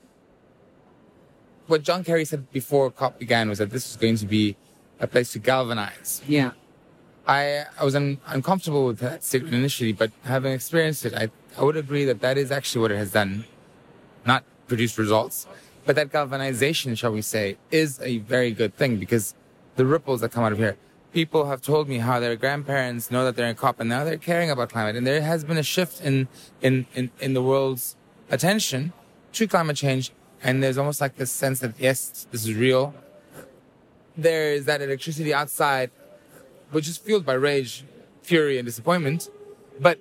what 1.67 1.83
John 1.83 2.05
Kerry 2.05 2.25
said 2.25 2.51
before 2.53 2.91
COP 2.91 3.19
began 3.19 3.49
was 3.49 3.59
that 3.59 3.71
this 3.71 3.89
was 3.89 3.97
going 3.97 4.17
to 4.17 4.27
be 4.27 4.57
a 5.01 5.07
place 5.07 5.33
to 5.33 5.39
galvanize. 5.39 6.23
Yeah. 6.27 6.53
I, 7.27 7.65
I 7.79 7.85
was 7.85 7.95
un, 7.95 8.19
uncomfortable 8.27 8.87
with 8.87 8.99
that 8.99 9.23
statement 9.23 9.55
initially, 9.55 9.93
but 9.93 10.11
having 10.25 10.53
experienced 10.53 11.07
it, 11.07 11.15
I, 11.15 11.31
I 11.57 11.63
would 11.63 11.77
agree 11.77 12.05
that 12.05 12.21
that 12.21 12.37
is 12.37 12.51
actually 12.51 12.83
what 12.83 12.91
it 12.91 12.97
has 12.97 13.13
done. 13.13 13.45
Not 14.27 14.45
produced 14.67 14.99
results, 14.99 15.47
but 15.85 15.97
that 15.97 16.11
galvanization, 16.11 16.95
shall 16.95 17.13
we 17.13 17.23
say, 17.23 17.59
is 17.71 18.01
a 18.01 18.19
very 18.19 18.53
good 18.53 18.77
thing 18.77 18.97
because 18.99 19.35
the 19.77 19.87
ripples 19.87 20.21
that 20.21 20.31
come 20.31 20.45
out 20.45 20.53
of 20.53 20.59
here. 20.59 20.77
People 21.13 21.47
have 21.47 21.61
told 21.61 21.89
me 21.89 21.99
how 21.99 22.21
their 22.21 22.37
grandparents 22.37 23.11
know 23.11 23.25
that 23.25 23.37
they're 23.37 23.49
in 23.49 23.55
COP 23.55 23.81
and 23.81 23.89
now 23.89 24.03
they're 24.05 24.17
caring 24.17 24.51
about 24.51 24.71
climate. 24.71 24.97
And 24.97 25.07
there 25.07 25.21
has 25.21 25.45
been 25.45 25.59
a 25.59 25.63
shift 25.63 26.01
in, 26.01 26.29
in, 26.63 26.87
in, 26.95 27.11
in 27.21 27.35
the 27.35 27.43
world's 27.43 27.97
attention 28.31 28.93
to 29.35 29.47
climate 29.47 29.77
change. 29.77 30.11
And 30.43 30.63
there's 30.63 30.79
almost 30.79 31.01
like 31.01 31.17
this 31.17 31.31
sense 31.31 31.61
that, 31.61 31.75
yes, 31.79 32.27
this 32.31 32.47
is 32.47 32.55
real. 32.55 32.95
there 34.17 34.53
is 34.53 34.65
that 34.67 34.81
electricity 34.83 35.33
outside, 35.33 35.91
which 36.71 36.89
is 36.89 36.97
fueled 36.99 37.25
by 37.25 37.35
rage, 37.35 37.85
fury, 38.23 38.59
and 38.59 38.67
disappointment, 38.67 39.31
but 39.81 39.99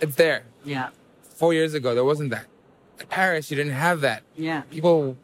it's 0.00 0.16
there. 0.16 0.44
Yeah. 0.64 0.90
Four 1.22 1.54
years 1.54 1.74
ago, 1.74 1.94
there 1.94 2.04
wasn't 2.04 2.30
that. 2.30 2.46
In 3.00 3.06
Paris, 3.06 3.50
you 3.50 3.56
didn't 3.56 3.72
have 3.72 4.00
that. 4.00 4.22
Yeah. 4.36 4.62
People 4.70 5.16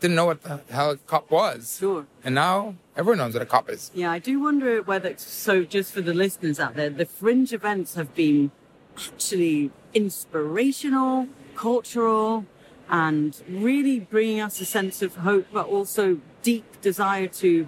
didn't 0.00 0.16
know 0.16 0.26
what 0.26 0.42
the 0.42 0.60
hell 0.70 0.90
a 0.90 0.96
cop 0.96 1.30
was. 1.30 1.78
Sure. 1.80 2.06
And 2.24 2.34
now 2.34 2.76
everyone 2.96 3.18
knows 3.18 3.34
what 3.34 3.42
a 3.42 3.46
cop 3.46 3.68
is. 3.68 3.90
Yeah, 3.94 4.10
I 4.10 4.18
do 4.18 4.40
wonder 4.40 4.82
whether, 4.82 5.14
so 5.16 5.64
just 5.64 5.92
for 5.92 6.00
the 6.00 6.14
listeners 6.14 6.60
out 6.60 6.74
there, 6.74 6.90
the 6.90 7.06
fringe 7.06 7.52
events 7.52 7.94
have 7.94 8.14
been 8.14 8.50
actually 8.96 9.70
inspirational, 9.94 11.28
cultural, 11.54 12.46
and 12.88 13.40
really 13.48 14.00
bringing 14.00 14.40
us 14.40 14.60
a 14.60 14.64
sense 14.64 15.02
of 15.02 15.16
hope, 15.16 15.46
but 15.52 15.66
also 15.66 16.20
deep 16.42 16.80
desire 16.80 17.26
to 17.26 17.66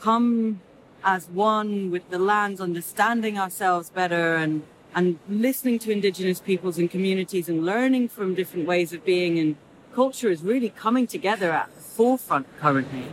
come 0.00 0.60
as 1.04 1.28
one 1.28 1.90
with 1.90 2.08
the 2.10 2.18
lands, 2.18 2.60
understanding 2.60 3.38
ourselves 3.38 3.90
better 3.90 4.36
and, 4.36 4.62
and 4.94 5.18
listening 5.28 5.78
to 5.80 5.90
indigenous 5.90 6.40
peoples 6.40 6.78
and 6.78 6.90
communities 6.90 7.48
and 7.48 7.66
learning 7.66 8.08
from 8.08 8.34
different 8.34 8.66
ways 8.66 8.92
of 8.92 9.04
being 9.04 9.38
and 9.38 9.56
culture 9.94 10.30
is 10.30 10.42
really 10.42 10.70
coming 10.70 11.06
together 11.06 11.50
at 11.52 11.74
the 11.74 11.80
forefront 11.80 12.46
currently 12.58 13.06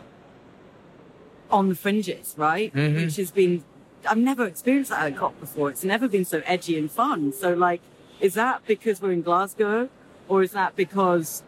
on 1.51 1.69
the 1.69 1.75
fringes, 1.75 2.33
right? 2.37 2.73
Mhm. 2.73 2.95
Which 2.95 3.15
has 3.17 3.31
been, 3.31 3.63
I've 4.07 4.17
never 4.17 4.45
experienced 4.45 4.91
that 4.91 5.01
at 5.05 5.13
a 5.13 5.15
COP 5.15 5.39
before. 5.39 5.69
It's 5.69 5.83
never 5.83 6.07
been 6.07 6.25
so 6.25 6.41
edgy 6.45 6.77
and 6.77 6.89
fun. 6.91 7.33
So 7.33 7.53
like, 7.53 7.81
is 8.19 8.33
that 8.35 8.61
because 8.67 9.01
we're 9.01 9.11
in 9.11 9.21
Glasgow 9.21 9.89
or 10.27 10.43
is 10.43 10.51
that 10.51 10.75
because 10.75 11.43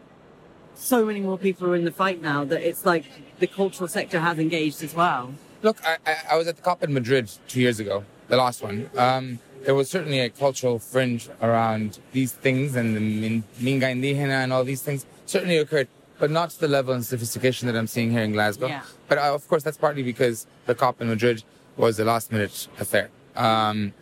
so 0.74 1.04
many 1.04 1.20
more 1.20 1.38
people 1.38 1.68
are 1.68 1.76
in 1.76 1.84
the 1.84 1.92
fight 1.92 2.20
now 2.20 2.44
that 2.44 2.60
it's 2.66 2.84
like 2.84 3.04
the 3.38 3.46
cultural 3.46 3.88
sector 3.88 4.20
has 4.20 4.38
engaged 4.38 4.82
as 4.82 4.94
well? 4.94 5.34
Look, 5.62 5.76
I, 5.86 5.98
I, 6.04 6.16
I 6.32 6.36
was 6.36 6.48
at 6.48 6.56
the 6.56 6.62
COP 6.62 6.82
in 6.82 6.92
Madrid 6.92 7.30
two 7.46 7.60
years 7.60 7.78
ago, 7.78 8.04
the 8.28 8.36
last 8.36 8.62
one. 8.62 8.90
Um, 8.96 9.38
there 9.64 9.76
was 9.76 9.88
certainly 9.88 10.18
a 10.18 10.28
cultural 10.28 10.80
fringe 10.80 11.28
around 11.40 12.00
these 12.10 12.32
things 12.32 12.74
and 12.74 12.96
the 12.96 13.00
min- 13.00 13.44
Minga 13.60 13.92
Indígena 13.92 14.42
and 14.42 14.52
all 14.52 14.64
these 14.64 14.82
things 14.82 15.06
certainly 15.32 15.56
occurred, 15.56 15.88
but 16.18 16.30
not 16.30 16.50
to 16.50 16.60
the 16.60 16.68
level 16.68 16.94
and 16.94 17.04
sophistication 17.04 17.66
that 17.68 17.76
I'm 17.76 17.86
seeing 17.86 18.10
here 18.12 18.22
in 18.22 18.32
Glasgow. 18.32 18.68
Yeah. 18.68 18.82
But 19.08 19.18
uh, 19.18 19.34
of 19.34 19.48
course, 19.48 19.62
that's 19.62 19.78
partly 19.78 20.02
because 20.02 20.46
the 20.66 20.74
COP 20.74 21.00
in 21.00 21.08
Madrid 21.08 21.42
was 21.76 21.98
a 21.98 22.04
last 22.04 22.30
minute 22.30 22.68
affair. 22.78 23.08
Um, 23.34 23.94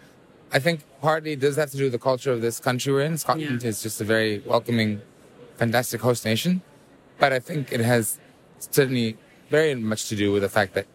I 0.53 0.59
think 0.59 0.81
partly 1.01 1.33
it 1.33 1.41
does 1.41 1.57
have 1.57 1.70
to 1.70 1.76
do 1.76 1.85
with 1.85 1.93
the 1.93 1.99
culture 2.11 2.33
of 2.33 2.41
this 2.43 2.59
country 2.59 2.93
we're 2.93 3.03
in. 3.03 3.16
Scotland 3.16 3.62
Yeah. 3.62 3.68
is 3.68 3.83
just 3.83 4.01
a 4.01 4.05
very 4.05 4.41
welcoming, 4.41 5.01
fantastic 5.57 6.01
host 6.01 6.24
nation. 6.24 6.62
But 7.20 7.33
I 7.33 7.39
think 7.39 7.72
it 7.72 7.81
has 7.81 8.18
certainly 8.59 9.16
very 9.49 9.74
much 9.76 10.09
to 10.09 10.16
do 10.16 10.33
with 10.33 10.43
the 10.43 10.49
fact 10.49 10.74
that 10.74 10.87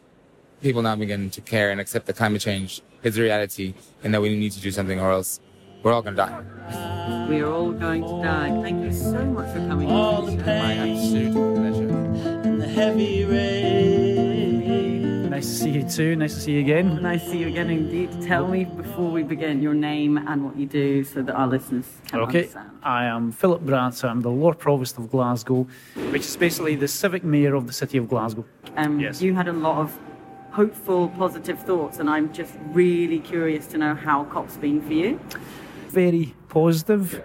people 0.61 0.81
now 0.81 0.95
begin 0.97 1.29
to 1.29 1.41
care 1.41 1.71
and 1.71 1.79
accept 1.79 2.05
that 2.07 2.17
climate 2.17 2.41
change 2.41 2.81
is 3.03 3.17
a 3.17 3.21
reality 3.21 3.73
and 4.03 4.13
that 4.13 4.21
we 4.21 4.35
need 4.35 4.51
to 4.51 4.59
do 4.59 4.71
something 4.71 4.99
or 4.99 5.11
else 5.11 5.39
we're 5.85 5.93
all 5.93 6.01
going 6.01 6.15
to 6.15 6.25
die. 6.25 7.27
We 7.29 7.41
are 7.41 7.51
all 7.51 7.71
going 7.71 8.01
to 8.01 8.23
die. 8.23 8.49
Thank 8.63 8.83
you 8.83 8.91
so 8.91 9.23
much 9.23 9.53
for 9.53 9.59
coming. 9.67 9.91
All 9.91 10.23
the 10.23 10.35
the 10.35 10.43
show. 10.43 10.57
My 10.57 10.73
pain 10.73 10.97
absolute 10.97 11.55
pleasure. 11.55 11.89
and 12.47 12.59
the 12.59 12.67
heavy 12.67 13.23
rain. 13.25 15.29
Nice 15.29 15.45
to 15.45 15.53
see 15.53 15.69
you 15.69 15.87
too. 15.87 16.15
Nice 16.15 16.33
to 16.33 16.39
see 16.41 16.53
you 16.53 16.61
again. 16.61 16.99
Nice 17.03 17.23
to 17.25 17.29
see 17.29 17.37
you 17.37 17.47
again 17.49 17.69
indeed. 17.69 18.09
Tell 18.23 18.47
me 18.47 18.65
before 18.65 19.11
we 19.11 19.21
begin 19.21 19.61
your 19.61 19.75
name 19.75 20.17
and 20.17 20.43
what 20.43 20.55
you 20.57 20.65
do 20.65 21.03
so 21.03 21.21
that 21.21 21.35
our 21.35 21.45
listeners 21.47 21.85
can 22.07 22.21
Okay, 22.21 22.39
understand. 22.39 22.69
I 22.81 23.05
am 23.05 23.31
Philip 23.31 23.61
Braat. 23.61 24.03
I'm 24.03 24.21
the 24.21 24.31
Lord 24.31 24.57
Provost 24.57 24.97
of 24.97 25.11
Glasgow, 25.11 25.67
which 26.09 26.23
is 26.25 26.35
basically 26.35 26.73
the 26.75 26.87
civic 26.87 27.23
mayor 27.23 27.53
of 27.53 27.67
the 27.67 27.73
city 27.73 27.99
of 27.99 28.09
Glasgow. 28.09 28.43
Um, 28.75 28.99
Yes. 28.99 29.21
You 29.21 29.35
had 29.35 29.47
a 29.47 29.53
lot 29.53 29.77
of 29.77 29.95
hopeful, 30.51 31.09
positive 31.09 31.59
thoughts, 31.59 31.99
and 31.99 32.09
I'm 32.09 32.33
just 32.33 32.53
really 32.71 33.19
curious 33.19 33.67
to 33.67 33.77
know 33.77 33.93
how 33.93 34.23
COP's 34.23 34.57
been 34.57 34.81
for 34.81 34.93
you. 34.93 35.19
Very 35.95 36.35
positive, 36.49 37.23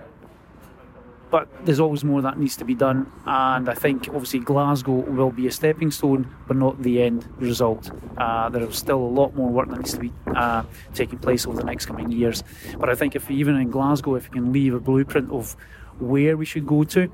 but 1.28 1.48
there's 1.64 1.80
always 1.80 2.04
more 2.04 2.22
that 2.22 2.38
needs 2.38 2.56
to 2.58 2.64
be 2.64 2.76
done. 2.76 3.10
And 3.26 3.68
I 3.68 3.74
think 3.74 4.06
obviously 4.08 4.38
Glasgow 4.38 4.92
will 4.92 5.32
be 5.32 5.48
a 5.48 5.50
stepping 5.50 5.90
stone, 5.90 6.32
but 6.46 6.56
not 6.56 6.80
the 6.80 7.02
end 7.02 7.28
result. 7.38 7.90
Uh, 8.16 8.48
there 8.48 8.62
is 8.62 8.78
still 8.78 8.98
a 8.98 9.12
lot 9.20 9.34
more 9.34 9.50
work 9.50 9.70
that 9.70 9.78
needs 9.78 9.94
to 9.94 9.98
be 9.98 10.12
uh, 10.36 10.62
taking 10.94 11.18
place 11.18 11.48
over 11.48 11.56
the 11.56 11.64
next 11.64 11.86
coming 11.86 12.12
years. 12.12 12.44
But 12.78 12.88
I 12.88 12.94
think 12.94 13.16
if 13.16 13.28
even 13.28 13.56
in 13.56 13.70
Glasgow, 13.72 14.14
if 14.14 14.30
we 14.30 14.34
can 14.38 14.52
leave 14.52 14.72
a 14.72 14.80
blueprint 14.80 15.32
of 15.32 15.56
where 15.98 16.36
we 16.36 16.44
should 16.44 16.66
go 16.66 16.84
to, 16.84 17.10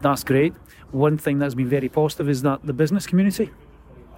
that's 0.00 0.24
great. 0.24 0.54
One 0.90 1.18
thing 1.18 1.38
that's 1.38 1.54
been 1.54 1.68
very 1.68 1.88
positive 1.88 2.28
is 2.28 2.42
that 2.42 2.66
the 2.66 2.72
business 2.72 3.06
community 3.06 3.52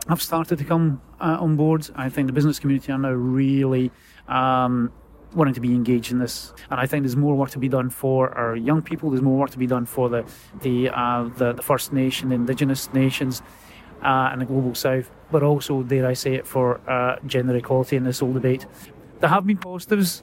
have 0.08 0.22
started 0.22 0.56
to 0.56 0.64
come 0.64 1.02
uh, 1.20 1.36
on 1.38 1.56
board. 1.56 1.86
I 1.94 2.08
think 2.08 2.28
the 2.28 2.32
business 2.32 2.58
community 2.58 2.92
are 2.92 2.98
now 2.98 3.12
really 3.12 3.90
um, 4.26 4.90
wanting 5.34 5.54
to 5.54 5.60
be 5.60 5.74
engaged 5.74 6.10
in 6.10 6.18
this, 6.18 6.52
and 6.70 6.80
I 6.80 6.86
think 6.86 7.02
there's 7.02 7.16
more 7.16 7.34
work 7.34 7.50
to 7.50 7.58
be 7.58 7.68
done 7.68 7.90
for 7.90 8.30
our 8.36 8.56
young 8.56 8.82
people. 8.82 9.10
There's 9.10 9.22
more 9.22 9.38
work 9.38 9.50
to 9.50 9.58
be 9.58 9.66
done 9.66 9.86
for 9.86 10.08
the 10.08 10.24
the 10.62 10.90
uh, 10.90 11.28
the, 11.36 11.52
the 11.52 11.62
First 11.62 11.92
Nation, 11.92 12.30
the 12.30 12.34
Indigenous 12.34 12.92
nations, 12.92 13.42
uh, 14.02 14.30
and 14.32 14.40
the 14.40 14.46
global 14.46 14.74
South, 14.74 15.10
but 15.30 15.42
also, 15.42 15.82
dare 15.82 16.06
I 16.06 16.14
say 16.14 16.34
it, 16.34 16.46
for 16.46 16.80
uh, 16.88 17.16
gender 17.26 17.56
equality 17.56 17.96
in 17.96 18.04
this 18.04 18.20
whole 18.20 18.32
debate. 18.32 18.66
There 19.20 19.28
have 19.28 19.46
been 19.46 19.58
positives, 19.58 20.22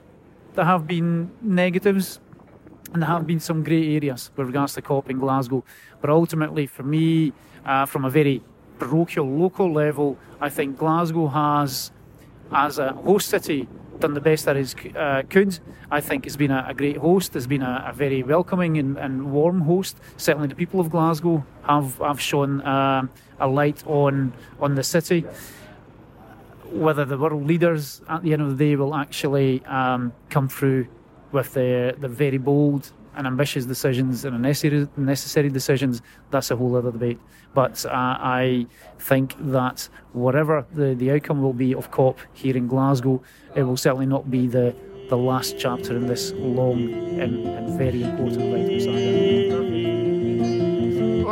there 0.54 0.66
have 0.66 0.88
been 0.88 1.32
negatives, 1.42 2.20
and 2.94 3.02
there 3.02 3.10
have 3.10 3.28
been 3.28 3.40
some 3.40 3.64
grey 3.64 3.96
areas 3.96 4.32
with 4.36 4.48
regards 4.48 4.74
to 4.76 4.82
COP 4.82 5.10
in 5.10 5.20
Glasgow. 5.20 5.64
But 6.02 6.10
ultimately, 6.10 6.66
for 6.66 6.84
me, 6.84 7.34
uh, 7.66 7.86
from 7.86 8.06
a 8.06 8.10
very 8.10 8.42
parochial, 8.80 9.28
local 9.28 9.72
level, 9.72 10.18
I 10.40 10.50
think 10.50 10.78
Glasgow 10.78 11.28
has, 11.28 11.92
as 12.52 12.80
a 12.80 12.94
host 12.94 13.30
city, 13.30 13.68
done 14.00 14.14
the 14.14 14.22
best 14.22 14.46
that 14.46 14.56
uh, 14.96 15.24
could. 15.30 15.60
I 15.92 16.02
think 16.02 16.26
it's 16.26 16.36
been 16.36 16.52
a, 16.52 16.66
a 16.68 16.74
great 16.74 16.98
host. 16.98 17.36
It's 17.36 17.48
been 17.48 17.62
a, 17.62 17.86
a 17.88 17.94
very 17.94 18.24
welcoming 18.24 18.78
and, 18.78 18.98
and 18.98 19.32
warm 19.32 19.62
host. 19.62 19.98
Certainly, 20.18 20.50
the 20.50 20.56
people 20.56 20.80
of 20.80 20.90
Glasgow 20.90 21.46
have 21.64 21.98
have 22.00 22.20
shown 22.20 22.62
uh, 22.62 23.08
a 23.40 23.48
light 23.48 23.86
on 23.88 24.34
on 24.60 24.76
the 24.76 24.84
city 24.84 25.26
whether 26.72 27.06
the 27.06 27.18
world 27.18 27.46
leaders 27.46 28.02
at 28.10 28.22
the 28.24 28.34
end 28.34 28.42
of 28.42 28.58
the 28.58 28.66
day 28.66 28.76
will 28.76 28.96
actually 28.96 29.64
um, 29.66 30.12
come 30.30 30.50
through 30.50 30.88
with 31.32 31.54
the, 31.54 31.96
the 32.00 32.08
very 32.08 32.38
bold 32.38 32.92
and 33.16 33.28
ambitious 33.28 33.66
decisions 33.66 34.26
and 34.26 34.42
necessary, 34.42 35.50
decisions, 35.50 36.02
that's 36.32 36.52
a 36.52 36.56
whole 36.56 36.76
other 36.76 36.92
debate. 36.92 37.20
But 37.54 37.86
uh, 37.86 37.90
I 37.92 38.68
think 39.00 39.36
that 39.40 39.88
whatever 40.14 40.66
the, 40.74 40.94
the 40.96 41.12
outcome 41.12 41.42
will 41.42 41.54
be 41.54 41.74
of 41.74 41.92
COP 41.92 42.20
here 42.34 42.58
in 42.58 42.68
Glasgow, 42.68 43.22
it 43.56 43.64
will 43.64 43.78
certainly 43.78 44.06
not 44.06 44.30
be 44.30 44.48
the, 44.48 44.76
the 45.10 45.18
last 45.18 45.58
chapter 45.58 45.96
in 45.96 46.08
this 46.08 46.34
long 46.34 46.92
and, 47.20 47.48
and 47.48 47.78
very 47.78 48.04
important 48.04 48.52
vital 48.52 48.80
saga. 48.80 49.66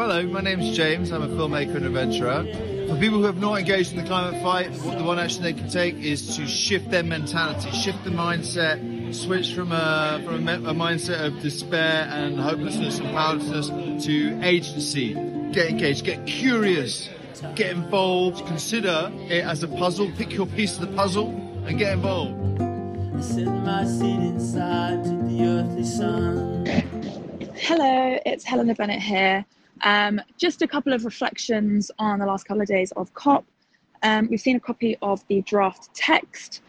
Hello, 0.04 0.24
my 0.28 0.42
name's 0.42 0.76
James. 0.76 1.12
I'm 1.12 1.24
a 1.24 1.28
filmmaker 1.28 1.76
and 1.76 1.86
adventurer. 1.86 2.44
For 2.90 3.00
people 3.00 3.20
who 3.20 3.24
have 3.24 3.38
not 3.38 3.58
engaged 3.58 3.94
in 3.94 3.98
the 3.98 4.04
climate 4.04 4.42
fight, 4.44 4.72
the 4.74 5.04
one 5.04 5.18
action 5.18 5.42
they 5.42 5.54
can 5.54 5.70
take 5.70 5.96
is 5.96 6.36
to 6.36 6.46
shift 6.46 6.92
their 6.92 7.04
mentality, 7.04 7.72
shift 7.72 8.04
the 8.04 8.10
mindset, 8.10 8.78
switch 9.14 9.54
from 9.54 9.72
a 9.72 10.22
from 10.26 10.48
a, 10.48 10.54
a 10.56 10.74
mindset 10.74 11.26
of 11.26 11.40
despair 11.42 12.08
and 12.12 12.40
hopelessness 12.40 13.00
and 13.00 13.10
powerlessness 13.10 13.70
to 14.06 14.40
agency. 14.42 15.14
Get 15.52 15.70
engaged, 15.70 16.06
get 16.06 16.26
curious, 16.26 17.10
get 17.56 17.72
involved. 17.72 18.46
Consider 18.48 19.12
it 19.30 19.46
as 19.46 19.64
a 19.64 19.68
puzzle. 19.68 20.12
Pick 20.18 20.34
your 20.34 20.48
piece 20.48 20.76
of 20.78 20.82
the 20.82 20.96
puzzle 20.96 21.30
and 21.66 21.78
get 21.78 21.94
involved. 21.94 22.62
I 22.62 23.22
set 23.22 23.46
my 23.46 23.86
seat 23.86 24.20
inside 24.20 25.04
to 25.04 25.10
the 25.10 25.46
earthly 25.46 25.84
sun. 25.84 26.66
Hello, 27.56 28.20
it's 28.26 28.44
Helena 28.44 28.74
Bennett 28.74 29.02
here. 29.02 29.46
Um, 29.82 30.22
just 30.38 30.62
a 30.62 30.68
couple 30.68 30.94
of 30.94 31.06
reflections 31.06 31.92
on 32.00 32.20
the 32.20 32.26
last 32.26 32.46
couple 32.46 32.62
of 32.62 32.68
days 32.68 32.92
of 32.94 33.14
COP. 33.14 33.46
Um, 34.02 34.28
we've 34.30 34.42
seen 34.42 34.56
a 34.56 34.60
copy 34.60 34.98
of 35.02 35.26
the 35.28 35.42
draft 35.42 35.94
text. 35.94 36.62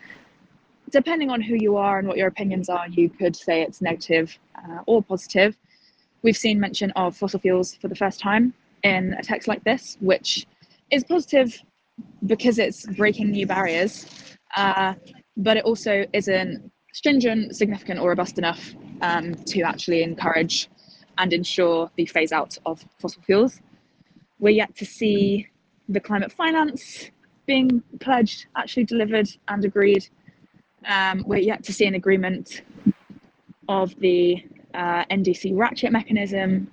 Depending 0.95 1.29
on 1.29 1.41
who 1.41 1.57
you 1.57 1.77
are 1.77 1.99
and 1.99 2.07
what 2.07 2.17
your 2.17 2.29
opinions 2.29 2.69
are, 2.69 2.87
you 2.89 3.11
could 3.11 3.35
say 3.35 3.63
it's 3.63 3.83
negative 3.83 4.39
uh, 4.55 4.79
or 4.87 5.03
positive. 5.03 5.59
We've 6.23 6.37
seen 6.37 6.61
mention 6.61 6.93
of 6.93 7.17
fossil 7.17 7.41
fuels 7.41 7.75
for 7.75 7.89
the 7.89 7.97
first 7.97 8.21
time 8.21 8.55
in 8.85 9.13
a 9.15 9.23
text 9.25 9.49
like 9.49 9.65
this, 9.65 9.97
which 10.01 10.47
is 10.93 11.03
positive 11.03 11.61
because 12.27 12.61
it's 12.61 12.87
breaking 12.87 13.33
new 13.33 13.45
barriers, 13.45 14.07
uh, 14.57 14.95
but 15.37 15.57
it 15.57 15.65
also 15.65 16.07
isn't 16.13 16.71
stringent, 16.93 17.57
significant, 17.57 17.99
or 17.99 18.11
robust 18.11 18.39
enough 18.39 18.63
um, 19.03 19.35
to 19.47 19.63
actually 19.63 20.05
encourage 20.05 20.69
and 21.19 21.33
ensure 21.33 21.91
the 21.97 22.07
phase 22.07 22.31
out 22.31 22.57
of 22.67 22.85
fossil 23.01 23.21
fuels. 23.23 23.61
We're 24.39 24.51
yet 24.51 24.77
to 24.77 24.87
see 24.87 25.49
the 25.89 25.99
climate 25.99 26.31
finance 26.31 27.11
being 27.47 27.83
pledged, 27.99 28.47
actually 28.57 28.85
delivered 28.85 29.29
and 29.49 29.65
agreed. 29.65 30.09
Um, 30.87 31.25
we're 31.27 31.39
yet 31.39 31.65
to 31.65 31.73
see 31.73 31.87
an 31.87 31.95
agreement 31.95 32.63
of 33.69 33.99
the 34.01 34.45
uh, 34.75 35.05
NDC 35.11 35.57
ratchet 35.57 35.93
mechanism, 35.93 36.71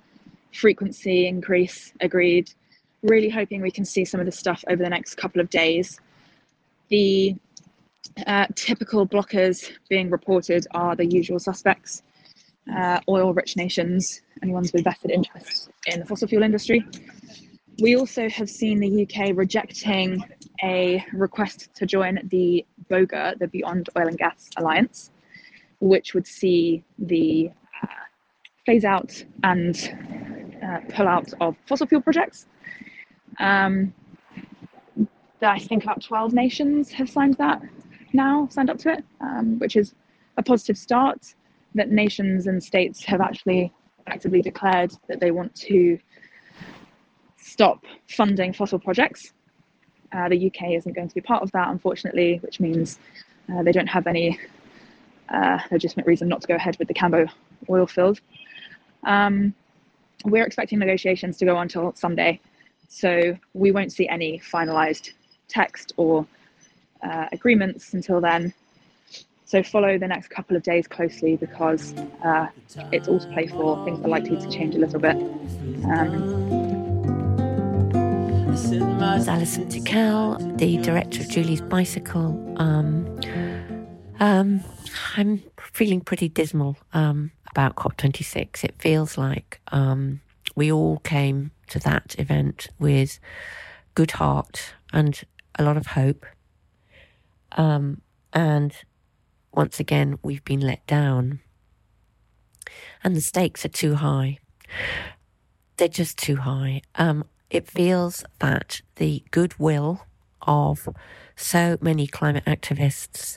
frequency 0.52 1.26
increase 1.26 1.92
agreed, 2.00 2.52
really 3.02 3.28
hoping 3.28 3.62
we 3.62 3.70
can 3.70 3.84
see 3.84 4.04
some 4.04 4.20
of 4.20 4.26
this 4.26 4.38
stuff 4.38 4.64
over 4.68 4.82
the 4.82 4.90
next 4.90 5.14
couple 5.16 5.40
of 5.40 5.48
days. 5.50 6.00
The 6.88 7.34
uh, 8.26 8.46
typical 8.54 9.06
blockers 9.06 9.70
being 9.88 10.10
reported 10.10 10.66
are 10.72 10.94
the 10.94 11.06
usual 11.06 11.38
suspects 11.38 12.02
uh, 12.74 13.00
oil 13.08 13.32
rich 13.34 13.56
nations, 13.56 14.22
and 14.40 14.52
ones 14.52 14.72
with 14.72 14.84
vested 14.84 15.10
interests 15.10 15.68
in 15.86 16.00
the 16.00 16.06
fossil 16.06 16.28
fuel 16.28 16.42
industry. 16.42 16.84
We 17.80 17.96
also 17.96 18.28
have 18.28 18.50
seen 18.50 18.80
the 18.80 19.02
UK 19.02 19.36
rejecting 19.36 20.22
a 20.62 21.04
request 21.12 21.70
to 21.74 21.86
join 21.86 22.20
the 22.30 22.64
BOGA, 22.90 23.38
the 23.38 23.48
Beyond 23.48 23.88
Oil 23.98 24.08
and 24.08 24.18
Gas 24.18 24.50
Alliance, 24.56 25.10
which 25.80 26.14
would 26.14 26.26
see 26.26 26.84
the 26.98 27.50
uh, 27.82 27.86
phase 28.66 28.84
out 28.84 29.24
and 29.42 29.76
uh, 30.64 30.78
pull 30.90 31.08
out 31.08 31.32
of 31.40 31.56
fossil 31.66 31.86
fuel 31.86 32.02
projects. 32.02 32.46
Um, 33.38 33.92
I 35.40 35.58
think 35.58 35.82
about 35.82 36.02
12 36.02 36.32
nations 36.32 36.92
have 36.92 37.10
signed 37.10 37.34
that 37.38 37.60
now, 38.12 38.46
signed 38.50 38.70
up 38.70 38.78
to 38.78 38.92
it, 38.92 39.04
um, 39.20 39.58
which 39.58 39.76
is 39.76 39.94
a 40.36 40.42
positive 40.42 40.78
start. 40.78 41.34
That 41.74 41.90
nations 41.90 42.46
and 42.48 42.62
states 42.62 43.02
have 43.06 43.22
actually 43.22 43.72
actively 44.06 44.42
declared 44.42 44.92
that 45.08 45.20
they 45.20 45.30
want 45.30 45.54
to 45.54 45.98
stop 47.38 47.84
funding 48.08 48.52
fossil 48.52 48.78
projects. 48.78 49.32
Uh, 50.12 50.28
the 50.28 50.46
UK 50.46 50.72
isn't 50.72 50.92
going 50.92 51.08
to 51.08 51.14
be 51.14 51.20
part 51.20 51.42
of 51.42 51.50
that, 51.52 51.68
unfortunately, 51.68 52.38
which 52.42 52.60
means 52.60 52.98
uh, 53.52 53.62
they 53.62 53.72
don't 53.72 53.86
have 53.86 54.06
any 54.06 54.38
uh, 55.28 55.58
legitimate 55.70 56.06
reason 56.06 56.28
not 56.28 56.40
to 56.42 56.48
go 56.48 56.54
ahead 56.54 56.76
with 56.78 56.88
the 56.88 56.94
Cambo 56.94 57.28
oil 57.70 57.86
field. 57.86 58.20
Um, 59.04 59.54
we're 60.24 60.44
expecting 60.44 60.78
negotiations 60.78 61.38
to 61.38 61.44
go 61.44 61.56
on 61.56 61.62
until 61.62 61.94
Sunday, 61.94 62.40
so 62.88 63.36
we 63.54 63.72
won't 63.72 63.92
see 63.92 64.08
any 64.08 64.40
finalised 64.40 65.12
text 65.48 65.92
or 65.96 66.26
uh, 67.02 67.26
agreements 67.32 67.94
until 67.94 68.20
then. 68.20 68.52
So 69.44 69.62
follow 69.62 69.98
the 69.98 70.08
next 70.08 70.28
couple 70.28 70.56
of 70.56 70.62
days 70.62 70.86
closely 70.86 71.36
because 71.36 71.94
uh, 72.24 72.46
it's 72.90 73.08
all 73.08 73.20
to 73.20 73.26
play 73.28 73.46
for. 73.48 73.84
Things 73.84 74.02
are 74.04 74.08
likely 74.08 74.36
to 74.36 74.50
change 74.50 74.74
a 74.74 74.78
little 74.78 75.00
bit. 75.00 75.16
Um, 75.84 76.61
it's 79.16 79.28
Alison 79.28 79.68
Tickell, 79.68 80.38
the 80.56 80.78
director 80.78 81.20
of 81.20 81.28
Julie's 81.28 81.60
Bicycle. 81.60 82.54
Um, 82.56 83.20
um, 84.20 84.60
I'm 85.16 85.42
feeling 85.60 86.00
pretty 86.00 86.30
dismal 86.30 86.78
um, 86.94 87.30
about 87.50 87.76
COP26. 87.76 88.64
It 88.64 88.74
feels 88.78 89.18
like 89.18 89.60
um, 89.70 90.22
we 90.56 90.72
all 90.72 90.98
came 91.00 91.50
to 91.68 91.78
that 91.80 92.14
event 92.18 92.68
with 92.78 93.18
good 93.94 94.12
heart 94.12 94.74
and 94.94 95.22
a 95.58 95.62
lot 95.62 95.76
of 95.76 95.88
hope. 95.88 96.24
Um, 97.52 98.00
and 98.32 98.74
once 99.52 99.78
again, 99.78 100.18
we've 100.22 100.44
been 100.44 100.60
let 100.60 100.86
down. 100.86 101.40
And 103.04 103.14
the 103.14 103.20
stakes 103.20 103.64
are 103.66 103.68
too 103.68 103.96
high. 103.96 104.38
They're 105.76 105.88
just 105.88 106.16
too 106.16 106.36
high. 106.36 106.80
Um, 106.94 107.24
it 107.52 107.68
feels 107.68 108.24
that 108.38 108.80
the 108.96 109.22
goodwill 109.30 110.06
of 110.40 110.88
so 111.36 111.76
many 111.82 112.06
climate 112.06 112.44
activists, 112.46 113.36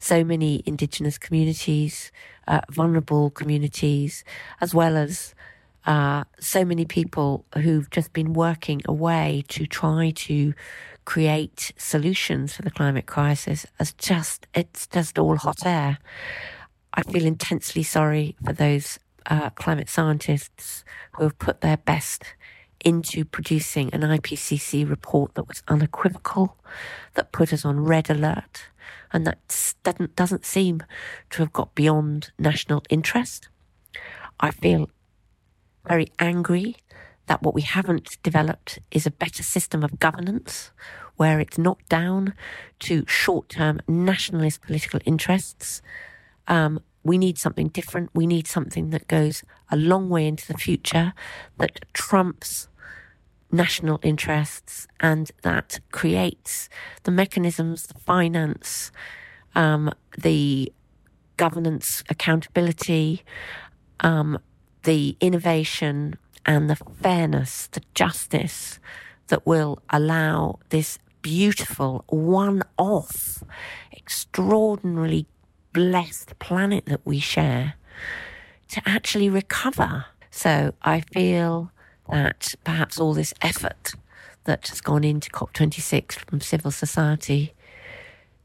so 0.00 0.24
many 0.24 0.64
indigenous 0.66 1.16
communities, 1.16 2.10
uh, 2.48 2.60
vulnerable 2.68 3.30
communities, 3.30 4.24
as 4.60 4.74
well 4.74 4.96
as 4.96 5.34
uh, 5.86 6.24
so 6.40 6.64
many 6.64 6.84
people 6.84 7.44
who've 7.54 7.88
just 7.90 8.12
been 8.12 8.32
working 8.32 8.82
away 8.86 9.44
to 9.48 9.64
try 9.64 10.10
to 10.10 10.52
create 11.04 11.72
solutions 11.76 12.54
for 12.54 12.62
the 12.62 12.70
climate 12.70 13.06
crisis 13.06 13.64
as 13.78 13.92
just 13.92 14.46
it's 14.54 14.88
just 14.88 15.18
all 15.20 15.36
hot 15.36 15.64
air. 15.64 15.98
I 16.94 17.02
feel 17.02 17.24
intensely 17.24 17.84
sorry 17.84 18.34
for 18.44 18.52
those 18.52 18.98
uh, 19.26 19.50
climate 19.50 19.88
scientists 19.88 20.84
who 21.12 21.24
have 21.24 21.38
put 21.38 21.60
their 21.60 21.76
best 21.76 22.24
into 22.84 23.24
producing 23.24 23.92
an 23.92 24.02
IPCC 24.02 24.88
report 24.88 25.34
that 25.34 25.48
was 25.48 25.62
unequivocal, 25.68 26.56
that 27.14 27.32
put 27.32 27.52
us 27.52 27.64
on 27.64 27.80
red 27.80 28.10
alert, 28.10 28.64
and 29.12 29.26
that 29.26 29.74
doesn't, 29.82 30.16
doesn't 30.16 30.44
seem 30.44 30.82
to 31.30 31.38
have 31.38 31.52
got 31.52 31.74
beyond 31.74 32.30
national 32.38 32.82
interest. 32.88 33.48
I 34.40 34.50
feel 34.50 34.90
very 35.86 36.08
angry 36.18 36.76
that 37.26 37.42
what 37.42 37.54
we 37.54 37.62
haven't 37.62 38.18
developed 38.22 38.78
is 38.90 39.06
a 39.06 39.10
better 39.10 39.42
system 39.42 39.82
of 39.82 39.98
governance 39.98 40.70
where 41.16 41.40
it's 41.40 41.58
not 41.58 41.78
down 41.88 42.34
to 42.80 43.04
short 43.06 43.48
term 43.48 43.80
nationalist 43.86 44.62
political 44.62 45.00
interests. 45.04 45.82
Um, 46.48 46.80
we 47.04 47.18
need 47.18 47.38
something 47.38 47.68
different. 47.68 48.10
We 48.14 48.26
need 48.26 48.46
something 48.46 48.90
that 48.90 49.08
goes 49.08 49.44
a 49.70 49.76
long 49.76 50.08
way 50.08 50.26
into 50.26 50.46
the 50.46 50.58
future, 50.58 51.12
that 51.58 51.84
trumps 51.92 52.68
national 53.52 54.00
interests 54.02 54.88
and 54.98 55.30
that 55.42 55.78
creates 55.92 56.68
the 57.04 57.10
mechanisms, 57.10 57.86
the 57.86 57.98
finance, 58.00 58.90
um, 59.54 59.92
the 60.18 60.72
governance 61.36 62.02
accountability, 62.08 63.22
um, 64.00 64.38
the 64.84 65.16
innovation 65.20 66.16
and 66.46 66.68
the 66.68 66.76
fairness, 66.76 67.68
the 67.68 67.82
justice 67.94 68.80
that 69.28 69.46
will 69.46 69.78
allow 69.90 70.58
this 70.70 70.98
beautiful, 71.20 72.04
one 72.08 72.62
off, 72.78 73.42
extraordinarily 73.92 75.26
blessed 75.72 76.38
planet 76.38 76.86
that 76.86 77.00
we 77.04 77.18
share 77.18 77.74
to 78.68 78.82
actually 78.86 79.28
recover. 79.28 80.06
So 80.30 80.74
I 80.82 81.00
feel 81.00 81.71
that 82.10 82.54
perhaps 82.64 83.00
all 83.00 83.14
this 83.14 83.34
effort 83.42 83.92
that 84.44 84.68
has 84.68 84.80
gone 84.80 85.04
into 85.04 85.30
COP26 85.30 86.12
from 86.12 86.40
civil 86.40 86.70
society 86.70 87.54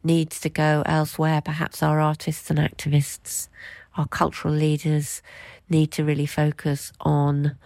needs 0.03 0.39
to 0.39 0.49
go 0.49 0.84
elsewhere. 0.86 1.41
Perhaps 1.41 1.82
our 1.82 1.99
artists 1.99 2.49
and 2.49 2.60
activists, 2.60 3.49
our 3.95 4.08
cultural 4.08 4.53
leaders 4.53 5.22
need 5.70 5.91
to 5.91 6.03
really 6.03 6.26
focus 6.26 6.93
on 7.01 7.58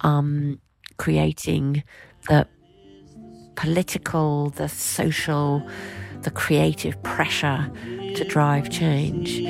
um, 0.00 0.60
creating 0.96 1.82
the 2.28 2.46
political, 3.56 4.50
the 4.50 4.68
social, 4.68 5.66
the 6.22 6.30
creative 6.30 7.02
pressure 7.02 7.70
to 8.14 8.24
drive 8.24 8.70
change 8.70 9.40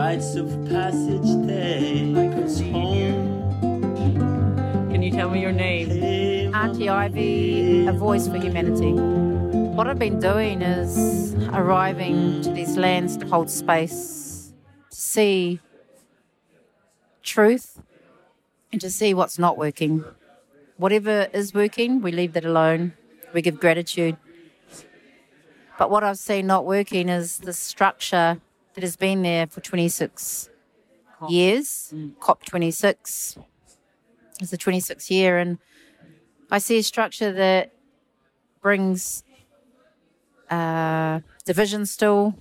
rites 0.00 0.34
of 0.34 0.48
passage 0.70 1.30
Can 4.90 5.02
you 5.02 5.10
tell 5.10 5.28
me 5.28 5.42
your 5.42 5.52
name? 5.52 6.54
Auntie 6.54 6.88
Ivy, 6.88 7.86
a 7.86 7.92
voice 7.92 8.26
for 8.26 8.38
humanity. 8.38 8.92
What 9.76 9.86
I've 9.88 9.98
been 9.98 10.18
doing 10.18 10.62
is 10.62 11.34
arriving 11.52 12.40
to 12.44 12.50
these 12.50 12.78
lands 12.78 13.18
to 13.18 13.26
hold 13.26 13.50
space, 13.50 14.54
to 14.90 14.96
see 14.96 15.60
truth, 17.22 17.82
and 18.72 18.80
to 18.80 18.88
see 18.88 19.12
what's 19.12 19.38
not 19.38 19.58
working. 19.58 20.02
Whatever 20.78 21.28
is 21.34 21.52
working, 21.52 22.00
we 22.00 22.10
leave 22.10 22.32
that 22.32 22.46
alone. 22.46 22.94
We 23.34 23.42
give 23.42 23.60
gratitude. 23.60 24.16
But 25.78 25.90
what 25.90 26.02
I've 26.02 26.18
seen 26.18 26.46
not 26.46 26.64
working 26.64 27.10
is 27.10 27.38
the 27.38 27.52
structure 27.52 28.40
that 28.74 28.82
has 28.82 28.96
been 28.96 29.22
there 29.22 29.46
for 29.46 29.60
26 29.60 30.50
years. 31.28 31.92
Mm. 31.94 32.14
COP26 32.16 33.38
is 34.40 34.50
the 34.50 34.56
26th 34.58 35.10
year, 35.10 35.38
and 35.38 35.58
I 36.50 36.58
see 36.58 36.78
a 36.78 36.82
structure 36.82 37.32
that 37.32 37.72
brings 38.62 39.22
uh, 40.50 41.20
division 41.44 41.86
still, 41.86 42.34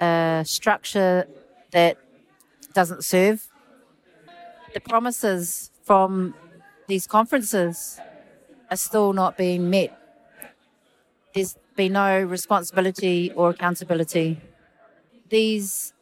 a 0.00 0.42
structure 0.46 1.26
that 1.72 1.98
doesn't 2.74 3.04
serve. 3.04 3.48
The 4.74 4.80
promises 4.80 5.70
from 5.82 6.34
these 6.88 7.06
conferences 7.06 7.98
are 8.70 8.76
still 8.76 9.12
not 9.12 9.36
being 9.36 9.70
met. 9.70 9.98
There's 11.34 11.56
been 11.74 11.92
no 11.92 12.22
responsibility 12.22 13.32
or 13.32 13.50
accountability 13.50 14.40
these 15.28 15.92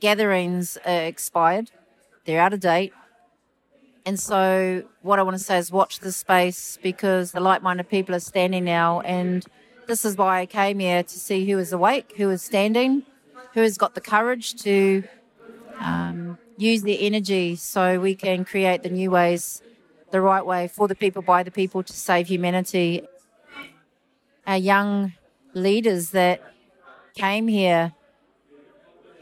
gatherings 0.00 0.76
are 0.84 1.04
expired, 1.04 1.70
they're 2.24 2.40
out 2.40 2.52
of 2.52 2.60
date. 2.60 2.92
And 4.06 4.20
so, 4.20 4.82
what 5.00 5.18
I 5.18 5.22
want 5.22 5.38
to 5.38 5.42
say 5.42 5.56
is 5.56 5.72
watch 5.72 6.00
this 6.00 6.16
space 6.16 6.78
because 6.82 7.32
the 7.32 7.40
like 7.40 7.62
minded 7.62 7.88
people 7.88 8.14
are 8.14 8.20
standing 8.20 8.64
now. 8.64 9.00
And 9.00 9.44
this 9.86 10.04
is 10.04 10.16
why 10.16 10.40
I 10.40 10.46
came 10.46 10.78
here 10.78 11.02
to 11.02 11.18
see 11.18 11.50
who 11.50 11.58
is 11.58 11.72
awake, 11.72 12.12
who 12.16 12.28
is 12.30 12.42
standing, 12.42 13.04
who 13.54 13.60
has 13.60 13.78
got 13.78 13.94
the 13.94 14.02
courage 14.02 14.56
to 14.62 15.04
um, 15.80 16.38
use 16.56 16.82
their 16.82 16.96
energy 16.98 17.56
so 17.56 17.98
we 17.98 18.14
can 18.14 18.44
create 18.44 18.82
the 18.82 18.90
new 18.90 19.10
ways, 19.10 19.62
the 20.10 20.20
right 20.20 20.44
way 20.44 20.68
for 20.68 20.86
the 20.86 20.94
people, 20.94 21.22
by 21.22 21.42
the 21.42 21.50
people 21.50 21.82
to 21.82 21.92
save 21.92 22.28
humanity. 22.28 23.02
Our 24.46 24.58
young 24.58 25.14
leaders 25.54 26.10
that 26.10 26.42
came 27.14 27.48
here, 27.48 27.94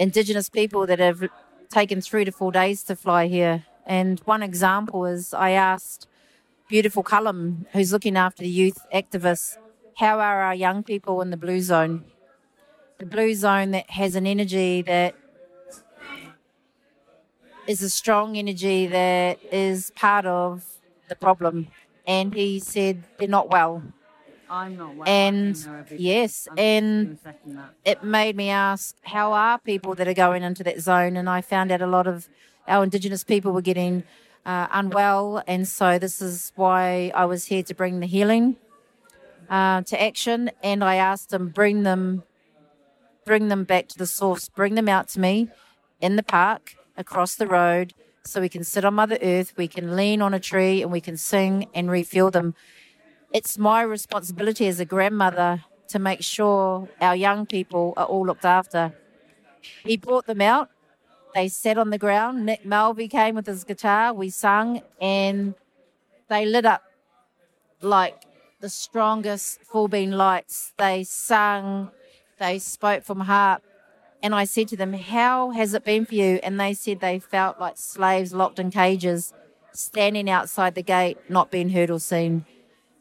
Indigenous 0.03 0.49
people 0.49 0.85
that 0.89 0.99
have 0.99 1.29
taken 1.71 2.01
three 2.01 2.25
to 2.25 2.33
four 2.33 2.51
days 2.51 2.83
to 2.83 2.97
fly 2.97 3.29
here. 3.29 3.67
And 3.87 4.19
one 4.25 4.43
example 4.43 5.07
is 5.07 5.33
I 5.33 5.51
asked 5.51 6.09
beautiful 6.69 7.05
Cullum, 7.05 7.67
who's 7.73 7.93
looking 7.93 8.17
after 8.17 8.43
the 8.43 8.49
youth 8.49 8.79
activists, 8.93 9.57
how 9.99 10.19
are 10.19 10.43
our 10.43 10.57
young 10.57 10.83
people 10.83 11.23
in 11.23 11.31
the 11.31 11.37
blue 11.37 11.61
zone? 11.61 12.05
The 12.99 13.07
blue 13.07 13.33
zone 13.35 13.71
that 13.71 13.91
has 13.91 14.17
an 14.17 14.27
energy 14.27 14.83
that 14.83 15.15
is 17.69 17.81
a 17.81 17.89
strong 17.89 18.37
energy 18.37 18.89
that 18.89 19.39
is 19.53 19.93
part 19.95 20.27
of 20.27 20.65
the 21.09 21.15
problem. 21.15 21.69
And 22.09 22.35
he 22.35 22.59
said 22.59 23.05
they're 23.19 23.29
not 23.29 23.51
well. 23.51 23.85
I'm 24.53 24.77
not 24.77 24.95
well. 24.95 25.09
And 25.09 25.57
You 25.57 25.67
know, 25.67 25.81
a 25.81 25.83
big- 25.83 26.01
yes, 26.01 26.47
I'm 26.51 26.59
and 26.59 27.07
gonna 27.07 27.19
second 27.25 27.57
that. 27.57 27.71
it 27.85 28.05
made 28.05 28.37
me 28.37 28.51
ask, 28.51 28.95
how 29.05 29.33
are 29.33 29.59
people 29.59 29.95
that 29.95 30.07
are 30.07 30.15
going 30.15 30.43
into 30.43 30.63
that 30.65 30.79
zone? 30.81 31.17
And 31.17 31.29
I 31.29 31.41
found 31.41 31.73
out 31.73 31.81
a 31.81 31.87
lot 31.87 32.07
of 32.07 32.29
our 32.69 32.85
Indigenous 32.85 33.25
people 33.25 33.53
were 33.53 33.63
getting 33.63 34.05
uh, 34.45 34.67
unwell. 34.71 35.43
And 35.47 35.67
so 35.67 35.99
this 35.99 36.21
is 36.21 36.53
why 36.55 37.11
I 37.15 37.25
was 37.25 37.47
here 37.47 37.63
to 37.63 37.75
bring 37.75 38.01
the 38.01 38.07
healing 38.07 38.57
uh, 39.49 39.81
to 39.83 40.01
action. 40.01 40.51
And 40.63 40.85
I 40.85 40.97
asked 40.97 41.31
them, 41.31 41.49
bring 41.49 41.83
them, 41.85 42.23
bring 43.25 43.49
them 43.49 43.65
back 43.65 43.89
to 43.89 43.99
the 43.99 44.07
source, 44.07 44.49
bring 44.51 44.75
them 44.75 44.89
out 44.89 45.09
to 45.09 45.21
me 45.21 45.49
in 46.01 46.17
the 46.17 46.23
park 46.23 46.75
across 46.97 47.35
the 47.37 47.47
road 47.47 47.95
so 48.25 48.41
we 48.41 48.49
can 48.49 48.63
sit 48.65 48.85
on 48.85 48.95
Mother 48.95 49.19
Earth, 49.21 49.53
we 49.57 49.67
can 49.67 49.97
lean 49.97 50.23
on 50.23 50.33
a 50.33 50.39
tree, 50.39 50.81
and 50.83 50.93
we 50.93 51.01
can 51.01 51.17
sing 51.17 51.67
and 51.75 51.91
refuel 51.91 52.31
them. 52.31 52.55
It's 53.35 53.57
my 53.57 53.81
responsibility 53.81 54.67
as 54.69 54.79
a 54.79 54.85
grandmother 54.85 55.65
to 55.89 55.99
make 55.99 56.23
sure 56.23 56.89
our 57.01 57.17
young 57.17 57.47
people 57.47 57.95
are 57.97 58.05
all 58.05 58.27
looked 58.27 58.45
after. 58.45 58.93
He 59.85 59.97
brought 59.97 60.27
them 60.27 60.43
out. 60.43 60.69
They 61.35 61.49
sat 61.49 61.79
on 61.79 61.89
the 61.89 61.97
ground. 61.97 62.45
Nick 62.45 62.67
Mulvey 62.67 63.09
came 63.09 63.35
with 63.35 63.47
his 63.47 63.65
guitar. 63.65 64.13
We 64.13 64.29
sung, 64.29 64.83
and 65.01 65.55
they 66.29 66.45
lit 66.45 66.67
up 66.67 66.83
like 67.81 68.23
the 68.61 68.69
strongest 68.69 69.63
full 69.63 69.89
beam 69.89 70.11
lights. 70.11 70.75
They 70.77 71.03
sang, 71.03 71.91
they 72.39 72.59
spoke 72.59 73.03
from 73.03 73.21
heart. 73.21 73.63
And 74.23 74.35
I 74.35 74.45
said 74.45 74.69
to 74.69 74.77
them, 74.77 74.93
How 74.93 75.53
has 75.53 75.73
it 75.73 75.87
been 75.87 76.05
for 76.05 76.15
you? 76.15 76.39
And 76.43 76.61
they 76.61 76.75
said 76.75 77.01
they 77.01 77.19
felt 77.19 77.59
like 77.59 77.79
slaves 77.79 78.35
locked 78.35 78.59
in 78.59 78.71
cages, 78.71 79.33
standing 79.73 80.29
outside 80.29 80.75
the 80.75 80.83
gate, 80.83 81.17
not 81.31 81.51
being 81.51 81.71
heard 81.71 81.91
or 81.91 81.99
seen. 81.99 82.45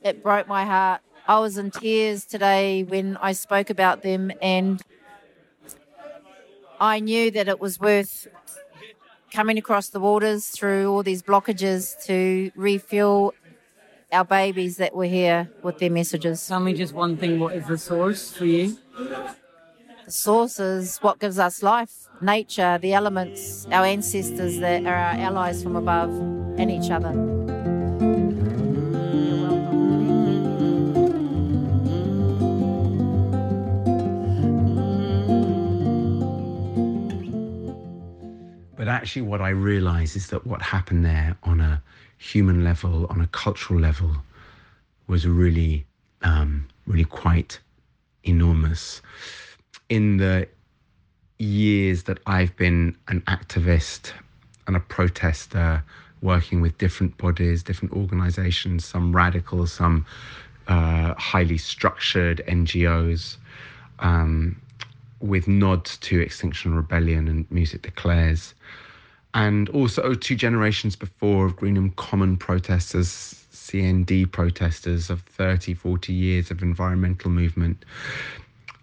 It 0.04 0.24
broke 0.24 0.48
my 0.48 0.66
heart. 0.66 1.02
I 1.28 1.40
was 1.40 1.58
in 1.58 1.70
tears 1.70 2.26
today 2.26 2.84
when 2.84 3.18
I 3.18 3.34
spoke 3.34 3.70
about 3.70 4.02
them, 4.02 4.32
and 4.42 4.82
I 6.80 7.00
knew 7.00 7.30
that 7.32 7.48
it 7.48 7.60
was 7.60 7.80
worth 7.80 8.28
coming 9.32 9.58
across 9.58 9.90
the 9.90 10.00
waters 10.00 10.48
through 10.48 10.92
all 10.92 11.04
these 11.04 11.22
blockages 11.22 12.04
to 12.06 12.52
refuel 12.56 13.34
our 14.12 14.26
babies 14.26 14.78
that 14.78 14.96
were 14.96 15.06
here 15.06 15.50
with 15.62 15.78
their 15.78 15.92
messages. 15.92 16.46
Tell 16.48 16.60
me 16.60 16.74
just 16.74 16.94
one 16.94 17.16
thing. 17.16 17.40
What 17.40 17.54
is 17.54 17.68
the 17.68 17.78
source 17.78 18.34
for 18.34 18.46
you? 18.46 18.78
The 18.98 20.12
source 20.12 20.60
is 20.60 20.98
what 20.98 21.20
gives 21.20 21.38
us 21.40 21.64
life, 21.64 22.10
nature, 22.22 22.78
the 22.82 22.94
elements, 22.94 23.68
our 23.72 23.86
ancestors 23.86 24.60
that 24.60 24.86
are 24.86 24.96
our 24.96 25.14
allies 25.22 25.64
from 25.64 25.76
above, 25.76 26.10
and 26.60 26.70
each 26.72 26.90
other. 26.92 27.41
But 38.82 38.88
actually, 38.88 39.22
what 39.22 39.42
I 39.42 39.50
realize 39.50 40.16
is 40.16 40.32
that 40.32 40.48
what 40.48 40.60
happened 40.64 41.06
there 41.06 41.38
on 41.44 41.62
a 41.62 41.84
human 42.18 42.64
level, 42.64 43.06
on 43.12 43.22
a 43.22 43.28
cultural 43.28 43.80
level, 43.80 44.16
was 45.06 45.28
really, 45.28 45.86
um, 46.24 46.68
really 46.88 47.06
quite 47.06 47.60
enormous. 48.24 49.04
In 49.90 50.18
the 50.18 50.48
years 51.38 52.02
that 52.06 52.22
I've 52.26 52.58
been 52.58 52.98
an 53.08 53.22
activist 53.28 54.14
and 54.66 54.76
a 54.76 54.80
protester, 54.80 55.84
working 56.24 56.60
with 56.60 56.76
different 56.80 57.16
bodies, 57.20 57.62
different 57.62 57.94
organizations, 57.94 58.84
some 58.84 59.16
radical, 59.16 59.68
some 59.68 60.08
uh, 60.68 61.14
highly 61.20 61.60
structured 61.60 62.42
NGOs, 62.48 63.38
um, 64.00 64.60
with 65.22 65.48
nods 65.48 65.98
to 65.98 66.20
Extinction 66.20 66.76
Rebellion 66.76 67.28
and 67.28 67.50
Music 67.52 67.82
Declares. 67.84 68.54
And 69.34 69.70
also 69.70 70.14
two 70.14 70.36
generations 70.36 70.96
before 70.96 71.46
of 71.46 71.56
Greenham 71.56 71.96
Common 71.96 72.36
protesters, 72.36 73.46
CND 73.54 74.30
protesters 74.30 75.10
of 75.10 75.22
30, 75.22 75.74
40 75.74 76.12
years 76.12 76.52
of 76.52 76.62
environmental 76.62 77.32
movement. 77.32 77.86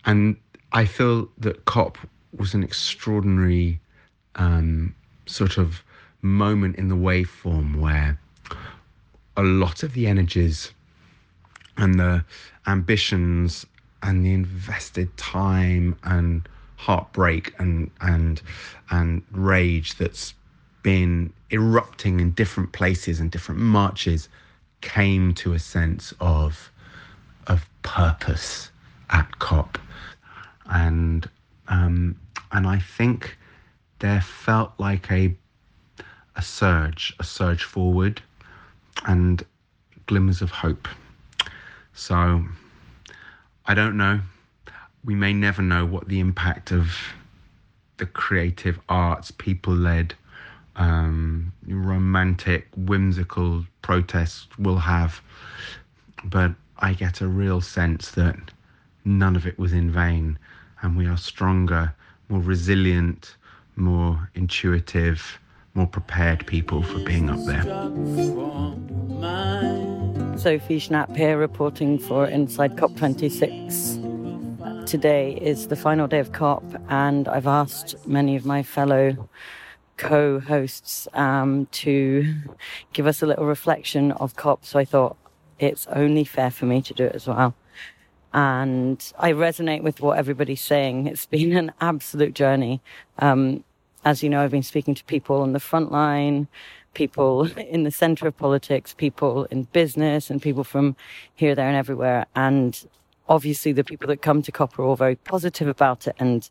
And 0.06 0.36
I 0.72 0.86
feel 0.86 1.28
that 1.38 1.64
COP 1.66 1.98
was 2.36 2.54
an 2.54 2.62
extraordinary 2.62 3.78
um, 4.36 4.94
sort 5.26 5.58
of 5.58 5.82
moment 6.22 6.76
in 6.76 6.88
the 6.88 6.94
waveform 6.94 7.78
where 7.78 8.18
a 9.36 9.42
lot 9.42 9.82
of 9.82 9.92
the 9.92 10.06
energies 10.06 10.72
and 11.76 11.98
the 11.98 12.24
ambitions 12.66 13.66
and 14.02 14.24
the 14.24 14.32
invested 14.32 15.14
time 15.16 15.96
and 16.04 16.48
heartbreak 16.76 17.52
and 17.58 17.90
and 18.00 18.40
and 18.90 19.22
rage 19.32 19.96
that's 19.96 20.34
been 20.82 21.32
erupting 21.50 22.20
in 22.20 22.30
different 22.32 22.72
places 22.72 23.20
and 23.20 23.30
different 23.30 23.60
marches 23.60 24.28
came 24.80 25.34
to 25.34 25.52
a 25.52 25.58
sense 25.58 26.14
of 26.20 26.70
of 27.48 27.68
purpose 27.82 28.70
at 29.10 29.38
COP. 29.38 29.78
And 30.70 31.28
um, 31.68 32.16
and 32.52 32.66
I 32.66 32.78
think 32.78 33.36
there 33.98 34.20
felt 34.20 34.72
like 34.78 35.10
a 35.10 35.34
a 36.36 36.42
surge 36.42 37.14
a 37.18 37.24
surge 37.24 37.64
forward 37.64 38.22
and 39.06 39.44
glimmers 40.06 40.42
of 40.42 40.50
hope. 40.50 40.86
So 41.94 42.44
I 43.68 43.74
don't 43.74 43.98
know. 43.98 44.20
We 45.04 45.14
may 45.14 45.34
never 45.34 45.60
know 45.60 45.84
what 45.84 46.08
the 46.08 46.20
impact 46.20 46.72
of 46.72 46.96
the 47.98 48.06
creative 48.06 48.80
arts, 48.88 49.30
people 49.30 49.74
led, 49.74 50.14
um, 50.76 51.52
romantic, 51.66 52.66
whimsical 52.76 53.66
protests 53.82 54.46
will 54.58 54.78
have. 54.78 55.20
But 56.24 56.52
I 56.78 56.94
get 56.94 57.20
a 57.20 57.28
real 57.28 57.60
sense 57.60 58.12
that 58.12 58.38
none 59.04 59.36
of 59.36 59.46
it 59.46 59.58
was 59.58 59.74
in 59.74 59.90
vain, 59.90 60.38
and 60.80 60.96
we 60.96 61.06
are 61.06 61.18
stronger, 61.18 61.94
more 62.30 62.40
resilient, 62.40 63.36
more 63.76 64.30
intuitive, 64.34 65.38
more 65.74 65.86
prepared 65.86 66.46
people 66.46 66.82
for 66.82 67.00
being 67.00 67.28
up 67.28 67.44
there. 67.44 67.64
Sophie 70.38 70.78
Shnapp 70.78 71.14
here 71.16 71.36
reporting 71.36 71.98
for 71.98 72.24
Inside 72.24 72.76
COP26. 72.76 74.86
Today 74.86 75.32
is 75.32 75.66
the 75.66 75.74
final 75.74 76.06
day 76.06 76.20
of 76.20 76.30
COP, 76.30 76.62
and 76.88 77.26
I've 77.26 77.48
asked 77.48 77.96
many 78.06 78.36
of 78.36 78.46
my 78.46 78.62
fellow 78.62 79.28
co 79.96 80.38
hosts 80.38 81.08
um, 81.14 81.66
to 81.72 82.32
give 82.92 83.08
us 83.08 83.20
a 83.20 83.26
little 83.26 83.46
reflection 83.46 84.12
of 84.12 84.36
COP. 84.36 84.64
So 84.64 84.78
I 84.78 84.84
thought 84.84 85.16
it's 85.58 85.88
only 85.88 86.22
fair 86.22 86.52
for 86.52 86.66
me 86.66 86.82
to 86.82 86.94
do 86.94 87.06
it 87.06 87.16
as 87.16 87.26
well. 87.26 87.56
And 88.32 89.12
I 89.18 89.32
resonate 89.32 89.82
with 89.82 90.00
what 90.00 90.18
everybody's 90.18 90.60
saying. 90.60 91.08
It's 91.08 91.26
been 91.26 91.56
an 91.56 91.72
absolute 91.80 92.34
journey. 92.34 92.80
Um, 93.18 93.64
as 94.04 94.22
you 94.22 94.30
know, 94.30 94.42
I've 94.42 94.52
been 94.52 94.62
speaking 94.62 94.94
to 94.94 95.04
people 95.04 95.42
on 95.42 95.52
the 95.52 95.60
front 95.60 95.90
line, 95.90 96.46
people 96.94 97.44
in 97.56 97.84
the 97.84 97.90
center 97.90 98.26
of 98.26 98.36
politics, 98.36 98.94
people 98.94 99.44
in 99.46 99.64
business, 99.64 100.30
and 100.30 100.40
people 100.40 100.64
from 100.64 100.96
here, 101.34 101.54
there, 101.54 101.68
and 101.68 101.76
everywhere. 101.76 102.26
And 102.34 102.86
obviously, 103.28 103.72
the 103.72 103.84
people 103.84 104.08
that 104.08 104.22
come 104.22 104.42
to 104.42 104.52
COP 104.52 104.78
are 104.78 104.82
all 104.82 104.96
very 104.96 105.16
positive 105.16 105.68
about 105.68 106.06
it, 106.06 106.16
and 106.18 106.48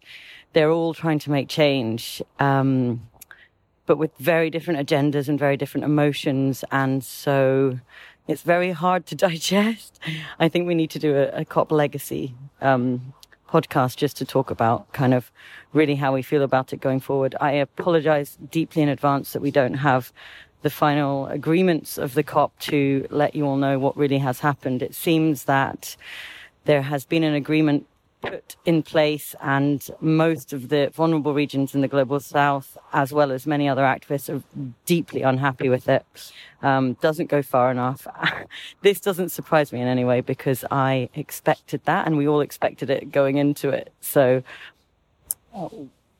they're 0.53 0.71
all 0.71 0.93
trying 0.93 1.19
to 1.19 1.31
make 1.31 1.47
change, 1.49 2.21
um, 2.39 3.07
but 3.85 3.97
with 3.97 4.11
very 4.17 4.49
different 4.49 4.79
agendas 4.85 5.29
and 5.29 5.39
very 5.39 5.57
different 5.57 5.85
emotions. 5.85 6.63
And 6.71 7.03
so 7.03 7.79
it's 8.27 8.41
very 8.41 8.71
hard 8.71 9.05
to 9.07 9.15
digest. 9.27 9.99
I 10.39 10.49
think 10.49 10.67
we 10.67 10.75
need 10.75 10.91
to 10.91 10.99
do 10.99 11.15
a, 11.15 11.41
a 11.41 11.45
COP 11.45 11.71
legacy. 11.71 12.35
Um, 12.61 13.13
podcast 13.47 13.97
just 13.97 14.17
to 14.17 14.25
talk 14.25 14.51
about 14.51 14.91
kind 14.93 15.13
of 15.13 15.31
really 15.73 15.95
how 15.95 16.13
we 16.13 16.21
feel 16.21 16.43
about 16.43 16.73
it 16.73 16.81
going 16.81 16.99
forward. 16.99 17.35
I 17.39 17.51
apologize 17.51 18.37
deeply 18.49 18.81
in 18.81 18.89
advance 18.89 19.33
that 19.33 19.41
we 19.41 19.51
don't 19.51 19.75
have 19.75 20.11
the 20.61 20.69
final 20.69 21.27
agreements 21.27 21.97
of 21.97 22.13
the 22.13 22.23
COP 22.23 22.57
to 22.59 23.07
let 23.09 23.35
you 23.35 23.45
all 23.45 23.57
know 23.57 23.79
what 23.79 23.95
really 23.95 24.17
has 24.17 24.39
happened. 24.39 24.81
It 24.81 24.95
seems 24.95 25.43
that 25.45 25.95
there 26.65 26.81
has 26.81 27.05
been 27.05 27.23
an 27.23 27.33
agreement 27.33 27.85
put 28.21 28.55
in 28.65 28.83
place 28.83 29.35
and 29.41 29.89
most 30.01 30.53
of 30.53 30.69
the 30.69 30.89
vulnerable 30.93 31.33
regions 31.33 31.75
in 31.75 31.81
the 31.81 31.87
global 31.87 32.19
south, 32.19 32.77
as 32.93 33.13
well 33.13 33.31
as 33.31 33.45
many 33.45 33.69
other 33.69 33.83
activists, 33.83 34.33
are 34.33 34.41
deeply 34.85 35.21
unhappy 35.21 35.69
with 35.69 35.87
it. 35.87 36.05
Um, 36.61 36.93
doesn't 36.95 37.27
go 37.27 37.41
far 37.41 37.69
enough. 37.71 38.07
this 38.81 38.99
doesn't 38.99 39.29
surprise 39.29 39.71
me 39.71 39.81
in 39.81 39.87
any 39.87 40.03
way 40.03 40.21
because 40.21 40.65
I 40.71 41.09
expected 41.13 41.81
that 41.85 42.07
and 42.07 42.17
we 42.17 42.27
all 42.27 42.41
expected 42.41 42.89
it 42.89 43.11
going 43.11 43.37
into 43.37 43.69
it. 43.69 43.93
So 44.01 44.43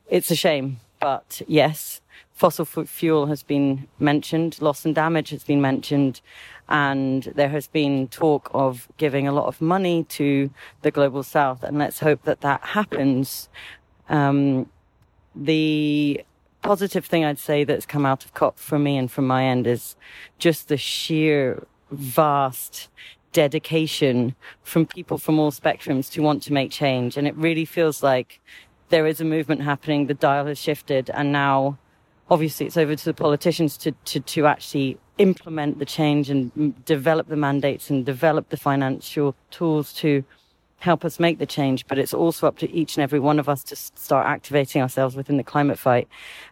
it's 0.08 0.32
a 0.32 0.36
shame, 0.36 0.80
but 1.00 1.42
yes, 1.48 2.02
fossil 2.34 2.66
fuel 2.66 3.26
has 3.26 3.44
been 3.44 3.88
mentioned, 4.00 4.62
loss 4.62 4.86
and 4.86 4.94
damage 4.94 5.32
has 5.32 5.44
been 5.44 5.62
mentioned, 5.62 6.22
and 6.70 7.24
there 7.36 7.50
has 7.50 7.68
been 7.68 8.08
talk 8.08 8.50
of 8.54 8.88
giving 8.98 9.28
a 9.28 9.32
lot 9.32 9.48
of 9.48 9.62
money 9.62 10.04
to 10.06 10.50
the 10.82 10.92
global 10.92 11.24
south, 11.24 11.64
and 11.64 11.78
let's 11.78 12.00
hope 12.00 12.24
that 12.24 12.42
that 12.42 12.62
happens. 12.62 13.50
Um, 14.10 14.70
the 15.36 16.24
positive 16.62 17.06
thing 17.06 17.24
I'd 17.24 17.40
say 17.40 17.64
that's 17.64 17.86
come 17.86 18.06
out 18.06 18.26
of 18.26 18.34
COP 18.34 18.60
for 18.60 18.80
me 18.80 18.98
and 18.98 19.10
from 19.10 19.28
my 19.28 19.46
end 19.46 19.68
is 19.68 19.96
just 20.38 20.68
the 20.68 20.78
sheer 20.78 21.66
vast 21.92 22.90
dedication 23.32 24.36
from 24.64 24.86
people 24.86 25.18
from 25.18 25.40
all 25.40 25.52
spectrums 25.52 26.12
to 26.12 26.22
want 26.22 26.44
to 26.44 26.54
make 26.54 26.72
change. 26.72 27.18
And 27.18 27.28
it 27.28 27.36
really 27.36 27.66
feels 27.66 28.02
like 28.04 28.42
there 28.90 29.06
is 29.06 29.22
a 29.22 29.26
movement 29.26 29.62
happening. 29.62 30.08
The 30.08 30.14
dial 30.14 30.48
has 30.48 30.60
shifted 30.60 31.10
and 31.12 31.32
now 31.32 31.78
obviously 32.30 32.66
it's 32.66 32.78
over 32.78 32.96
to 32.96 33.06
the 33.06 33.14
politicians 33.14 33.78
to, 33.78 33.92
to, 34.06 34.20
to 34.20 34.46
actually 34.46 34.98
implement 35.18 35.80
the 35.80 35.86
change 35.86 36.30
and 36.30 36.86
develop 36.86 37.28
the 37.28 37.36
mandates 37.36 37.90
and 37.90 38.06
develop 38.06 38.50
the 38.50 38.58
financial 38.58 39.36
tools 39.50 39.94
to 39.94 40.24
help 40.80 41.04
us 41.04 41.20
make 41.20 41.40
the 41.40 41.46
change. 41.46 41.88
But 41.88 41.98
it's 41.98 42.14
also 42.14 42.48
up 42.48 42.58
to 42.60 42.72
each 42.72 42.98
and 42.98 43.04
every 43.04 43.20
one 43.20 43.40
of 43.40 43.50
us 43.50 43.64
to 43.66 43.76
start 43.76 44.28
activating 44.28 44.82
ourselves 44.82 45.16
within 45.16 45.38
the 45.38 45.44
climate 45.44 45.80
fight. 45.80 46.08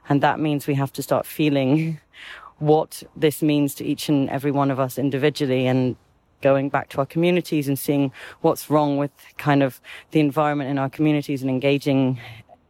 And 0.09 0.21
that 0.21 0.39
means 0.39 0.65
we 0.65 0.75
have 0.75 0.93
to 0.93 1.03
start 1.03 1.25
feeling 1.25 1.99
what 2.59 3.03
this 3.15 3.41
means 3.41 3.75
to 3.75 3.85
each 3.85 4.09
and 4.09 4.29
every 4.29 4.51
one 4.51 4.71
of 4.71 4.79
us 4.79 4.97
individually 4.97 5.67
and 5.67 5.95
going 6.41 6.69
back 6.69 6.89
to 6.89 6.99
our 6.99 7.05
communities 7.05 7.67
and 7.67 7.77
seeing 7.77 8.11
what's 8.41 8.69
wrong 8.69 8.97
with 8.97 9.11
kind 9.37 9.63
of 9.63 9.81
the 10.11 10.19
environment 10.19 10.69
in 10.69 10.77
our 10.77 10.89
communities 10.89 11.41
and 11.41 11.49
engaging 11.49 12.19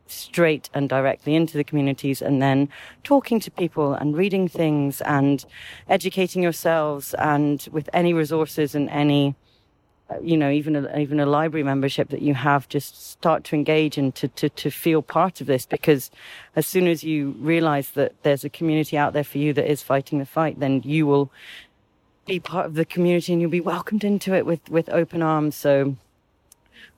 straight 0.08 0.70
and 0.74 0.88
directly 0.89 1.36
into 1.36 1.58
the 1.58 1.64
communities 1.64 2.22
and 2.22 2.41
then 2.41 2.70
talking 3.03 3.39
to 3.39 3.49
people 3.49 3.93
and 3.93 4.16
reading 4.16 4.47
things 4.47 5.01
and 5.01 5.45
educating 5.89 6.43
yourselves 6.43 7.14
and 7.16 7.68
with 7.72 7.89
any 7.93 8.14
resources 8.14 8.76
and 8.76 8.89
any 8.89 9.36
uh, 10.10 10.20
you 10.22 10.38
know 10.38 10.51
even 10.51 10.76
a, 10.76 10.97
even 10.99 11.20
a 11.20 11.26
library 11.26 11.64
membership 11.64 12.10
that 12.10 12.22
you 12.22 12.36
have 12.36 12.70
just 12.70 13.10
start 13.10 13.43
to 13.43 13.56
engage 13.56 13.97
and 13.97 14.14
to, 14.14 14.28
to, 14.28 14.47
to 14.49 14.70
feel 14.70 15.01
part 15.01 15.41
of 15.41 15.47
this 15.47 15.66
because 15.66 16.12
as 16.56 16.68
soon 16.68 16.88
as 16.88 17.03
you 17.03 17.32
realize 17.39 17.91
that 17.91 18.14
there's 18.22 18.43
a 18.43 18.49
community 18.49 18.95
out 18.95 19.14
there 19.14 19.24
for 19.24 19.39
you 19.39 19.51
that 19.53 19.70
is 19.70 19.82
fighting 19.82 20.20
the 20.20 20.26
fight 20.26 20.60
then 20.60 20.82
you 20.86 21.08
will 21.08 21.32
be 22.26 22.39
part 22.39 22.66
of 22.66 22.74
the 22.76 22.86
community 22.86 23.34
and 23.34 23.41
you'll 23.41 23.51
be 23.51 23.62
welcomed 23.62 24.03
into 24.03 24.34
it 24.34 24.45
with 24.45 24.68
with 24.70 24.89
open 24.89 25.22
arms. 25.22 25.56
So 25.56 25.95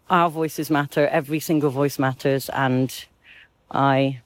our 0.09 0.29
voices 0.29 0.69
matter, 0.69 1.07
every 1.07 1.39
single 1.39 1.69
voice 1.69 1.99
matters, 1.99 2.49
and 2.49 3.05
I, 3.71 4.21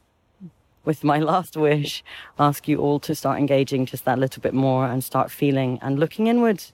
with 0.86 1.04
my 1.04 1.20
last 1.32 1.58
wish, 1.58 2.04
ask 2.40 2.68
you 2.68 2.78
all 2.78 3.00
to 3.02 3.16
start 3.16 3.40
engaging 3.40 3.86
just 3.86 4.06
that 4.06 4.20
little 4.20 4.42
bit 4.42 4.54
more 4.54 4.86
and 4.86 5.04
start 5.04 5.32
feeling 5.32 5.80
and 5.82 6.00
looking 6.00 6.28
inwards. 6.28 6.74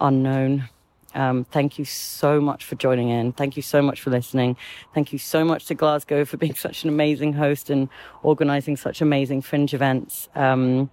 Unknown. 0.00 0.68
Um, 1.14 1.44
thank 1.44 1.78
you 1.78 1.84
so 1.84 2.40
much 2.40 2.64
for 2.64 2.74
joining 2.74 3.08
in. 3.08 3.32
Thank 3.32 3.56
you 3.56 3.62
so 3.62 3.80
much 3.80 4.00
for 4.00 4.10
listening. 4.10 4.56
Thank 4.94 5.12
you 5.12 5.18
so 5.18 5.44
much 5.44 5.66
to 5.66 5.74
Glasgow 5.74 6.24
for 6.24 6.36
being 6.36 6.54
such 6.66 6.82
an 6.82 6.88
amazing 6.88 7.34
host 7.34 7.70
and 7.70 7.88
organizing 8.22 8.76
such 8.76 9.00
amazing 9.00 9.42
fringe 9.42 9.74
events. 9.74 10.28
Um, 10.34 10.90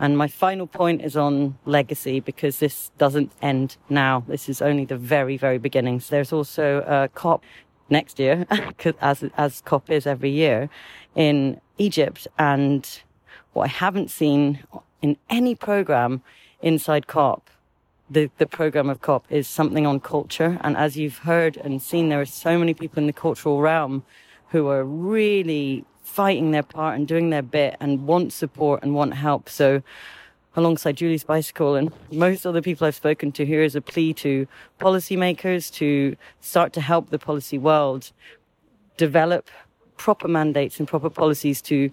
and 0.00 0.18
my 0.18 0.26
final 0.26 0.66
point 0.66 1.02
is 1.02 1.16
on 1.16 1.56
legacy 1.64 2.20
because 2.20 2.58
this 2.58 2.90
doesn't 2.98 3.30
end 3.40 3.76
now. 3.88 4.24
This 4.26 4.48
is 4.48 4.60
only 4.60 4.84
the 4.84 4.96
very, 4.96 5.36
very 5.36 5.58
beginnings. 5.58 6.08
There's 6.08 6.32
also 6.32 6.84
a 6.86 7.08
COP 7.08 7.44
next 7.90 8.18
year, 8.18 8.46
as, 9.00 9.24
as 9.36 9.60
COP 9.60 9.90
is 9.90 10.06
every 10.06 10.30
year 10.30 10.68
in 11.14 11.60
Egypt. 11.78 12.26
And 12.38 12.88
what 13.52 13.64
I 13.64 13.68
haven't 13.68 14.10
seen 14.10 14.64
in 15.00 15.16
any 15.30 15.54
program 15.54 16.22
inside 16.60 17.06
COP, 17.06 17.48
the, 18.10 18.30
the 18.38 18.46
program 18.46 18.90
of 18.90 19.00
COP 19.00 19.26
is 19.30 19.46
something 19.46 19.86
on 19.86 20.00
culture. 20.00 20.58
And 20.62 20.76
as 20.76 20.96
you've 20.96 21.18
heard 21.18 21.56
and 21.56 21.80
seen, 21.80 22.08
there 22.08 22.20
are 22.20 22.26
so 22.26 22.58
many 22.58 22.74
people 22.74 22.98
in 22.98 23.06
the 23.06 23.12
cultural 23.12 23.60
realm 23.60 24.02
who 24.48 24.68
are 24.68 24.84
really 24.84 25.84
fighting 26.14 26.52
their 26.52 26.62
part 26.62 26.94
and 26.94 27.08
doing 27.08 27.30
their 27.30 27.42
bit 27.42 27.76
and 27.80 28.06
want 28.06 28.32
support 28.32 28.80
and 28.84 28.94
want 28.94 29.14
help. 29.14 29.48
So 29.48 29.82
alongside 30.54 30.96
Julie's 30.96 31.24
bicycle 31.24 31.74
and 31.74 31.92
most 32.12 32.46
other 32.46 32.62
people 32.62 32.86
I've 32.86 32.94
spoken 32.94 33.32
to, 33.32 33.44
here 33.44 33.64
is 33.64 33.74
a 33.74 33.80
plea 33.80 34.14
to 34.14 34.46
policymakers 34.78 35.72
to 35.74 36.16
start 36.40 36.72
to 36.74 36.80
help 36.80 37.10
the 37.10 37.18
policy 37.18 37.58
world 37.58 38.12
develop 38.96 39.50
proper 39.96 40.28
mandates 40.28 40.78
and 40.78 40.86
proper 40.86 41.10
policies 41.10 41.60
to 41.62 41.90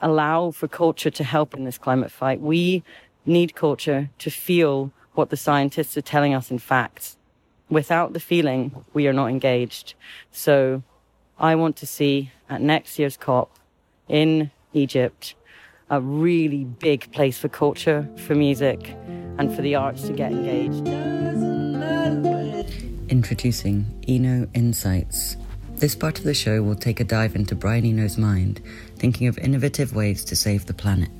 allow 0.00 0.50
for 0.50 0.66
culture 0.66 1.10
to 1.10 1.22
help 1.22 1.54
in 1.54 1.64
this 1.64 1.78
climate 1.78 2.10
fight. 2.10 2.40
We 2.40 2.82
need 3.26 3.54
culture 3.54 4.10
to 4.18 4.30
feel 4.30 4.90
what 5.12 5.30
the 5.30 5.36
scientists 5.36 5.96
are 5.96 6.02
telling 6.02 6.34
us 6.34 6.50
in 6.50 6.58
facts. 6.58 7.16
Without 7.70 8.12
the 8.12 8.18
feeling, 8.20 8.84
we 8.92 9.06
are 9.06 9.12
not 9.12 9.28
engaged. 9.28 9.94
So 10.32 10.82
I 11.42 11.56
want 11.56 11.74
to 11.78 11.86
see 11.88 12.30
at 12.48 12.62
next 12.62 13.00
year's 13.00 13.16
COP 13.16 13.58
in 14.08 14.52
Egypt 14.72 15.34
a 15.90 16.00
really 16.00 16.62
big 16.62 17.10
place 17.10 17.36
for 17.36 17.48
culture, 17.48 18.08
for 18.16 18.36
music, 18.36 18.96
and 19.38 19.52
for 19.52 19.60
the 19.60 19.74
arts 19.74 20.02
to 20.02 20.12
get 20.12 20.30
engaged. 20.30 20.86
Introducing 23.10 24.04
Eno 24.06 24.46
Insights. 24.54 25.36
This 25.74 25.96
part 25.96 26.20
of 26.20 26.24
the 26.24 26.32
show 26.32 26.62
will 26.62 26.76
take 26.76 27.00
a 27.00 27.04
dive 27.04 27.34
into 27.34 27.56
Brian 27.56 27.84
Eno's 27.84 28.16
mind, 28.16 28.60
thinking 28.96 29.26
of 29.26 29.36
innovative 29.38 29.96
ways 29.96 30.24
to 30.26 30.36
save 30.36 30.66
the 30.66 30.74
planet. 30.74 31.10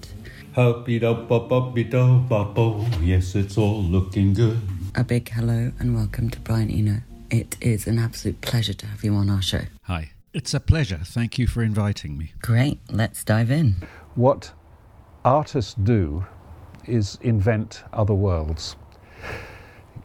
Yes, 3.02 3.34
it's 3.34 3.58
all 3.58 3.82
looking 3.82 4.34
good. 4.34 4.60
A 4.94 5.02
big 5.02 5.28
hello 5.30 5.72
and 5.80 5.96
welcome 5.96 6.30
to 6.30 6.38
Brian 6.38 6.70
Eno. 6.70 6.98
It 7.28 7.56
is 7.60 7.86
an 7.86 7.98
absolute 7.98 8.40
pleasure 8.40 8.74
to 8.74 8.86
have 8.86 9.02
you 9.02 9.14
on 9.14 9.28
our 9.28 9.42
show. 9.42 9.62
Hi. 9.84 10.11
It's 10.34 10.54
a 10.54 10.60
pleasure. 10.60 11.00
Thank 11.04 11.38
you 11.38 11.46
for 11.46 11.62
inviting 11.62 12.16
me. 12.16 12.32
Great. 12.40 12.80
Let's 12.88 13.22
dive 13.22 13.50
in. 13.50 13.76
What 14.14 14.52
artists 15.26 15.74
do 15.74 16.24
is 16.86 17.18
invent 17.20 17.84
other 17.92 18.14
worlds. 18.14 18.76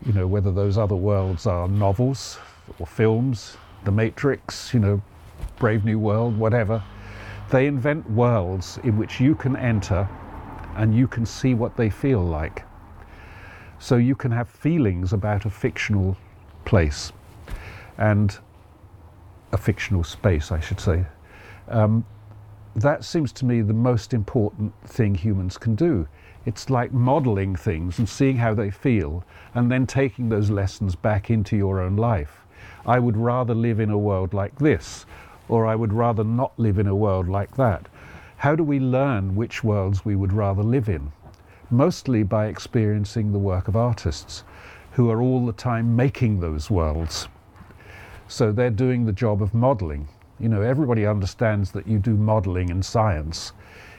You 0.05 0.11
know, 0.11 0.27
whether 0.27 0.51
those 0.51 0.77
other 0.77 0.97
worlds 0.97 1.47
are 1.47 1.69
novels 1.69 2.39
or 2.77 2.85
films, 2.85 3.55
The 3.85 3.91
Matrix, 3.93 4.73
you 4.73 4.81
know, 4.81 5.01
Brave 5.59 5.85
New 5.85 5.97
World, 5.97 6.37
whatever. 6.37 6.83
They 7.49 7.65
invent 7.65 8.09
worlds 8.11 8.79
in 8.83 8.97
which 8.97 9.21
you 9.21 9.33
can 9.33 9.55
enter 9.55 10.09
and 10.75 10.93
you 10.93 11.07
can 11.07 11.25
see 11.25 11.53
what 11.53 11.77
they 11.77 11.89
feel 11.89 12.21
like. 12.21 12.65
So 13.79 13.95
you 13.95 14.13
can 14.13 14.33
have 14.33 14.49
feelings 14.49 15.13
about 15.13 15.45
a 15.45 15.49
fictional 15.49 16.17
place. 16.65 17.13
And 17.97 18.37
a 19.57 19.59
fictional 19.59 20.03
space, 20.03 20.51
I 20.51 20.59
should 20.59 20.79
say. 20.79 21.05
Um, 21.67 22.05
that 22.75 23.03
seems 23.03 23.31
to 23.33 23.45
me 23.45 23.61
the 23.61 23.73
most 23.73 24.13
important 24.13 24.71
thing 24.85 25.15
humans 25.15 25.57
can 25.57 25.73
do. 25.73 26.07
It's 26.45 26.69
like 26.69 26.93
modeling 26.93 27.55
things 27.55 27.97
and 27.97 28.07
seeing 28.07 28.37
how 28.37 28.53
they 28.53 28.69
feel 28.69 29.23
and 29.55 29.71
then 29.71 29.87
taking 29.87 30.29
those 30.29 30.51
lessons 30.51 30.95
back 30.95 31.31
into 31.31 31.57
your 31.57 31.81
own 31.81 31.95
life. 31.95 32.45
I 32.85 32.99
would 32.99 33.17
rather 33.17 33.55
live 33.55 33.79
in 33.79 33.89
a 33.89 33.97
world 33.97 34.33
like 34.33 34.55
this, 34.59 35.05
or 35.49 35.65
I 35.65 35.75
would 35.75 35.91
rather 35.91 36.23
not 36.23 36.53
live 36.57 36.77
in 36.77 36.87
a 36.87 36.95
world 36.95 37.27
like 37.27 37.55
that. 37.55 37.89
How 38.37 38.55
do 38.55 38.63
we 38.63 38.79
learn 38.79 39.35
which 39.35 39.63
worlds 39.63 40.05
we 40.05 40.15
would 40.15 40.31
rather 40.31 40.63
live 40.63 40.87
in? 40.87 41.11
Mostly 41.71 42.21
by 42.21 42.45
experiencing 42.45 43.31
the 43.31 43.39
work 43.39 43.67
of 43.67 43.75
artists 43.75 44.43
who 44.91 45.09
are 45.09 45.21
all 45.21 45.45
the 45.47 45.53
time 45.53 45.95
making 45.95 46.39
those 46.39 46.69
worlds. 46.69 47.27
So 48.27 48.51
they're 48.51 48.69
doing 48.69 49.05
the 49.05 49.13
job 49.13 49.41
of 49.41 49.53
modeling. 49.53 50.07
You 50.39 50.49
know, 50.49 50.61
everybody 50.61 51.05
understands 51.05 51.71
that 51.71 51.87
you 51.87 51.97
do 51.97 52.15
modeling 52.15 52.69
in 52.69 52.83
science. 52.83 53.53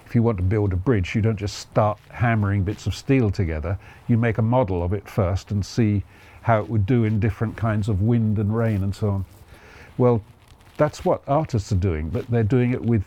If 0.05 0.15
you 0.15 0.23
want 0.23 0.37
to 0.39 0.43
build 0.43 0.73
a 0.73 0.77
bridge, 0.77 1.15
you 1.15 1.21
don't 1.21 1.37
just 1.37 1.59
start 1.59 1.99
hammering 2.11 2.63
bits 2.63 2.87
of 2.87 2.95
steel 2.95 3.31
together. 3.31 3.79
You 4.07 4.17
make 4.17 4.39
a 4.39 4.43
model 4.43 4.83
of 4.83 4.93
it 4.93 5.09
first 5.09 5.51
and 5.51 5.65
see 5.65 6.05
how 6.43 6.61
it 6.61 6.69
would 6.69 6.87
do 6.87 7.05
in 7.05 7.21
different 7.21 7.57
kinds 7.57 7.89
of 7.89 8.03
wind 8.03 8.39
and 8.39 8.57
rain 8.57 8.83
and 8.83 8.95
so 8.95 9.09
on. 9.11 9.25
Well, 9.97 10.23
that's 10.77 11.05
what 11.05 11.23
artists 11.27 11.73
are 11.73 11.77
doing, 11.77 12.09
but 12.09 12.27
they're 12.31 12.43
doing 12.43 12.73
it 12.73 12.83
with 12.83 13.05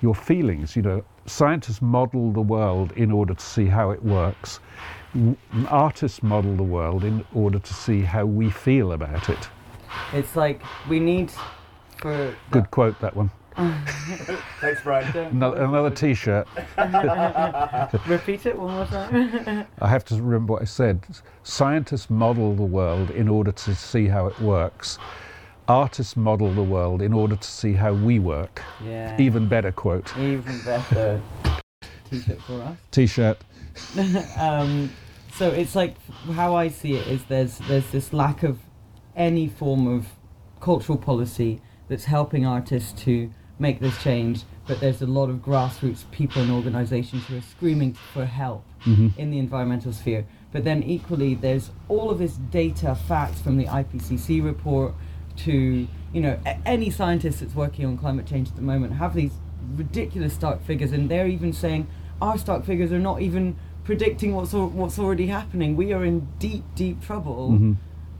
your 0.00 0.14
feelings. 0.14 0.74
You 0.74 0.82
know, 0.82 1.04
scientists 1.26 1.82
model 1.82 2.32
the 2.32 2.40
world 2.40 2.92
in 2.92 3.12
order 3.12 3.34
to 3.34 3.44
see 3.44 3.66
how 3.66 3.90
it 3.90 4.02
works. 4.02 4.60
Artists 5.68 6.22
model 6.22 6.56
the 6.56 6.62
world 6.62 7.04
in 7.04 7.24
order 7.34 7.58
to 7.58 7.74
see 7.74 8.00
how 8.00 8.24
we 8.24 8.50
feel 8.50 8.92
about 8.92 9.28
it. 9.28 9.48
It's 10.12 10.36
like 10.36 10.62
we 10.88 11.00
need 11.00 11.30
for 11.98 12.34
Good 12.50 12.70
quote, 12.70 12.98
that 13.00 13.16
one. 13.16 13.30
Thanks, 14.60 14.82
Brian. 14.82 15.14
Another, 15.16 15.62
another 15.62 15.90
T-shirt. 15.90 16.48
Repeat 18.08 18.46
it 18.46 18.58
one 18.58 18.74
more 18.74 18.86
time. 18.86 19.66
I 19.80 19.88
have 19.88 20.04
to 20.06 20.16
remember 20.16 20.54
what 20.54 20.62
I 20.62 20.64
said. 20.64 21.06
Scientists 21.42 22.08
model 22.08 22.54
the 22.54 22.62
world 22.62 23.10
in 23.10 23.28
order 23.28 23.52
to 23.52 23.74
see 23.74 24.06
how 24.06 24.26
it 24.26 24.40
works. 24.40 24.98
Artists 25.68 26.16
model 26.16 26.52
the 26.52 26.62
world 26.62 27.02
in 27.02 27.12
order 27.12 27.36
to 27.36 27.48
see 27.48 27.74
how 27.74 27.92
we 27.92 28.18
work. 28.18 28.62
Yeah. 28.82 29.16
Even 29.20 29.48
better 29.48 29.70
quote. 29.70 30.16
Even 30.16 30.60
better. 30.64 31.20
T-shirt 32.10 32.40
for 32.42 32.62
us. 32.62 32.76
T-shirt. 32.90 33.38
um, 34.38 34.90
so 35.34 35.50
it's 35.50 35.76
like 35.76 35.94
how 36.32 36.56
I 36.56 36.68
see 36.68 36.94
it 36.94 37.06
is 37.06 37.24
there's 37.24 37.58
there's 37.58 37.88
this 37.90 38.12
lack 38.12 38.42
of 38.42 38.58
any 39.16 39.48
form 39.48 39.86
of 39.86 40.06
cultural 40.60 40.98
policy 40.98 41.60
that's 41.88 42.04
helping 42.04 42.46
artists 42.46 42.92
to 43.04 43.30
make 43.58 43.80
this 43.80 44.00
change, 44.02 44.42
but 44.66 44.80
there's 44.80 45.02
a 45.02 45.06
lot 45.06 45.28
of 45.28 45.36
grassroots 45.36 46.04
people 46.10 46.42
and 46.42 46.50
organisations 46.50 47.24
who 47.26 47.36
are 47.36 47.40
screaming 47.42 47.92
for 47.92 48.24
help 48.24 48.64
Mhm. 48.86 49.16
in 49.16 49.30
the 49.30 49.38
environmental 49.38 49.92
sphere. 49.92 50.24
But 50.52 50.64
then 50.64 50.82
equally, 50.82 51.34
there's 51.34 51.70
all 51.88 52.10
of 52.10 52.18
this 52.18 52.36
data, 52.36 52.94
facts 52.94 53.40
from 53.40 53.56
the 53.56 53.68
IPCC 53.68 54.40
report 54.40 54.94
to 55.36 55.86
you 56.12 56.20
know 56.20 56.38
a- 56.44 56.68
any 56.68 56.90
scientist 56.90 57.40
that's 57.40 57.54
working 57.54 57.86
on 57.86 57.96
climate 57.96 58.26
change 58.26 58.48
at 58.48 58.56
the 58.56 58.60
moment 58.62 58.92
have 58.94 59.14
these 59.14 59.32
ridiculous 59.76 60.34
stark 60.34 60.62
figures, 60.62 60.92
and 60.92 61.08
they're 61.08 61.26
even 61.28 61.52
saying 61.52 61.86
our 62.20 62.36
stark 62.36 62.64
figures 62.64 62.92
are 62.92 62.98
not 62.98 63.22
even 63.22 63.56
predicting 63.84 64.34
what's 64.34 64.52
al- 64.54 64.68
what's 64.68 64.98
already 64.98 65.26
happening. 65.28 65.74
We 65.76 65.92
are 65.92 66.04
in 66.04 66.28
deep, 66.38 66.64
deep 66.74 67.00
trouble 67.00 67.52
Mhm. 67.52 67.76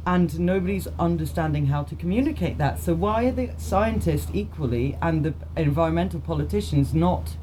And 0.07 0.39
nobody's 0.41 0.89
understanding 0.99 1.67
how 1.67 1.83
to 1.85 1.95
communicate 1.95 2.59
that. 2.59 2.79
So 2.81 2.95
why 2.95 3.25
are 3.27 3.33
the 3.33 3.51
scientists 3.57 4.31
equally 4.35 4.97
and 5.01 5.25
the 5.25 5.35
environmental 5.57 6.21
politicians 6.21 6.93
not 6.93 7.37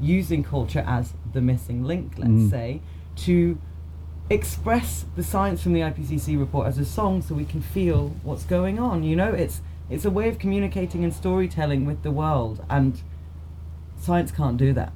using 0.00 0.42
culture 0.42 0.84
as 0.86 1.14
the 1.32 1.40
missing 1.40 1.84
link, 1.84 2.14
let's 2.18 2.30
Mm. 2.30 2.50
say, 2.50 2.80
to 3.16 3.58
express 4.30 5.04
the 5.14 5.22
science 5.22 5.62
from 5.62 5.72
the 5.72 5.82
IPCC 5.82 6.36
report 6.36 6.66
as 6.66 6.78
a 6.78 6.84
song 6.84 7.22
so 7.22 7.34
we 7.34 7.44
can 7.44 7.60
feel 7.62 8.08
what's 8.22 8.44
going 8.44 8.78
on. 8.78 9.02
You 9.02 9.16
know, 9.16 9.32
it's 9.32 9.60
it's 9.88 10.04
a 10.04 10.10
way 10.10 10.28
of 10.28 10.38
communicating 10.40 11.04
and 11.04 11.14
storytelling 11.14 11.86
with 11.86 12.02
the 12.02 12.10
world 12.10 12.64
and 12.68 13.00
science 13.96 14.32
can't 14.32 14.56
do 14.56 14.72
that. 14.72 14.92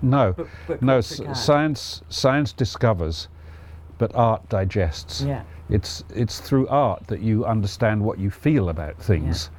No, 0.00 0.32
But- 0.32 0.46
but 0.66 0.82
no. 0.82 0.96
s- 0.98 1.20
Science 1.34 2.02
science 2.08 2.52
discovers, 2.52 3.28
but 4.02 4.12
art 4.16 4.48
digests. 4.48 5.22
Yeah. 5.22 5.44
It's 5.70 6.02
it's 6.12 6.40
through 6.40 6.66
art 6.66 7.06
that 7.06 7.20
you 7.20 7.46
understand 7.46 8.04
what 8.04 8.18
you 8.18 8.30
feel 8.30 8.68
about 8.68 8.96
things. 9.00 9.50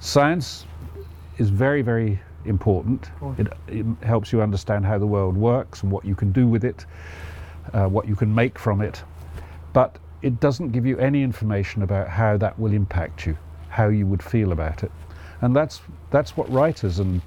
Science 0.00 0.66
is 1.38 1.48
very 1.48 1.80
very 1.80 2.20
important. 2.44 3.10
It, 3.38 3.46
it 3.68 3.86
helps 4.02 4.34
you 4.34 4.42
understand 4.42 4.84
how 4.84 4.98
the 4.98 5.06
world 5.06 5.34
works 5.34 5.82
and 5.82 5.90
what 5.90 6.04
you 6.04 6.14
can 6.14 6.30
do 6.30 6.46
with 6.46 6.62
it, 6.62 6.84
uh, 7.72 7.86
what 7.86 8.06
you 8.06 8.14
can 8.14 8.34
make 8.34 8.58
from 8.58 8.82
it. 8.82 9.02
But 9.72 9.96
it 10.20 10.40
doesn't 10.40 10.72
give 10.72 10.84
you 10.84 10.98
any 10.98 11.22
information 11.22 11.82
about 11.82 12.06
how 12.06 12.36
that 12.36 12.58
will 12.58 12.74
impact 12.74 13.24
you, 13.26 13.34
how 13.70 13.88
you 13.88 14.06
would 14.06 14.22
feel 14.22 14.52
about 14.52 14.84
it. 14.84 14.92
And 15.40 15.56
that's 15.56 15.80
that's 16.10 16.36
what 16.36 16.52
writers 16.52 16.98
and 16.98 17.22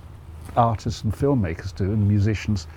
artists 0.55 1.03
and 1.03 1.11
filmmakers 1.15 1.76
do 1.76 1.86
and 1.86 2.07
musicians. 2.07 2.67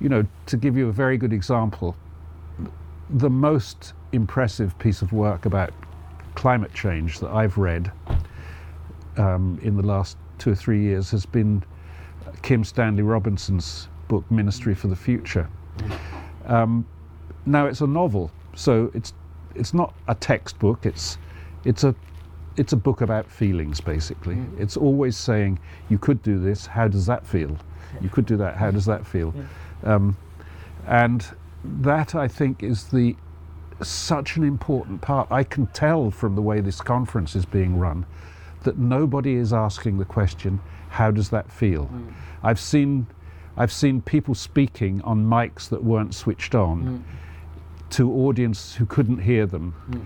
You 0.00 0.08
know, 0.08 0.24
to 0.46 0.56
give 0.56 0.74
you 0.78 0.88
a 0.88 0.92
very 0.92 1.18
good 1.18 1.34
example, 1.34 1.94
the 3.12 3.30
most 3.30 3.92
impressive 4.12 4.78
piece 4.78 5.02
of 5.02 5.12
work 5.12 5.46
about 5.46 5.72
climate 6.34 6.72
change 6.72 7.18
that 7.20 7.30
I've 7.30 7.58
read 7.58 7.90
um, 9.16 9.58
in 9.62 9.76
the 9.76 9.82
last 9.82 10.16
two 10.38 10.52
or 10.52 10.54
three 10.54 10.80
years 10.80 11.10
has 11.10 11.26
been 11.26 11.62
Kim 12.42 12.64
Stanley 12.64 13.02
Robinson's 13.02 13.88
book 14.08 14.28
Ministry 14.30 14.74
for 14.74 14.88
the 14.88 14.96
Future. 14.96 15.48
Um, 16.46 16.86
now 17.46 17.66
it's 17.66 17.80
a 17.80 17.86
novel, 17.86 18.30
so 18.54 18.90
it's 18.94 19.12
it's 19.54 19.74
not 19.74 19.94
a 20.08 20.14
textbook. 20.14 20.86
It's 20.86 21.18
it's 21.64 21.84
a 21.84 21.94
it's 22.56 22.72
a 22.72 22.76
book 22.76 23.00
about 23.00 23.30
feelings 23.30 23.80
basically. 23.80 24.38
It's 24.58 24.76
always 24.76 25.16
saying 25.16 25.58
you 25.88 25.98
could 25.98 26.22
do 26.22 26.38
this. 26.38 26.66
How 26.66 26.88
does 26.88 27.06
that 27.06 27.26
feel? 27.26 27.56
You 28.00 28.08
could 28.08 28.26
do 28.26 28.36
that. 28.36 28.56
How 28.56 28.70
does 28.70 28.86
that 28.86 29.06
feel? 29.06 29.34
Um, 29.82 30.16
and 30.86 31.26
that 31.64 32.14
I 32.14 32.28
think 32.28 32.62
is 32.62 32.84
the 32.88 33.16
such 33.82 34.36
an 34.36 34.44
important 34.44 35.00
part. 35.00 35.30
I 35.30 35.42
can 35.42 35.66
tell 35.68 36.10
from 36.10 36.34
the 36.34 36.42
way 36.42 36.60
this 36.60 36.80
conference 36.80 37.34
is 37.34 37.44
being 37.44 37.78
run 37.78 38.06
that 38.62 38.78
nobody 38.78 39.34
is 39.34 39.52
asking 39.52 39.98
the 39.98 40.04
question, 40.04 40.60
how 40.90 41.10
does 41.10 41.30
that 41.30 41.50
feel? 41.50 41.86
Mm. 41.86 42.12
I've 42.42 42.60
seen 42.60 43.06
I've 43.56 43.72
seen 43.72 44.00
people 44.00 44.34
speaking 44.34 45.02
on 45.02 45.26
mics 45.26 45.68
that 45.68 45.82
weren't 45.82 46.14
switched 46.14 46.54
on 46.54 47.04
mm. 47.04 47.90
to 47.90 48.10
audience 48.10 48.74
who 48.74 48.86
couldn't 48.86 49.18
hear 49.18 49.44
them 49.44 49.74
mm. 49.90 50.02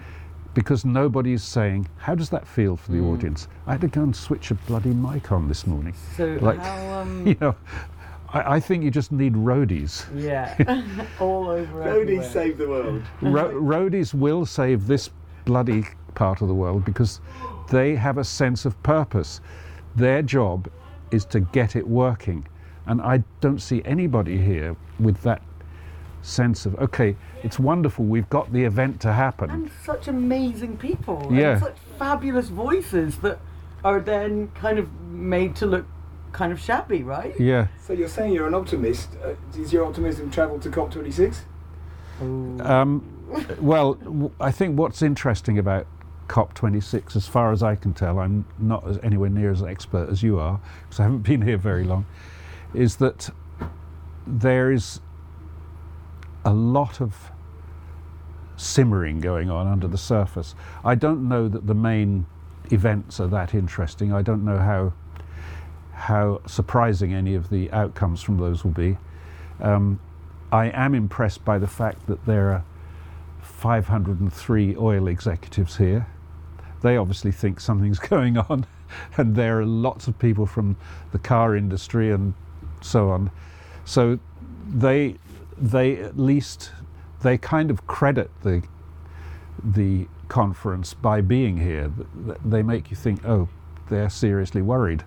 because 0.55 0.85
nobody 0.85 1.35
is 1.35 1.45
saying, 1.45 1.89
how 1.99 2.15
does 2.15 2.31
that 2.31 2.49
feel 2.49 2.77
for 2.77 2.91
the 2.91 3.01
audience? 3.01 3.47
I 3.67 3.73
had 3.73 3.83
to 3.83 3.89
go 3.89 4.03
and 4.03 4.17
switch 4.17 4.51
a 4.51 4.55
bloody 4.55 4.91
mic 4.91 5.31
on 5.31 5.47
this 5.47 5.67
morning. 5.67 5.95
So 6.17 6.39
how, 6.41 7.01
um, 7.01 7.27
you 7.27 7.37
know, 7.41 7.55
I, 8.35 8.57
I 8.57 8.61
think 8.61 8.85
you 8.85 8.91
just 8.91 9.13
need 9.13 9.35
roadies. 9.35 10.05
Yeah. 10.15 10.55
All 11.21 11.49
over 11.49 11.81
Roadies 11.81 12.01
everywhere. 12.03 12.31
save 12.31 12.59
the 12.59 12.69
world. 12.69 13.03
Ro- 13.23 13.55
roadies 13.55 14.13
will 14.13 14.45
save 14.45 14.87
this 14.87 15.11
bloody 15.45 15.85
part 16.15 16.43
of 16.43 16.49
the 16.49 16.55
world 16.55 16.85
because 16.85 17.21
they 17.71 17.95
have 17.97 18.19
a 18.19 18.25
sense 18.25 18.65
of 18.65 18.81
purpose. 18.83 19.41
Their 19.97 20.23
job 20.23 20.69
is 21.11 21.25
to 21.27 21.41
get 21.41 21.77
it 21.77 21.87
working. 21.87 22.47
And 22.87 23.01
I 23.01 23.23
don't 23.41 23.61
see 23.61 23.81
anybody 23.85 24.37
here 24.39 24.77
with 25.01 25.23
that 25.23 25.41
sense 26.23 26.67
of, 26.67 26.75
okay, 26.77 27.17
it's 27.43 27.59
wonderful, 27.59 28.05
we've 28.05 28.29
got 28.31 28.53
the 28.53 28.65
event 28.65 29.01
to 29.03 29.13
happen. 29.13 29.51
and 29.51 29.71
such 29.85 30.09
amazing 30.09 30.77
people 30.79 31.29
Yeah. 31.31 31.53
and 31.53 31.61
such 31.63 31.77
fabulous 31.99 32.49
voices 32.49 33.19
that 33.19 33.39
are 33.85 34.01
then 34.01 34.49
kind 34.55 34.79
of 34.79 34.91
made 35.03 35.55
to 35.57 35.67
look 35.67 35.85
kind 36.35 36.53
of 36.53 36.61
shabby, 36.61 37.03
right? 37.03 37.39
Yeah. 37.41 37.69
So 37.81 37.95
you're 37.95 38.09
saying 38.09 38.35
you're 38.35 38.49
an 38.49 38.55
optimist. 38.55 39.09
Uh, 39.25 39.35
does 39.53 39.73
your 39.73 39.87
optimism 39.87 40.31
travel 40.31 40.59
to 40.59 40.69
COP26? 40.69 41.37
Um, 42.21 43.03
well, 43.61 43.95
w- 43.95 44.33
I 44.41 44.51
think 44.51 44.79
what's 44.79 45.01
interesting 45.01 45.59
about 45.59 45.87
COP26, 46.29 47.17
as 47.17 47.29
far 47.29 47.53
as 47.53 47.63
I 47.63 47.77
can 47.77 47.95
tell, 47.95 48.19
I'm 48.19 48.45
not 48.59 48.87
as, 48.87 48.99
anywhere 49.03 49.31
near 49.31 49.51
as 49.53 49.63
expert 49.63 50.09
as 50.11 50.23
you 50.23 50.39
are, 50.39 50.61
because 50.83 51.01
I 51.01 51.05
haven't 51.05 51.23
been 51.23 51.41
here 51.41 51.57
very 51.57 51.85
long, 51.85 52.05
is 52.75 52.97
that 52.97 53.31
there 54.27 54.73
is 54.73 55.01
a 56.45 56.53
lot 56.53 57.01
of 57.01 57.31
simmering 58.57 59.21
going 59.21 59.51
on 59.51 59.67
under 59.67 59.87
the 59.87 59.99
surface. 59.99 60.55
I 60.85 60.95
don't 60.97 61.29
know 61.29 61.49
that 61.49 61.67
the 61.67 61.75
main 61.75 62.27
events 62.73 63.21
are 63.21 63.29
that 63.29 63.55
interesting. 63.55 64.13
I 64.13 64.23
don't 64.23 64.45
know 64.45 64.59
how 64.59 64.95
how 65.95 66.41
surprising 66.47 67.13
any 67.15 67.35
of 67.35 67.51
the 67.51 67.71
outcomes 67.73 68.21
from 68.23 68.39
those 68.39 68.65
will 68.65 68.73
be. 68.73 68.99
Um, 69.61 70.01
I 70.53 70.67
am 70.67 70.95
impressed 70.95 71.45
by 71.45 71.59
the 71.59 71.67
fact 71.67 72.07
that 72.07 72.25
there 72.27 72.51
are 72.53 72.65
503 73.41 74.77
oil 74.77 75.07
executives 75.09 75.77
here. 75.77 76.07
They 76.83 76.97
obviously 76.97 77.33
think 77.33 77.61
something's 77.61 77.99
going 78.15 78.37
on, 78.39 78.67
and 79.17 79.35
there 79.35 79.61
are 79.61 79.67
lots 79.67 80.09
of 80.09 80.19
people 80.19 80.47
from 80.47 80.77
the 81.13 81.19
car 81.19 81.57
industry 81.57 82.11
and 82.11 82.35
so 82.81 83.11
on. 83.11 83.31
So 83.85 84.19
they 84.69 85.17
they 85.57 85.99
at 85.99 86.19
least 86.19 86.73
they 87.23 87.39
kind 87.39 87.71
of 87.71 87.87
credit 87.87 88.31
the 88.43 88.63
the 89.63 90.07
conference 90.29 90.95
by 90.95 91.21
being 91.21 91.57
here. 91.59 91.91
Th- 91.97 92.09
th- 92.27 92.39
They 92.45 92.63
make 92.63 92.91
you 92.91 92.97
think, 92.97 93.25
oh, 93.25 93.49
they're 93.89 94.11
seriously 94.11 94.63
worried, 94.63 95.05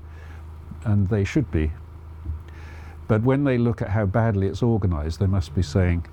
and 0.84 1.07
they 1.09 1.23
should 1.23 1.49
be. 1.51 1.71
But 3.07 3.23
when 3.23 3.43
they 3.43 3.57
look 3.57 3.82
at 3.82 3.89
how 3.89 4.05
badly 4.05 4.47
it's 4.47 4.61
organised, 4.61 5.19
they 5.19 5.28
must 5.28 5.55
be 5.55 5.61
saying, 5.61 6.05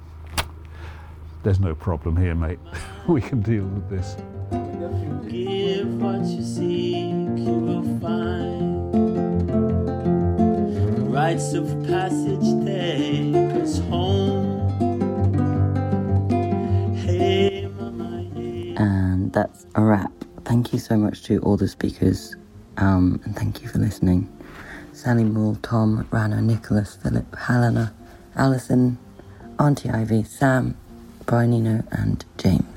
"There's 1.43 1.61
no 1.61 1.75
problem 1.75 2.17
here, 2.17 2.35
mate. 2.35 2.59
we 3.09 3.21
can 3.21 3.43
deal 3.43 3.65
with 3.65 3.89
this." 3.91 4.17
Give 5.29 6.01
what 6.01 6.25
you 6.27 6.43
seek, 6.43 7.39
you 7.45 7.55
will 7.67 8.01
find. 8.01 8.93
The 10.97 11.03
rites 11.03 11.55
of 11.55 11.67
passage 11.87 12.65
take 12.65 13.35
us 13.63 13.79
home. 13.91 14.71
Hey, 16.95 17.69
mama, 17.79 18.23
yeah. 18.35 18.83
And 18.83 19.33
that's 19.33 19.67
a 19.75 19.83
wrap 19.83 20.25
thank 20.45 20.73
you 20.73 20.79
so 20.79 20.97
much 20.97 21.25
to 21.25 21.39
all 21.41 21.57
the 21.57 21.69
speakers, 21.69 22.37
um, 22.77 23.21
and 23.25 23.35
thank 23.35 23.63
you 23.63 23.69
for 23.69 23.79
listening. 23.79 24.34
Saleemul, 25.05 25.61
Tom, 25.61 26.07
Rana, 26.11 26.41
Nicholas, 26.41 26.97
Philip, 26.97 27.37
Helena, 27.37 27.93
Alison, 28.37 28.97
Auntie 29.59 29.91
Ivy, 29.91 30.23
Sam, 30.23 30.77
Brian 31.27 31.53
Eno, 31.53 31.85
and 31.91 32.25
James. 32.39 32.74